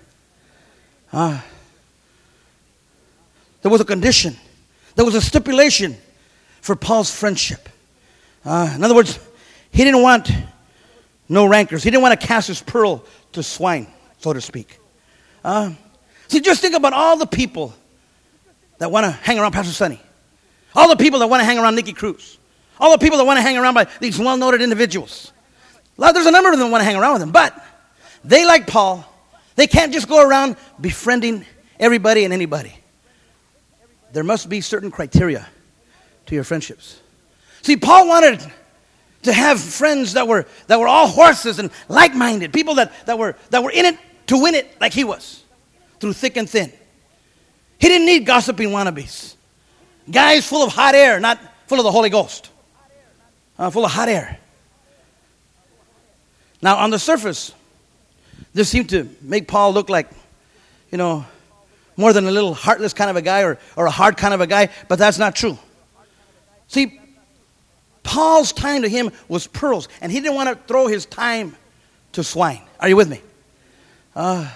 Uh, 1.12 1.40
there 3.62 3.72
was 3.72 3.80
a 3.80 3.84
condition, 3.84 4.36
there 4.94 5.04
was 5.04 5.16
a 5.16 5.20
stipulation 5.20 5.96
for 6.60 6.76
Paul's 6.76 7.14
friendship. 7.14 7.68
Uh, 8.44 8.72
in 8.74 8.84
other 8.84 8.94
words, 8.94 9.18
he 9.70 9.84
didn't 9.84 10.02
want 10.02 10.30
no 11.28 11.46
rancors. 11.46 11.82
He 11.82 11.90
didn't 11.90 12.02
want 12.02 12.20
to 12.20 12.26
cast 12.26 12.48
his 12.48 12.62
pearl 12.62 13.04
to 13.32 13.42
swine, 13.42 13.86
so 14.18 14.32
to 14.32 14.40
speak. 14.40 14.78
Uh, 15.44 15.72
see, 16.28 16.40
just 16.40 16.60
think 16.60 16.74
about 16.74 16.92
all 16.92 17.16
the 17.16 17.26
people 17.26 17.74
that 18.78 18.90
want 18.90 19.04
to 19.04 19.10
hang 19.10 19.38
around 19.38 19.52
Pastor 19.52 19.72
Sonny, 19.72 20.00
all 20.74 20.88
the 20.88 20.96
people 20.96 21.20
that 21.20 21.28
want 21.28 21.40
to 21.40 21.44
hang 21.44 21.58
around 21.58 21.76
Nicky 21.76 21.92
Cruz, 21.92 22.38
all 22.78 22.90
the 22.90 22.98
people 22.98 23.18
that 23.18 23.24
want 23.24 23.36
to 23.36 23.42
hang 23.42 23.56
around 23.56 23.74
by 23.74 23.86
these 24.00 24.18
well 24.18 24.36
noted 24.36 24.62
individuals. 24.62 25.32
There's 25.96 26.26
a 26.26 26.30
number 26.30 26.50
of 26.50 26.58
them 26.58 26.70
want 26.70 26.80
to 26.80 26.86
hang 26.86 26.96
around 26.96 27.14
with 27.14 27.22
him, 27.22 27.30
but 27.30 27.54
they, 28.24 28.46
like 28.46 28.66
Paul, 28.66 29.04
they 29.56 29.66
can't 29.66 29.92
just 29.92 30.08
go 30.08 30.26
around 30.26 30.56
befriending 30.80 31.44
everybody 31.78 32.24
and 32.24 32.32
anybody. 32.32 32.74
There 34.12 34.24
must 34.24 34.48
be 34.48 34.62
certain 34.62 34.90
criteria 34.90 35.46
to 36.30 36.36
your 36.36 36.44
friendships. 36.44 37.00
See, 37.62 37.76
Paul 37.76 38.06
wanted 38.06 38.40
to 39.22 39.32
have 39.32 39.60
friends 39.60 40.12
that 40.12 40.28
were, 40.28 40.46
that 40.68 40.78
were 40.78 40.86
all 40.86 41.08
horses 41.08 41.58
and 41.58 41.70
like 41.88 42.14
minded, 42.14 42.52
people 42.52 42.76
that, 42.76 42.92
that, 43.06 43.18
were, 43.18 43.36
that 43.50 43.64
were 43.64 43.72
in 43.72 43.84
it 43.84 43.98
to 44.28 44.38
win 44.40 44.54
it 44.54 44.80
like 44.80 44.92
he 44.92 45.02
was, 45.02 45.42
through 45.98 46.12
thick 46.12 46.36
and 46.36 46.48
thin. 46.48 46.72
He 47.78 47.88
didn't 47.88 48.06
need 48.06 48.26
gossiping 48.26 48.68
wannabes, 48.68 49.34
guys 50.08 50.46
full 50.46 50.62
of 50.62 50.72
hot 50.72 50.94
air, 50.94 51.18
not 51.18 51.40
full 51.66 51.78
of 51.78 51.84
the 51.84 51.90
Holy 51.90 52.10
Ghost, 52.10 52.48
uh, 53.58 53.68
full 53.70 53.84
of 53.84 53.90
hot 53.90 54.08
air. 54.08 54.38
Now, 56.62 56.76
on 56.76 56.90
the 56.90 56.98
surface, 57.00 57.52
this 58.54 58.68
seemed 58.68 58.90
to 58.90 59.08
make 59.20 59.48
Paul 59.48 59.72
look 59.72 59.88
like, 59.88 60.08
you 60.92 60.98
know, 60.98 61.26
more 61.96 62.12
than 62.12 62.26
a 62.26 62.30
little 62.30 62.54
heartless 62.54 62.92
kind 62.92 63.10
of 63.10 63.16
a 63.16 63.22
guy 63.22 63.42
or, 63.42 63.58
or 63.74 63.86
a 63.86 63.90
hard 63.90 64.16
kind 64.16 64.32
of 64.32 64.40
a 64.40 64.46
guy, 64.46 64.68
but 64.86 64.96
that's 64.96 65.18
not 65.18 65.34
true. 65.34 65.58
See, 66.70 67.00
Paul's 68.04 68.52
time 68.52 68.82
to 68.82 68.88
him 68.88 69.10
was 69.26 69.48
pearls, 69.48 69.88
and 70.00 70.12
he 70.12 70.20
didn't 70.20 70.36
want 70.36 70.48
to 70.48 70.54
throw 70.68 70.86
his 70.86 71.04
time 71.04 71.56
to 72.12 72.22
swine. 72.22 72.62
Are 72.78 72.88
you 72.88 72.94
with 72.94 73.08
me? 73.08 73.20
Uh, 74.14 74.48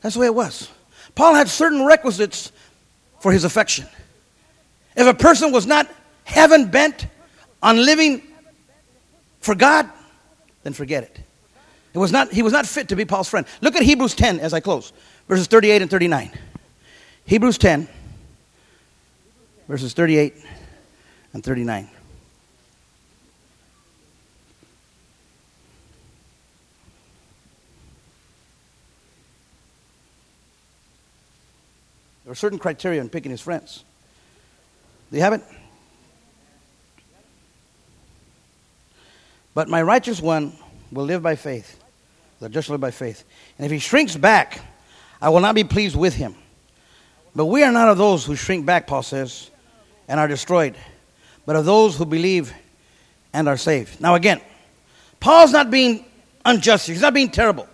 that's 0.00 0.14
the 0.14 0.20
way 0.20 0.26
it 0.26 0.34
was. 0.34 0.68
Paul 1.14 1.36
had 1.36 1.48
certain 1.48 1.86
requisites 1.86 2.50
for 3.20 3.30
his 3.30 3.44
affection. 3.44 3.86
If 4.96 5.06
a 5.06 5.14
person 5.14 5.52
was 5.52 5.64
not 5.64 5.88
heaven 6.24 6.66
bent 6.66 7.06
on 7.62 7.76
living 7.76 8.22
for 9.38 9.54
God, 9.54 9.88
then 10.64 10.72
forget 10.72 11.04
it. 11.04 11.20
It 11.94 11.98
was 11.98 12.10
not, 12.10 12.32
he 12.32 12.42
was 12.42 12.52
not 12.52 12.66
fit 12.66 12.88
to 12.88 12.96
be 12.96 13.04
Paul's 13.04 13.28
friend. 13.28 13.46
Look 13.60 13.76
at 13.76 13.82
Hebrews 13.82 14.16
10 14.16 14.40
as 14.40 14.52
I 14.52 14.58
close, 14.58 14.92
verses 15.28 15.46
38 15.46 15.82
and 15.82 15.90
39. 15.90 16.32
Hebrews 17.26 17.58
10, 17.58 17.86
verses 19.68 19.92
38 19.92 20.34
and 21.32 21.42
39. 21.42 21.88
There 32.24 32.32
are 32.32 32.34
certain 32.34 32.58
criteria 32.58 33.00
in 33.00 33.08
picking 33.08 33.30
his 33.30 33.40
friends. 33.40 33.84
Do 35.10 35.16
you 35.16 35.22
have 35.22 35.32
it? 35.32 35.42
But 39.54 39.68
my 39.68 39.82
righteous 39.82 40.20
one 40.20 40.52
will 40.90 41.04
live 41.04 41.22
by 41.22 41.36
faith. 41.36 41.78
They'll 42.40 42.48
just 42.48 42.70
live 42.70 42.80
by 42.80 42.90
faith. 42.90 43.24
And 43.58 43.66
if 43.66 43.72
he 43.72 43.78
shrinks 43.78 44.16
back, 44.16 44.60
I 45.20 45.28
will 45.28 45.40
not 45.40 45.54
be 45.54 45.64
pleased 45.64 45.94
with 45.94 46.14
him. 46.14 46.34
But 47.36 47.46
we 47.46 47.62
are 47.62 47.72
not 47.72 47.88
of 47.88 47.98
those 47.98 48.24
who 48.24 48.34
shrink 48.34 48.66
back, 48.66 48.86
Paul 48.86 49.02
says, 49.02 49.50
and 50.08 50.18
are 50.18 50.28
destroyed, 50.28 50.74
but 51.46 51.56
of 51.56 51.64
those 51.64 51.96
who 51.96 52.04
believe 52.04 52.52
and 53.32 53.48
are 53.48 53.56
saved. 53.56 54.00
Now, 54.00 54.14
again, 54.14 54.40
Paul's 55.20 55.52
not 55.52 55.70
being 55.70 56.04
unjust, 56.44 56.86
he's 56.86 57.00
not 57.00 57.14
being 57.14 57.30
terrible. 57.30 57.68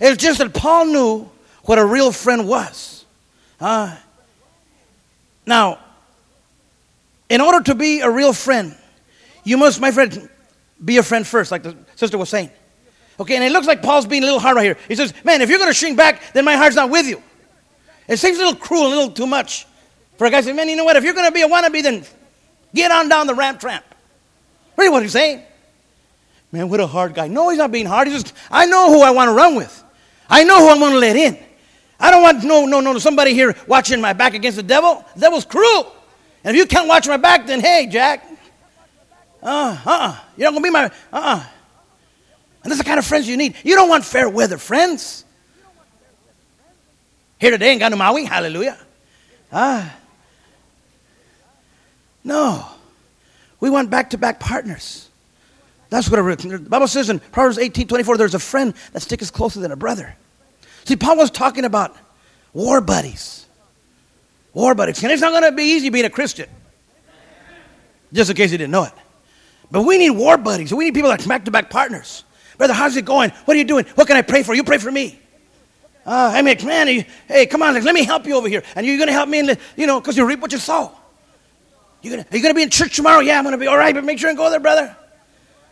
It's 0.00 0.22
just 0.22 0.38
that 0.38 0.52
Paul 0.52 0.86
knew 0.86 1.30
what 1.64 1.78
a 1.78 1.84
real 1.84 2.12
friend 2.12 2.48
was. 2.48 3.04
Uh, 3.60 3.96
now, 5.46 5.78
in 7.28 7.40
order 7.40 7.62
to 7.64 7.74
be 7.74 8.00
a 8.00 8.10
real 8.10 8.32
friend, 8.32 8.76
you 9.44 9.56
must, 9.56 9.80
my 9.80 9.90
friend, 9.90 10.28
be 10.84 10.96
a 10.96 11.02
friend 11.02 11.26
first, 11.26 11.50
like 11.50 11.62
the 11.62 11.76
sister 11.96 12.18
was 12.18 12.28
saying. 12.28 12.50
Okay, 13.20 13.36
and 13.36 13.44
it 13.44 13.52
looks 13.52 13.66
like 13.66 13.82
Paul's 13.82 14.06
being 14.06 14.22
a 14.22 14.26
little 14.26 14.40
hard 14.40 14.56
right 14.56 14.64
here. 14.64 14.76
He 14.88 14.96
says, 14.96 15.14
Man, 15.24 15.42
if 15.42 15.48
you're 15.48 15.58
going 15.58 15.70
to 15.70 15.74
shrink 15.74 15.96
back, 15.96 16.32
then 16.32 16.44
my 16.44 16.56
heart's 16.56 16.76
not 16.76 16.90
with 16.90 17.06
you. 17.06 17.22
It 18.08 18.16
seems 18.16 18.38
a 18.38 18.44
little 18.44 18.58
cruel, 18.58 18.88
a 18.88 18.88
little 18.88 19.10
too 19.10 19.26
much 19.26 19.66
for 20.16 20.26
a 20.26 20.30
guy 20.30 20.40
to 20.40 20.46
say, 20.46 20.52
Man, 20.52 20.68
you 20.68 20.76
know 20.76 20.84
what? 20.84 20.96
If 20.96 21.04
you're 21.04 21.14
going 21.14 21.26
to 21.26 21.32
be 21.32 21.42
a 21.42 21.48
wannabe, 21.48 21.82
then 21.82 22.04
get 22.74 22.90
on 22.90 23.08
down 23.08 23.26
the 23.26 23.34
ramp 23.34 23.60
tramp. 23.60 23.84
Really, 24.76 24.90
what 24.90 25.02
he's 25.02 25.12
saying? 25.12 25.42
Man, 26.50 26.68
what 26.68 26.80
a 26.80 26.86
hard 26.86 27.14
guy. 27.14 27.28
No, 27.28 27.48
he's 27.48 27.58
not 27.58 27.72
being 27.72 27.86
hard. 27.86 28.08
He's 28.08 28.22
just, 28.22 28.34
I 28.50 28.66
know 28.66 28.92
who 28.92 29.02
I 29.02 29.10
want 29.10 29.28
to 29.28 29.32
run 29.32 29.54
with. 29.54 29.82
I 30.28 30.44
know 30.44 30.60
who 30.60 30.68
I'm 30.68 30.78
going 30.78 30.92
to 30.92 30.98
let 30.98 31.16
in. 31.16 31.38
I 31.98 32.10
don't 32.10 32.22
want 32.22 32.44
no, 32.44 32.66
no, 32.66 32.80
no, 32.80 32.98
somebody 32.98 33.32
here 33.32 33.54
watching 33.66 34.00
my 34.00 34.12
back 34.12 34.34
against 34.34 34.56
the 34.56 34.62
devil. 34.62 35.04
The 35.14 35.20
devil's 35.20 35.44
cruel. 35.44 35.94
And 36.44 36.56
if 36.56 36.60
you 36.60 36.66
can't 36.66 36.88
watch 36.88 37.06
my 37.06 37.16
back, 37.16 37.46
then 37.46 37.60
hey, 37.60 37.86
Jack, 37.90 38.26
uh, 39.42 39.78
uh-uh. 39.84 40.16
You're 40.36 40.50
not 40.50 40.60
going 40.60 40.62
to 40.62 40.66
be 40.66 40.70
my, 40.70 40.84
uh-uh. 41.12 41.46
And 42.62 42.70
that's 42.70 42.78
the 42.78 42.84
kind 42.84 42.98
of 42.98 43.06
friends 43.06 43.28
you 43.28 43.36
need. 43.36 43.56
You 43.64 43.74
don't 43.74 43.88
want 43.88 44.04
fair 44.04 44.28
weather 44.28 44.58
friends. 44.58 45.24
Here 47.38 47.50
today 47.50 47.72
in 47.72 47.80
Ganumawi, 47.80 48.26
hallelujah. 48.26 48.78
Ah. 49.52 49.96
No. 52.24 52.66
We 53.60 53.70
want 53.70 53.90
back 53.90 54.10
to 54.10 54.18
back 54.18 54.40
partners. 54.40 55.08
That's 55.90 56.08
what 56.08 56.18
a, 56.18 56.36
the 56.48 56.58
Bible 56.58 56.88
says 56.88 57.10
in 57.10 57.18
Proverbs 57.20 57.58
18 57.58 57.86
24, 57.86 58.16
there's 58.16 58.34
a 58.34 58.38
friend 58.38 58.74
that 58.92 59.00
sticks 59.00 59.30
closer 59.30 59.60
than 59.60 59.72
a 59.72 59.76
brother. 59.76 60.16
See, 60.84 60.96
Paul 60.96 61.16
was 61.18 61.30
talking 61.30 61.64
about 61.64 61.94
war 62.52 62.80
buddies. 62.80 63.46
War 64.54 64.74
buddies. 64.74 65.02
And 65.02 65.12
it's 65.12 65.22
not 65.22 65.30
going 65.30 65.50
to 65.50 65.56
be 65.56 65.64
easy 65.64 65.90
being 65.90 66.04
a 66.04 66.10
Christian. 66.10 66.48
Just 68.12 68.30
in 68.30 68.36
case 68.36 68.52
you 68.52 68.58
didn't 68.58 68.72
know 68.72 68.84
it. 68.84 68.92
But 69.70 69.82
we 69.82 69.98
need 69.98 70.10
war 70.10 70.36
buddies. 70.36 70.72
We 70.72 70.84
need 70.84 70.94
people 70.94 71.10
that 71.10 71.24
are 71.24 71.28
back 71.28 71.44
to 71.46 71.50
back 71.50 71.70
partners. 71.70 72.24
Brother, 72.58 72.74
how's 72.74 72.96
it 72.96 73.04
going? 73.04 73.30
What 73.44 73.54
are 73.54 73.58
you 73.58 73.64
doing? 73.64 73.86
What 73.94 74.06
can 74.06 74.16
I 74.16 74.22
pray 74.22 74.42
for? 74.42 74.54
You 74.54 74.64
pray 74.64 74.78
for 74.78 74.90
me. 74.90 75.18
Uh, 76.04 76.32
I 76.34 76.42
mean, 76.42 76.56
man, 76.64 76.88
you, 76.88 77.04
hey, 77.28 77.46
come 77.46 77.62
on, 77.62 77.74
let 77.74 77.94
me 77.94 78.04
help 78.04 78.26
you 78.26 78.36
over 78.36 78.48
here. 78.48 78.62
And 78.74 78.84
you're 78.84 78.96
going 78.96 79.06
to 79.06 79.12
help 79.12 79.28
me, 79.28 79.38
in 79.38 79.46
the, 79.46 79.58
you 79.76 79.86
know, 79.86 80.00
because 80.00 80.16
you 80.16 80.26
reap 80.26 80.40
what 80.40 80.52
you 80.52 80.58
sow. 80.58 80.92
You 82.02 82.10
gonna, 82.10 82.26
are 82.30 82.36
you 82.36 82.42
going 82.42 82.54
to 82.54 82.58
be 82.58 82.62
in 82.62 82.70
church 82.70 82.96
tomorrow? 82.96 83.20
Yeah, 83.20 83.38
I'm 83.38 83.44
going 83.44 83.52
to 83.52 83.58
be. 83.58 83.66
All 83.66 83.78
right, 83.78 83.94
but 83.94 84.04
make 84.04 84.18
sure 84.18 84.28
and 84.28 84.36
go 84.36 84.50
there, 84.50 84.60
brother. 84.60 84.96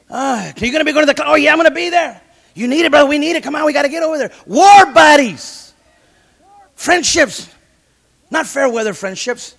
Uh, 0.09 0.53
are 0.57 0.65
you 0.65 0.73
going 0.73 0.81
to 0.81 0.85
be 0.85 0.93
going 0.93 1.07
to 1.07 1.13
the 1.13 1.25
Oh, 1.27 1.35
yeah, 1.35 1.53
I'm 1.53 1.59
going 1.59 1.69
to 1.69 1.75
be 1.75 1.91
there. 1.91 2.21
You 2.55 2.67
need 2.67 2.85
it, 2.85 2.91
brother. 2.91 3.09
We 3.09 3.19
need 3.19 3.37
it. 3.37 3.43
Come 3.43 3.55
on, 3.55 3.65
we 3.65 3.73
got 3.73 3.83
to 3.83 3.89
get 3.89 4.03
over 4.03 4.19
there. 4.19 4.33
War 4.47 4.93
buddies. 4.93 5.73
Friendships. 6.75 7.53
Not 8.31 8.47
fair 8.47 8.69
weather 8.69 8.95
friendships. 8.95 9.57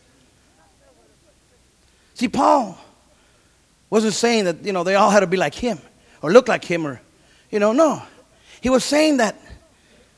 See, 2.16 2.28
Paul 2.28 2.78
wasn't 3.90 4.14
saying 4.14 4.46
that, 4.46 4.64
you 4.64 4.74
know, 4.74 4.84
they 4.84 4.96
all 4.96 5.10
had 5.10 5.22
to 5.22 5.28
be 5.28 5.38
like 5.38 5.56
him 5.56 5.80
or 6.22 6.32
look 6.32 6.48
like 6.48 6.64
him 6.64 6.86
or, 6.86 7.02
you 7.50 7.60
know, 7.60 7.74
no. 7.74 8.02
He 8.62 8.70
was 8.70 8.84
saying 8.84 9.18
that 9.18 9.36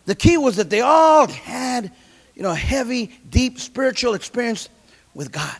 the 0.06 0.16
key 0.16 0.38
was 0.38 0.58
that 0.58 0.70
they 0.70 0.82
all 0.82 1.28
had, 1.28 1.92
you 2.36 2.44
know, 2.44 2.52
a 2.52 2.56
heavy, 2.56 3.18
deep 3.30 3.60
spiritual 3.60 4.14
experience 4.14 4.70
with 5.14 5.32
God. 5.32 5.58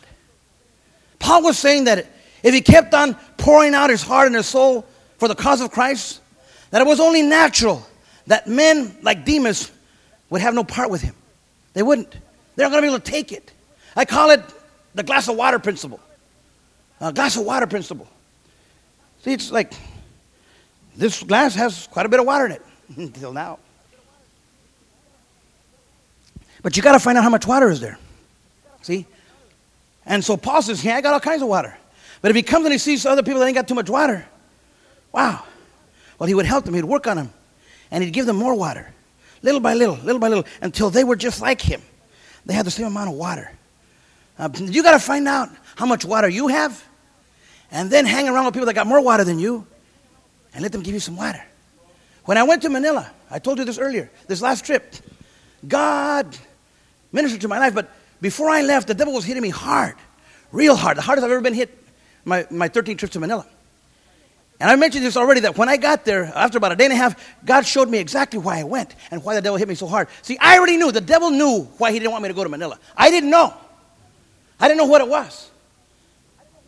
Paul 1.24 1.42
was 1.42 1.58
saying 1.58 1.84
that 1.84 2.06
if 2.42 2.52
he 2.52 2.60
kept 2.60 2.92
on 2.92 3.14
pouring 3.38 3.74
out 3.74 3.88
his 3.88 4.02
heart 4.02 4.26
and 4.26 4.36
his 4.36 4.44
soul 4.44 4.84
for 5.16 5.26
the 5.26 5.34
cause 5.34 5.62
of 5.62 5.70
Christ, 5.70 6.20
that 6.70 6.82
it 6.82 6.86
was 6.86 7.00
only 7.00 7.22
natural 7.22 7.86
that 8.26 8.46
men 8.46 8.94
like 9.00 9.24
Demas 9.24 9.72
would 10.28 10.42
have 10.42 10.52
no 10.52 10.64
part 10.64 10.90
with 10.90 11.00
him. 11.00 11.14
They 11.72 11.82
wouldn't. 11.82 12.12
They're 12.56 12.66
not 12.66 12.72
going 12.72 12.82
to 12.82 12.88
be 12.88 12.94
able 12.94 13.02
to 13.02 13.10
take 13.10 13.32
it. 13.32 13.52
I 13.96 14.04
call 14.04 14.32
it 14.32 14.42
the 14.94 15.02
glass 15.02 15.26
of 15.26 15.36
water 15.36 15.58
principle. 15.58 15.98
A 17.00 17.10
glass 17.10 17.36
of 17.38 17.46
water 17.46 17.66
principle. 17.66 18.06
See, 19.22 19.32
it's 19.32 19.50
like 19.50 19.72
this 20.94 21.22
glass 21.22 21.54
has 21.54 21.86
quite 21.86 22.04
a 22.04 22.10
bit 22.10 22.20
of 22.20 22.26
water 22.26 22.44
in 22.44 22.52
it 22.52 22.62
until 22.98 23.32
now. 23.32 23.60
But 26.62 26.76
you 26.76 26.82
got 26.82 26.92
to 26.92 27.00
find 27.00 27.16
out 27.16 27.24
how 27.24 27.30
much 27.30 27.46
water 27.46 27.70
is 27.70 27.80
there. 27.80 27.98
See? 28.82 29.06
And 30.06 30.24
so 30.24 30.36
Paul 30.36 30.62
says, 30.62 30.84
Yeah, 30.84 30.96
I 30.96 31.00
got 31.00 31.14
all 31.14 31.20
kinds 31.20 31.42
of 31.42 31.48
water. 31.48 31.76
But 32.20 32.30
if 32.30 32.36
he 32.36 32.42
comes 32.42 32.64
and 32.64 32.72
he 32.72 32.78
sees 32.78 33.04
other 33.04 33.22
people 33.22 33.40
that 33.40 33.46
ain't 33.46 33.54
got 33.54 33.68
too 33.68 33.74
much 33.74 33.90
water, 33.90 34.26
wow. 35.12 35.44
Well, 36.18 36.26
he 36.26 36.34
would 36.34 36.46
help 36.46 36.64
them, 36.64 36.74
he'd 36.74 36.84
work 36.84 37.06
on 37.06 37.16
them, 37.16 37.32
and 37.90 38.02
he'd 38.02 38.12
give 38.12 38.26
them 38.26 38.36
more 38.36 38.54
water, 38.54 38.92
little 39.42 39.60
by 39.60 39.74
little, 39.74 39.96
little 39.96 40.20
by 40.20 40.28
little, 40.28 40.46
until 40.62 40.90
they 40.90 41.04
were 41.04 41.16
just 41.16 41.40
like 41.40 41.60
him. 41.60 41.82
They 42.46 42.54
had 42.54 42.64
the 42.64 42.70
same 42.70 42.86
amount 42.86 43.10
of 43.10 43.16
water. 43.16 43.52
Uh, 44.38 44.48
you 44.56 44.82
got 44.82 44.92
to 44.92 44.98
find 44.98 45.28
out 45.28 45.50
how 45.76 45.86
much 45.86 46.04
water 46.04 46.28
you 46.28 46.48
have, 46.48 46.82
and 47.70 47.90
then 47.90 48.06
hang 48.06 48.28
around 48.28 48.46
with 48.46 48.54
people 48.54 48.66
that 48.66 48.74
got 48.74 48.86
more 48.86 49.00
water 49.00 49.24
than 49.24 49.38
you, 49.38 49.66
and 50.54 50.62
let 50.62 50.72
them 50.72 50.82
give 50.82 50.94
you 50.94 51.00
some 51.00 51.16
water. 51.16 51.44
When 52.24 52.38
I 52.38 52.44
went 52.44 52.62
to 52.62 52.70
Manila, 52.70 53.10
I 53.30 53.38
told 53.38 53.58
you 53.58 53.64
this 53.64 53.78
earlier, 53.78 54.10
this 54.28 54.40
last 54.40 54.64
trip, 54.64 54.94
God 55.66 56.36
ministered 57.12 57.42
to 57.42 57.48
my 57.48 57.58
life, 57.58 57.74
but 57.74 57.90
before 58.20 58.50
I 58.50 58.62
left, 58.62 58.88
the 58.88 58.94
devil 58.94 59.14
was 59.14 59.24
hitting 59.24 59.42
me 59.42 59.50
hard, 59.50 59.96
real 60.52 60.76
hard, 60.76 60.96
the 60.96 61.02
hardest 61.02 61.24
I've 61.24 61.30
ever 61.30 61.40
been 61.40 61.54
hit 61.54 61.78
my, 62.24 62.46
my 62.50 62.68
13 62.68 62.96
trips 62.96 63.12
to 63.14 63.20
Manila. 63.20 63.46
And 64.60 64.70
I 64.70 64.76
mentioned 64.76 65.04
this 65.04 65.16
already 65.16 65.40
that 65.40 65.58
when 65.58 65.68
I 65.68 65.76
got 65.76 66.04
there, 66.04 66.24
after 66.34 66.58
about 66.58 66.72
a 66.72 66.76
day 66.76 66.84
and 66.84 66.92
a 66.92 66.96
half, 66.96 67.22
God 67.44 67.66
showed 67.66 67.88
me 67.88 67.98
exactly 67.98 68.38
why 68.38 68.60
I 68.60 68.64
went 68.64 68.94
and 69.10 69.22
why 69.22 69.34
the 69.34 69.42
devil 69.42 69.58
hit 69.58 69.68
me 69.68 69.74
so 69.74 69.86
hard. 69.86 70.08
See, 70.22 70.38
I 70.38 70.56
already 70.56 70.76
knew. 70.76 70.92
The 70.92 71.00
devil 71.00 71.30
knew 71.30 71.68
why 71.78 71.92
he 71.92 71.98
didn't 71.98 72.12
want 72.12 72.22
me 72.22 72.28
to 72.28 72.34
go 72.34 72.44
to 72.44 72.48
Manila. 72.48 72.78
I 72.96 73.10
didn't 73.10 73.30
know. 73.30 73.52
I 74.60 74.68
didn't 74.68 74.78
know 74.78 74.86
what 74.86 75.00
it 75.00 75.08
was. 75.08 75.50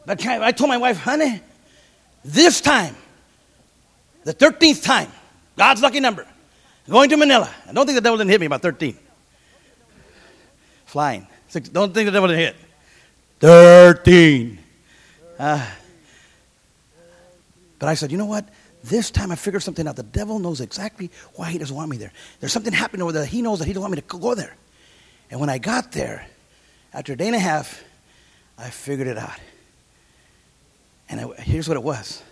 But 0.04 0.24
I 0.26 0.52
told 0.52 0.68
my 0.68 0.76
wife, 0.78 0.98
honey, 0.98 1.40
this 2.24 2.60
time, 2.60 2.96
the 4.24 4.34
13th 4.34 4.82
time, 4.82 5.10
God's 5.56 5.80
lucky 5.80 6.00
number, 6.00 6.26
going 6.88 7.08
to 7.10 7.16
Manila. 7.16 7.48
I 7.68 7.72
don't 7.72 7.86
think 7.86 7.96
the 7.96 8.02
devil 8.02 8.18
didn't 8.18 8.30
hit 8.30 8.40
me 8.40 8.46
about 8.46 8.62
13. 8.62 8.96
Flying. 10.86 11.26
Don't 11.50 11.94
think 11.94 12.06
the 12.06 12.12
devil 12.12 12.28
didn't 12.28 12.40
hit. 12.40 12.56
13. 13.40 14.58
Uh, 15.38 15.66
but 17.78 17.88
I 17.88 17.94
said, 17.94 18.10
you 18.10 18.18
know 18.18 18.26
what? 18.26 18.48
This 18.82 19.10
time 19.10 19.32
I 19.32 19.36
figured 19.36 19.62
something 19.62 19.86
out. 19.86 19.96
The 19.96 20.02
devil 20.02 20.38
knows 20.38 20.60
exactly 20.60 21.10
why 21.34 21.50
he 21.50 21.58
doesn't 21.58 21.74
want 21.74 21.90
me 21.90 21.96
there. 21.96 22.12
There's 22.40 22.52
something 22.52 22.72
happening 22.72 23.02
over 23.02 23.12
there. 23.12 23.26
He 23.26 23.42
knows 23.42 23.58
that 23.58 23.66
he 23.66 23.72
doesn't 23.72 23.82
want 23.82 23.94
me 23.94 24.00
to 24.00 24.18
go 24.18 24.34
there. 24.34 24.56
And 25.30 25.40
when 25.40 25.50
I 25.50 25.58
got 25.58 25.92
there, 25.92 26.26
after 26.94 27.12
a 27.12 27.16
day 27.16 27.26
and 27.26 27.36
a 27.36 27.40
half, 27.40 27.82
I 28.56 28.70
figured 28.70 29.08
it 29.08 29.18
out. 29.18 29.38
And 31.08 31.20
I, 31.20 31.40
here's 31.40 31.68
what 31.68 31.76
it 31.76 31.82
was 31.82 32.22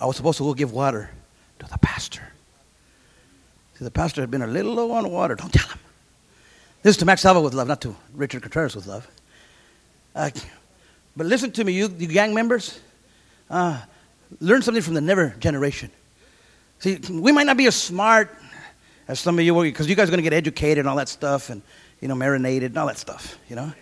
I 0.00 0.06
was 0.06 0.16
supposed 0.16 0.38
to 0.38 0.44
go 0.44 0.54
give 0.54 0.72
water 0.72 1.10
to 1.58 1.66
the 1.66 1.78
pastor. 1.78 2.22
See, 3.78 3.84
the 3.84 3.90
pastor 3.90 4.20
had 4.20 4.30
been 4.30 4.42
a 4.42 4.46
little 4.46 4.74
low 4.74 4.92
on 4.92 5.10
water. 5.10 5.34
Don't 5.34 5.52
tell 5.52 5.68
him. 5.68 5.78
This 6.82 6.92
is 6.92 6.96
to 6.98 7.04
Max 7.04 7.20
Salva 7.20 7.42
with 7.42 7.52
love, 7.52 7.68
not 7.68 7.82
to 7.82 7.94
Richard 8.14 8.40
Contreras 8.42 8.74
with 8.74 8.86
love. 8.86 9.06
Uh, 10.14 10.30
but 11.14 11.26
listen 11.26 11.52
to 11.52 11.64
me, 11.64 11.72
you, 11.72 11.94
you 11.98 12.06
gang 12.06 12.32
members. 12.32 12.80
Uh, 13.50 13.80
learn 14.40 14.62
something 14.62 14.82
from 14.82 14.94
the 14.94 15.00
never 15.00 15.34
generation. 15.38 15.90
See, 16.78 16.98
we 17.10 17.32
might 17.32 17.44
not 17.44 17.58
be 17.58 17.66
as 17.66 17.76
smart 17.76 18.34
as 19.08 19.20
some 19.20 19.38
of 19.38 19.44
you, 19.44 19.60
because 19.62 19.88
you 19.88 19.94
guys 19.94 20.08
are 20.08 20.12
going 20.12 20.24
to 20.24 20.30
get 20.30 20.32
educated 20.32 20.78
and 20.78 20.88
all 20.88 20.96
that 20.96 21.08
stuff, 21.08 21.50
and 21.50 21.60
you 22.00 22.08
know, 22.08 22.14
marinated 22.14 22.70
and 22.70 22.78
all 22.78 22.86
that 22.86 22.96
stuff, 22.96 23.38
you 23.48 23.56
know. 23.56 23.72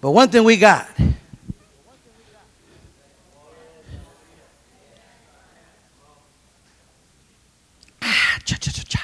But 0.00 0.10
one 0.10 0.28
thing 0.30 0.42
we 0.42 0.56
got. 0.56 0.88
Ah, 8.02 8.38
cha, 8.44 8.56
cha, 8.56 8.70
cha, 8.72 8.82
cha. 8.82 9.03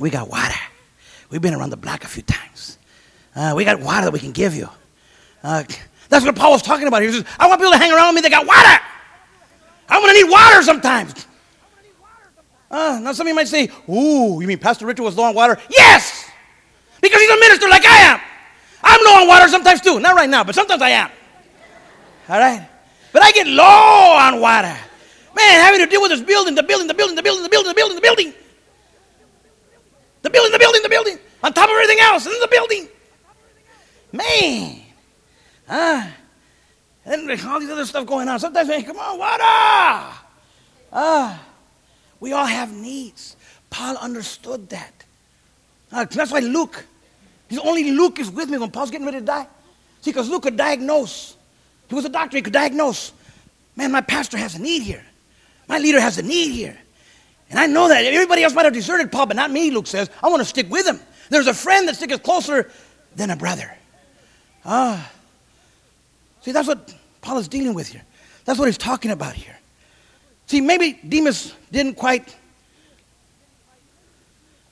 We 0.00 0.10
got 0.10 0.28
water. 0.28 0.54
We've 1.30 1.42
been 1.42 1.54
around 1.54 1.70
the 1.70 1.76
block 1.76 2.04
a 2.04 2.08
few 2.08 2.22
times. 2.22 2.78
Uh, 3.36 3.52
we 3.54 3.64
got 3.64 3.80
water 3.80 4.06
that 4.06 4.12
we 4.12 4.18
can 4.18 4.32
give 4.32 4.54
you. 4.54 4.68
Uh, 5.44 5.62
that's 6.08 6.24
what 6.24 6.34
Paul 6.34 6.52
was 6.52 6.62
talking 6.62 6.88
about. 6.88 7.02
He 7.02 7.12
says, 7.12 7.24
I 7.38 7.46
want 7.46 7.60
people 7.60 7.72
to 7.72 7.78
hang 7.78 7.92
around 7.92 8.14
me 8.14 8.22
that 8.22 8.30
got 8.30 8.46
water. 8.46 8.84
I'm 9.88 10.02
going 10.02 10.14
to 10.14 10.22
need 10.22 10.30
water 10.30 10.62
sometimes. 10.62 11.26
Uh, 12.70 13.00
now, 13.02 13.12
some 13.12 13.26
of 13.26 13.28
you 13.28 13.34
might 13.34 13.48
say, 13.48 13.68
Ooh, 13.88 14.40
you 14.40 14.46
mean 14.46 14.58
Pastor 14.58 14.86
Richard 14.86 15.02
was 15.02 15.16
low 15.16 15.24
on 15.24 15.34
water? 15.34 15.58
Yes! 15.68 16.28
Because 17.00 17.20
he's 17.20 17.30
a 17.30 17.38
minister 17.40 17.68
like 17.68 17.84
I 17.84 17.98
am. 18.12 18.20
I'm 18.82 19.04
low 19.04 19.22
on 19.22 19.28
water 19.28 19.48
sometimes 19.48 19.80
too. 19.80 20.00
Not 20.00 20.16
right 20.16 20.28
now, 20.28 20.44
but 20.44 20.54
sometimes 20.54 20.80
I 20.80 20.90
am. 20.90 21.10
All 22.28 22.38
right? 22.38 22.68
But 23.12 23.22
I 23.22 23.32
get 23.32 23.46
low 23.46 23.64
on 23.64 24.40
water. 24.40 24.76
Man, 25.36 25.60
having 25.60 25.80
to 25.80 25.86
deal 25.86 26.00
with 26.00 26.10
this 26.10 26.22
building, 26.22 26.54
the 26.54 26.62
building, 26.62 26.86
the 26.86 26.94
building, 26.94 27.16
the 27.16 27.22
building, 27.22 27.42
the 27.42 27.48
building, 27.48 27.68
the 27.68 27.74
building, 27.74 27.96
the 27.96 28.00
building. 28.00 28.26
The 28.26 28.32
building, 28.32 28.49
the 30.22 30.30
building, 30.30 30.52
the 30.52 30.58
building. 30.58 30.82
The 30.82 30.88
building. 30.88 31.18
On 31.42 31.52
top 31.52 31.68
of 31.68 31.74
everything 31.74 32.00
else, 32.00 32.26
and 32.26 32.34
the 32.40 32.48
building. 32.50 32.88
Man. 34.12 34.82
Ah. 35.68 36.12
And 37.04 37.28
then 37.28 37.46
all 37.46 37.60
these 37.60 37.70
other 37.70 37.86
stuff 37.86 38.06
going 38.06 38.28
on. 38.28 38.38
Sometimes, 38.38 38.68
man, 38.68 38.82
come 38.82 38.98
on, 38.98 39.18
water. 39.18 39.42
Ah. 40.92 41.42
We 42.18 42.32
all 42.32 42.46
have 42.46 42.72
needs. 42.72 43.36
Paul 43.70 43.96
understood 43.96 44.68
that. 44.70 44.92
Uh, 45.92 46.04
that's 46.04 46.30
why 46.30 46.40
Luke, 46.40 46.84
He's 47.48 47.58
only 47.58 47.90
Luke 47.90 48.20
is 48.20 48.30
with 48.30 48.48
me 48.48 48.58
when 48.58 48.70
Paul's 48.70 48.92
getting 48.92 49.06
ready 49.06 49.18
to 49.18 49.24
die. 49.24 49.46
See, 50.02 50.12
because 50.12 50.28
Luke 50.28 50.44
could 50.44 50.56
diagnose. 50.56 51.36
He 51.88 51.94
was 51.96 52.04
a 52.04 52.08
doctor, 52.08 52.36
he 52.36 52.42
could 52.42 52.52
diagnose. 52.52 53.12
Man, 53.74 53.90
my 53.90 54.00
pastor 54.00 54.36
has 54.36 54.54
a 54.54 54.62
need 54.62 54.82
here. 54.82 55.04
My 55.68 55.78
leader 55.78 56.00
has 56.00 56.18
a 56.18 56.22
need 56.22 56.52
here. 56.52 56.78
And 57.50 57.58
I 57.58 57.66
know 57.66 57.88
that. 57.88 58.04
Everybody 58.04 58.44
else 58.44 58.54
might 58.54 58.64
have 58.64 58.72
deserted 58.72 59.10
Paul, 59.10 59.26
but 59.26 59.36
not 59.36 59.50
me, 59.50 59.70
Luke 59.70 59.88
says. 59.88 60.08
I 60.22 60.28
want 60.28 60.40
to 60.40 60.44
stick 60.44 60.70
with 60.70 60.86
him. 60.86 61.00
There's 61.28 61.48
a 61.48 61.54
friend 61.54 61.88
that 61.88 61.96
sticks 61.96 62.16
closer 62.18 62.70
than 63.16 63.30
a 63.30 63.36
brother. 63.36 63.76
Ah. 64.64 65.10
See, 66.42 66.52
that's 66.52 66.68
what 66.68 66.94
Paul 67.20 67.38
is 67.38 67.48
dealing 67.48 67.74
with 67.74 67.88
here. 67.88 68.02
That's 68.44 68.58
what 68.58 68.66
he's 68.66 68.78
talking 68.78 69.10
about 69.10 69.34
here. 69.34 69.56
See, 70.46 70.60
maybe 70.60 70.98
Demas 71.06 71.54
didn't 71.70 71.94
quite 71.94 72.34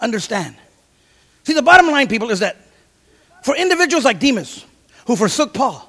understand. 0.01 0.57
See, 1.45 1.53
the 1.53 1.63
bottom 1.63 1.91
line, 1.91 2.09
people, 2.09 2.31
is 2.31 2.41
that 2.41 2.57
for 3.43 3.57
individuals 3.57 4.05
like 4.05 4.19
Demas, 4.19 4.65
who 5.07 5.17
forsook 5.17 5.55
Paul, 5.55 5.89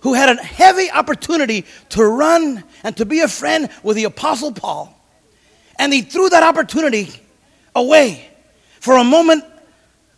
who 0.00 0.14
had 0.14 0.36
a 0.36 0.42
heavy 0.42 0.90
opportunity 0.90 1.64
to 1.90 2.04
run 2.04 2.64
and 2.82 2.96
to 2.96 3.04
be 3.04 3.20
a 3.20 3.28
friend 3.28 3.68
with 3.82 3.96
the 3.96 4.04
Apostle 4.04 4.52
Paul, 4.52 4.98
and 5.78 5.92
he 5.92 6.02
threw 6.02 6.28
that 6.28 6.42
opportunity 6.42 7.08
away 7.74 8.28
for 8.80 8.96
a 8.96 9.04
moment 9.04 9.44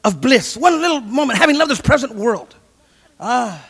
of 0.04 0.20
bliss, 0.20 0.56
one 0.56 0.80
little 0.80 1.00
moment, 1.00 1.38
having 1.38 1.56
loved 1.56 1.70
this 1.70 1.80
present 1.80 2.14
world. 2.14 2.54
Ah, 3.18 3.64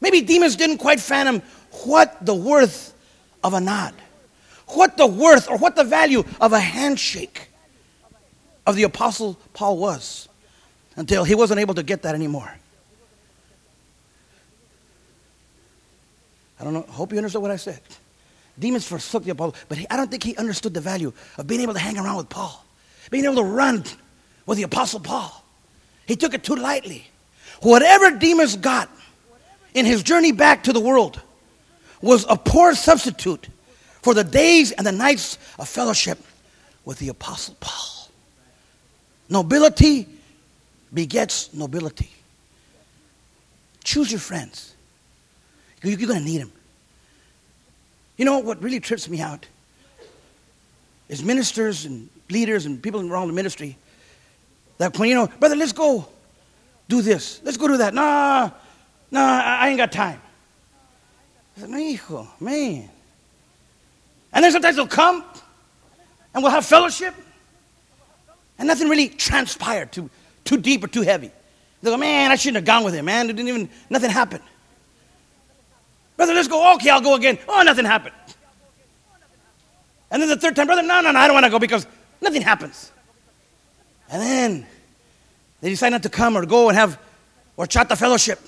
maybe 0.00 0.20
Demas 0.20 0.56
didn't 0.56 0.78
quite 0.78 1.00
fathom 1.00 1.42
what 1.84 2.24
the 2.24 2.34
worth 2.34 2.94
of 3.44 3.54
a 3.54 3.60
nod, 3.60 3.94
what 4.68 4.96
the 4.96 5.06
worth 5.06 5.48
or 5.48 5.58
what 5.58 5.76
the 5.76 5.84
value 5.84 6.24
of 6.40 6.52
a 6.52 6.60
handshake 6.60 7.48
of 8.66 8.76
the 8.76 8.84
Apostle 8.84 9.38
Paul 9.52 9.76
was 9.78 10.28
until 10.96 11.24
he 11.24 11.34
wasn't 11.34 11.60
able 11.60 11.74
to 11.74 11.82
get 11.82 12.02
that 12.02 12.14
anymore. 12.14 12.52
I 16.60 16.64
don't 16.64 16.74
know. 16.74 16.82
Hope 16.82 17.10
you 17.10 17.18
understood 17.18 17.42
what 17.42 17.50
I 17.50 17.56
said. 17.56 17.80
Demas 18.58 18.86
forsook 18.86 19.24
the 19.24 19.30
apostle, 19.30 19.54
but 19.68 19.78
I 19.90 19.96
don't 19.96 20.10
think 20.10 20.22
he 20.22 20.36
understood 20.36 20.74
the 20.74 20.80
value 20.80 21.12
of 21.38 21.46
being 21.46 21.60
able 21.60 21.72
to 21.72 21.78
hang 21.78 21.98
around 21.98 22.16
with 22.16 22.28
Paul, 22.28 22.64
being 23.10 23.24
able 23.24 23.36
to 23.36 23.44
run 23.44 23.84
with 24.46 24.58
the 24.58 24.64
apostle 24.64 25.00
Paul. 25.00 25.42
He 26.06 26.16
took 26.16 26.34
it 26.34 26.44
too 26.44 26.56
lightly. 26.56 27.06
Whatever 27.60 28.10
Demas 28.10 28.56
got 28.56 28.90
in 29.74 29.86
his 29.86 30.02
journey 30.02 30.32
back 30.32 30.64
to 30.64 30.72
the 30.72 30.80
world 30.80 31.20
was 32.00 32.26
a 32.28 32.36
poor 32.36 32.74
substitute 32.74 33.48
for 34.02 34.14
the 34.14 34.24
days 34.24 34.72
and 34.72 34.86
the 34.86 34.92
nights 34.92 35.38
of 35.58 35.68
fellowship 35.68 36.18
with 36.84 36.98
the 36.98 37.08
apostle 37.08 37.56
Paul. 37.60 38.08
Nobility 39.28 40.08
begets 40.92 41.54
nobility. 41.54 42.10
Choose 43.84 44.10
your 44.10 44.20
friends. 44.20 44.74
You're 45.82 45.96
going 45.96 46.18
to 46.18 46.24
need 46.24 46.42
them. 46.42 46.52
You 48.16 48.24
know 48.24 48.38
what 48.38 48.62
really 48.62 48.80
trips 48.80 49.08
me 49.08 49.20
out 49.20 49.46
is 51.08 51.22
ministers 51.22 51.84
and 51.84 52.08
leaders 52.30 52.66
and 52.66 52.82
people 52.82 53.00
around 53.10 53.28
the 53.28 53.32
ministry 53.34 53.76
that 54.78 54.98
when 54.98 55.08
you 55.08 55.14
know, 55.14 55.26
brother, 55.26 55.56
let's 55.56 55.72
go 55.72 56.06
do 56.88 57.02
this, 57.02 57.40
let's 57.44 57.56
go 57.56 57.68
do 57.68 57.76
that. 57.78 57.94
Nah, 57.94 58.50
nah, 59.10 59.42
I 59.42 59.68
ain't 59.68 59.78
got 59.78 59.92
time. 59.92 60.20
I 61.56 61.60
said, 61.60 61.70
no, 61.70 61.76
hijo, 61.76 62.28
man. 62.40 62.88
And 64.32 64.44
then 64.44 64.52
sometimes 64.52 64.76
they'll 64.76 64.86
come 64.86 65.24
And 66.34 66.42
we'll 66.42 66.52
have 66.52 66.64
fellowship. 66.64 67.14
And 68.58 68.68
nothing 68.68 68.88
really 68.88 69.08
transpired 69.08 69.92
too, 69.92 70.08
too 70.44 70.58
deep 70.58 70.84
or 70.84 70.86
too 70.86 71.02
heavy. 71.02 71.30
They 71.82 71.90
go, 71.90 71.96
man, 71.96 72.30
I 72.30 72.36
shouldn't 72.36 72.56
have 72.56 72.64
gone 72.64 72.84
with 72.84 72.94
him, 72.94 73.06
man. 73.06 73.28
It 73.28 73.34
didn't 73.34 73.48
even, 73.48 73.68
nothing 73.90 74.10
happened. 74.10 74.42
Brother, 76.22 76.34
let's 76.34 76.46
go. 76.46 76.74
Okay, 76.74 76.88
I'll 76.88 77.00
go 77.00 77.16
again. 77.16 77.36
Oh, 77.48 77.62
nothing 77.62 77.84
happened. 77.84 78.14
And 80.08 80.22
then 80.22 80.28
the 80.28 80.36
third 80.36 80.54
time, 80.54 80.68
brother, 80.68 80.84
no, 80.84 81.00
no, 81.00 81.10
no, 81.10 81.18
I 81.18 81.26
don't 81.26 81.34
want 81.34 81.46
to 81.46 81.50
go 81.50 81.58
because 81.58 81.84
nothing 82.20 82.42
happens. 82.42 82.92
And 84.08 84.22
then 84.22 84.66
they 85.60 85.70
decide 85.70 85.88
not 85.88 86.04
to 86.04 86.08
come 86.08 86.36
or 86.36 86.46
go 86.46 86.68
and 86.68 86.78
have 86.78 86.96
or 87.56 87.66
chat 87.66 87.88
horchata 87.88 87.98
fellowship. 87.98 88.38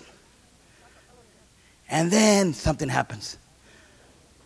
And 1.90 2.12
then 2.12 2.54
something 2.54 2.88
happens. 2.88 3.38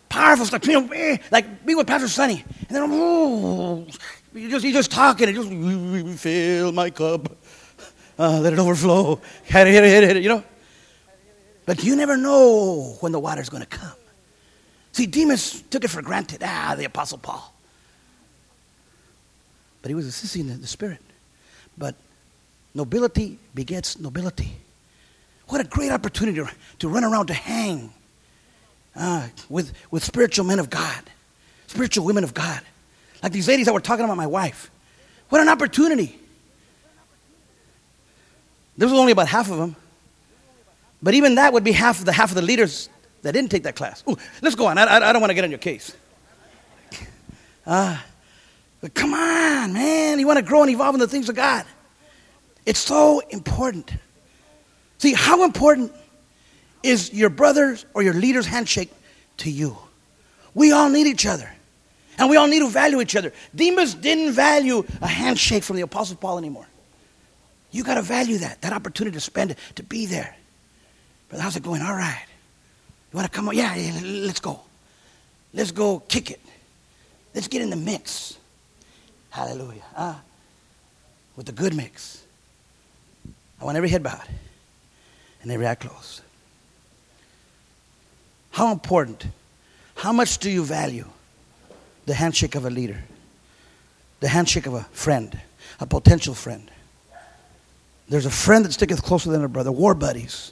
Powerful 0.09 0.47
stuff, 0.47 0.65
you 0.65 0.81
know, 0.81 0.91
eh, 0.91 1.17
like 1.29 1.63
being 1.63 1.77
with 1.77 1.85
Pastor 1.85 2.07
Sonny. 2.07 2.43
And 2.67 2.75
then, 2.75 3.87
you 4.33 4.49
just, 4.49 4.65
you 4.65 4.73
just 4.73 4.89
talking 4.89 5.27
and 5.27 5.35
just 5.35 6.19
fill 6.19 6.71
my 6.71 6.89
cup. 6.89 7.37
Uh, 8.17 8.39
let 8.39 8.53
it 8.53 8.57
overflow. 8.57 9.21
Hit 9.43 9.67
it, 9.67 9.73
hit 9.73 9.83
it, 9.83 10.03
hit 10.03 10.17
it, 10.17 10.23
you 10.23 10.29
know. 10.29 10.43
But 11.69 11.83
you 11.83 11.95
never 11.95 12.17
know 12.17 12.97
when 12.99 13.11
the 13.11 13.19
water's 13.19 13.47
going 13.47 13.61
to 13.61 13.69
come. 13.69 13.93
See, 14.91 15.05
Demas 15.05 15.61
took 15.69 15.83
it 15.83 15.89
for 15.89 16.01
granted. 16.01 16.41
Ah, 16.43 16.73
the 16.75 16.85
Apostle 16.85 17.19
Paul. 17.19 17.53
But 19.83 19.89
he 19.89 19.93
was 19.93 20.07
assisting 20.07 20.47
the 20.47 20.65
spirit. 20.65 20.97
But 21.77 21.93
nobility 22.73 23.37
begets 23.53 23.99
nobility. 23.99 24.51
What 25.49 25.61
a 25.61 25.63
great 25.63 25.91
opportunity 25.91 26.41
to 26.79 26.89
run 26.89 27.03
around 27.03 27.27
to 27.27 27.35
hang 27.35 27.93
uh, 28.95 29.27
with, 29.47 29.71
with 29.91 30.03
spiritual 30.03 30.45
men 30.45 30.57
of 30.57 30.71
God, 30.71 31.03
spiritual 31.67 32.03
women 32.03 32.23
of 32.23 32.33
God. 32.33 32.61
Like 33.21 33.31
these 33.31 33.47
ladies 33.47 33.67
that 33.67 33.73
were 33.73 33.79
talking 33.79 34.05
about 34.05 34.17
my 34.17 34.25
wife. 34.25 34.71
What 35.29 35.39
an 35.39 35.49
opportunity. 35.49 36.19
There 38.75 38.87
was 38.87 38.97
only 38.97 39.11
about 39.11 39.27
half 39.27 39.51
of 39.51 39.57
them. 39.57 39.75
But 41.01 41.13
even 41.13 41.35
that 41.35 41.53
would 41.53 41.63
be 41.63 41.71
half 41.71 41.99
of 41.99 42.05
the 42.05 42.13
half 42.13 42.29
of 42.29 42.35
the 42.35 42.41
leaders 42.41 42.89
that 43.21 43.31
didn't 43.33 43.51
take 43.51 43.63
that 43.63 43.75
class. 43.75 44.03
Ooh, 44.09 44.17
let's 44.41 44.55
go 44.55 44.67
on. 44.67 44.77
I, 44.77 44.83
I, 44.83 45.09
I 45.09 45.13
don't 45.13 45.21
want 45.21 45.31
to 45.31 45.35
get 45.35 45.43
on 45.43 45.51
your 45.51 45.59
case. 45.59 45.95
Ah, 47.71 48.03
but 48.81 48.95
come 48.95 49.13
on, 49.13 49.73
man. 49.73 50.19
You 50.19 50.25
want 50.25 50.37
to 50.37 50.45
grow 50.45 50.63
and 50.63 50.71
evolve 50.71 50.95
in 50.95 50.99
the 50.99 51.07
things 51.07 51.29
of 51.29 51.35
God. 51.35 51.65
It's 52.65 52.79
so 52.79 53.21
important. 53.29 53.91
See, 54.97 55.13
how 55.13 55.43
important 55.43 55.93
is 56.81 57.13
your 57.13 57.29
brother's 57.29 57.85
or 57.93 58.01
your 58.01 58.13
leader's 58.13 58.47
handshake 58.47 58.91
to 59.37 59.51
you? 59.51 59.77
We 60.55 60.71
all 60.71 60.89
need 60.89 61.05
each 61.05 61.25
other. 61.25 61.51
And 62.17 62.29
we 62.29 62.37
all 62.37 62.47
need 62.47 62.59
to 62.59 62.69
value 62.69 62.99
each 63.01 63.15
other. 63.15 63.31
Demas 63.55 63.93
didn't 63.93 64.33
value 64.33 64.83
a 65.01 65.07
handshake 65.07 65.63
from 65.63 65.77
the 65.77 65.83
Apostle 65.83 66.17
Paul 66.17 66.37
anymore. 66.37 66.67
You 67.71 67.83
got 67.83 67.95
to 67.95 68.01
value 68.01 68.39
that, 68.39 68.61
that 68.61 68.73
opportunity 68.73 69.15
to 69.15 69.21
spend 69.21 69.51
it, 69.51 69.57
to 69.75 69.83
be 69.83 70.05
there. 70.05 70.35
Brother, 71.29 71.43
how's 71.43 71.55
it 71.55 71.63
going? 71.63 71.81
All 71.81 71.93
right. 71.93 72.25
You 73.11 73.17
want 73.17 73.31
to 73.31 73.35
come 73.35 73.47
on? 73.49 73.55
Yeah, 73.55 73.75
yeah, 73.75 73.99
let's 74.25 74.39
go. 74.39 74.59
Let's 75.53 75.71
go 75.71 75.99
kick 75.99 76.31
it. 76.31 76.41
Let's 77.33 77.47
get 77.47 77.61
in 77.61 77.69
the 77.69 77.75
mix. 77.75 78.37
Hallelujah. 79.29 79.83
Ah, 79.95 80.21
with 81.35 81.45
the 81.45 81.51
good 81.51 81.75
mix. 81.75 82.23
I 83.61 83.65
want 83.65 83.77
every 83.77 83.89
head 83.89 84.03
bowed 84.03 84.27
and 85.41 85.51
every 85.51 85.67
eye 85.67 85.75
closed. 85.75 86.21
How 88.51 88.71
important, 88.71 89.27
how 89.95 90.11
much 90.11 90.39
do 90.39 90.49
you 90.49 90.63
value 90.63 91.05
the 92.05 92.13
handshake 92.13 92.55
of 92.55 92.65
a 92.65 92.69
leader, 92.69 93.03
the 94.19 94.27
handshake 94.27 94.65
of 94.65 94.73
a 94.73 94.83
friend, 94.91 95.39
a 95.79 95.85
potential 95.85 96.33
friend? 96.33 96.69
There's 98.07 98.25
a 98.25 98.31
friend 98.31 98.65
that 98.65 98.73
sticketh 98.73 99.03
closer 99.03 99.29
than 99.29 99.43
a 99.43 99.47
brother, 99.47 99.71
war 99.71 99.93
buddies. 99.93 100.51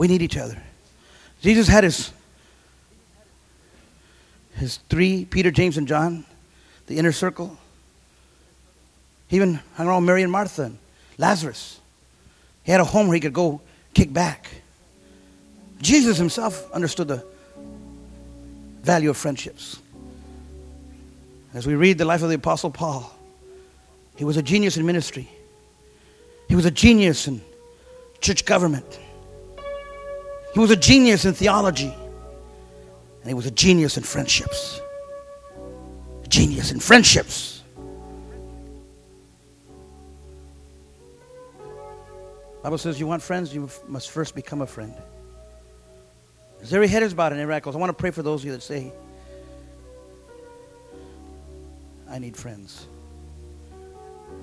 We 0.00 0.08
need 0.08 0.22
each 0.22 0.38
other. 0.38 0.56
Jesus 1.42 1.68
had 1.68 1.84
his, 1.84 2.10
his 4.54 4.78
three, 4.88 5.26
Peter, 5.26 5.50
James, 5.50 5.76
and 5.76 5.86
John, 5.86 6.24
the 6.86 6.96
inner 6.96 7.12
circle. 7.12 7.58
He 9.28 9.36
even 9.36 9.60
hung 9.74 9.88
around 9.88 10.06
Mary 10.06 10.22
and 10.22 10.32
Martha 10.32 10.62
and 10.62 10.78
Lazarus. 11.18 11.80
He 12.62 12.72
had 12.72 12.80
a 12.80 12.84
home 12.84 13.08
where 13.08 13.14
he 13.14 13.20
could 13.20 13.34
go 13.34 13.60
kick 13.92 14.10
back. 14.10 14.48
Jesus 15.82 16.16
himself 16.16 16.72
understood 16.72 17.08
the 17.08 17.22
value 18.80 19.10
of 19.10 19.18
friendships. 19.18 19.80
As 21.52 21.66
we 21.66 21.74
read 21.74 21.98
the 21.98 22.06
life 22.06 22.22
of 22.22 22.30
the 22.30 22.36
Apostle 22.36 22.70
Paul, 22.70 23.14
he 24.16 24.24
was 24.24 24.38
a 24.38 24.42
genius 24.42 24.78
in 24.78 24.86
ministry. 24.86 25.28
He 26.48 26.56
was 26.56 26.64
a 26.64 26.70
genius 26.70 27.28
in 27.28 27.42
church 28.22 28.46
government. 28.46 28.98
He 30.52 30.58
was 30.58 30.70
a 30.70 30.76
genius 30.76 31.24
in 31.24 31.34
theology. 31.34 31.94
And 33.20 33.28
he 33.28 33.34
was 33.34 33.46
a 33.46 33.50
genius 33.50 33.96
in 33.96 34.02
friendships. 34.02 34.80
A 36.24 36.28
genius 36.28 36.72
in 36.72 36.80
friendships. 36.80 37.62
Bible 42.62 42.78
says 42.78 43.00
you 43.00 43.06
want 43.06 43.22
friends, 43.22 43.54
you 43.54 43.70
must 43.88 44.10
first 44.10 44.34
become 44.34 44.60
a 44.60 44.66
friend. 44.66 44.94
As 46.62 46.74
every 46.74 46.88
head 46.88 47.02
is 47.02 47.14
bowed 47.14 47.32
and 47.32 47.40
every 47.40 47.54
eye 47.54 47.62
I 47.64 47.70
want 47.70 47.88
to 47.88 47.94
pray 47.94 48.10
for 48.10 48.22
those 48.22 48.42
of 48.42 48.46
you 48.46 48.52
that 48.52 48.62
say, 48.62 48.92
I 52.08 52.18
need 52.18 52.36
friends. 52.36 52.86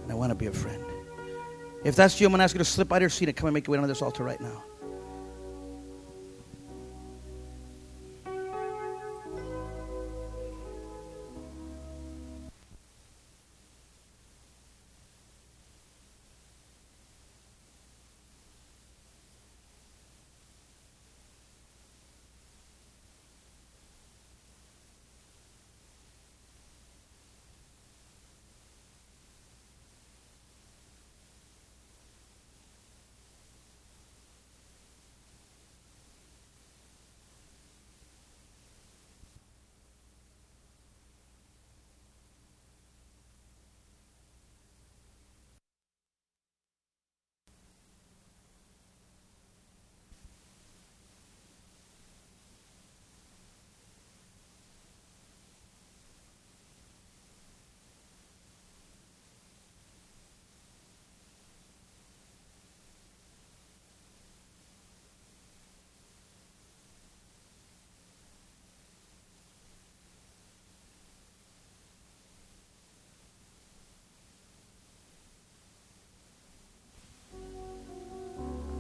And 0.04 0.12
I 0.12 0.16
want 0.16 0.32
to 0.32 0.36
be 0.36 0.48
a 0.48 0.52
friend. 0.52 0.84
If 1.84 1.96
that's 1.96 2.20
you, 2.20 2.26
I'm 2.26 2.32
going 2.32 2.40
to 2.40 2.44
ask 2.44 2.56
you 2.56 2.60
to 2.60 2.66
slip 2.66 2.92
out 2.92 2.98
of 2.98 3.02
your 3.02 3.10
seat 3.10 3.28
and 3.28 3.38
come 3.38 3.48
and 3.48 3.54
make 3.54 3.68
your 3.68 3.74
way 3.74 3.82
on 3.82 3.88
this 3.88 4.02
altar 4.02 4.24
right 4.24 4.42
now. 4.42 4.64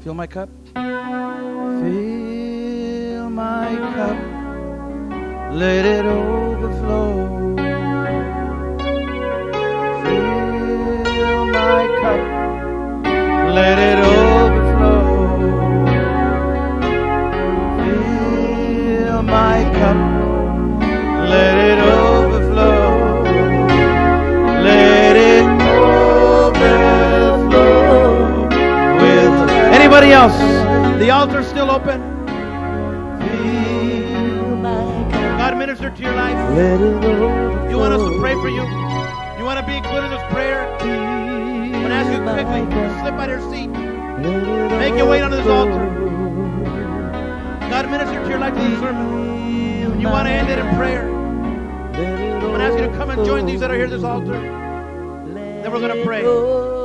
Fill 0.07 0.15
my 0.15 0.25
cup. 0.25 0.49
Fill 0.73 0.83
my 3.29 3.75
cup. 3.93 4.17
Let 5.51 5.85
it 5.85 6.05
overflow. 6.05 7.55
Fill 10.03 11.45
my 11.47 11.87
cup. 11.99 12.21
Let 13.53 13.79
it 13.79 13.99
overflow. 13.99 15.37
Fill 17.83 19.21
my 19.23 19.63
cup. 19.77 20.06
Anybody 30.07 30.13
else. 30.13 30.99
The 30.99 31.09
altar's 31.09 31.47
still 31.47 31.69
open. 31.69 32.01
God 35.37 35.57
minister 35.57 35.89
to 35.89 36.01
your 36.01 36.15
life. 36.15 36.37
You 37.69 37.77
want 37.77 37.93
us 37.93 38.01
to 38.01 38.19
pray? 38.19 38.33
for 38.35 38.49
you. 38.49 38.63
You 39.37 39.45
want 39.45 39.59
to 39.59 39.65
be 39.65 39.77
included 39.77 40.05
in 40.05 40.11
this 40.11 40.31
prayer? 40.31 40.71
I'm 40.79 41.71
going 41.71 41.89
to 41.89 41.95
ask 41.95 42.11
you 42.11 42.21
quickly. 42.23 42.61
to 42.75 42.99
Slip 43.01 43.13
out 43.13 43.29
of 43.29 43.39
your 43.39 43.51
seat. 43.51 43.67
Make 43.67 44.95
your 44.95 45.07
way 45.07 45.21
onto 45.21 45.37
this 45.37 45.47
altar. 45.47 45.85
God 47.69 47.89
ministered 47.91 48.23
to 48.23 48.29
your 48.29 48.39
life 48.39 48.53
through 48.55 48.69
the 48.69 48.79
sermon. 48.79 49.99
You 49.99 50.07
want 50.07 50.27
to 50.27 50.31
end 50.31 50.49
it 50.49 50.59
in 50.59 50.75
prayer. 50.75 51.09
I'm 51.09 52.41
going 52.41 52.59
to 52.59 52.65
ask 52.65 52.79
you 52.79 52.87
to 52.87 52.93
come 52.95 53.09
and 53.09 53.25
join 53.25 53.45
these 53.45 53.59
that 53.59 53.71
are 53.71 53.75
here 53.75 53.85
at 53.85 53.89
this 53.89 54.03
altar. 54.03 54.39
Then 54.39 55.71
we're 55.71 55.79
going 55.79 55.97
to 55.97 56.03
pray. 56.03 56.76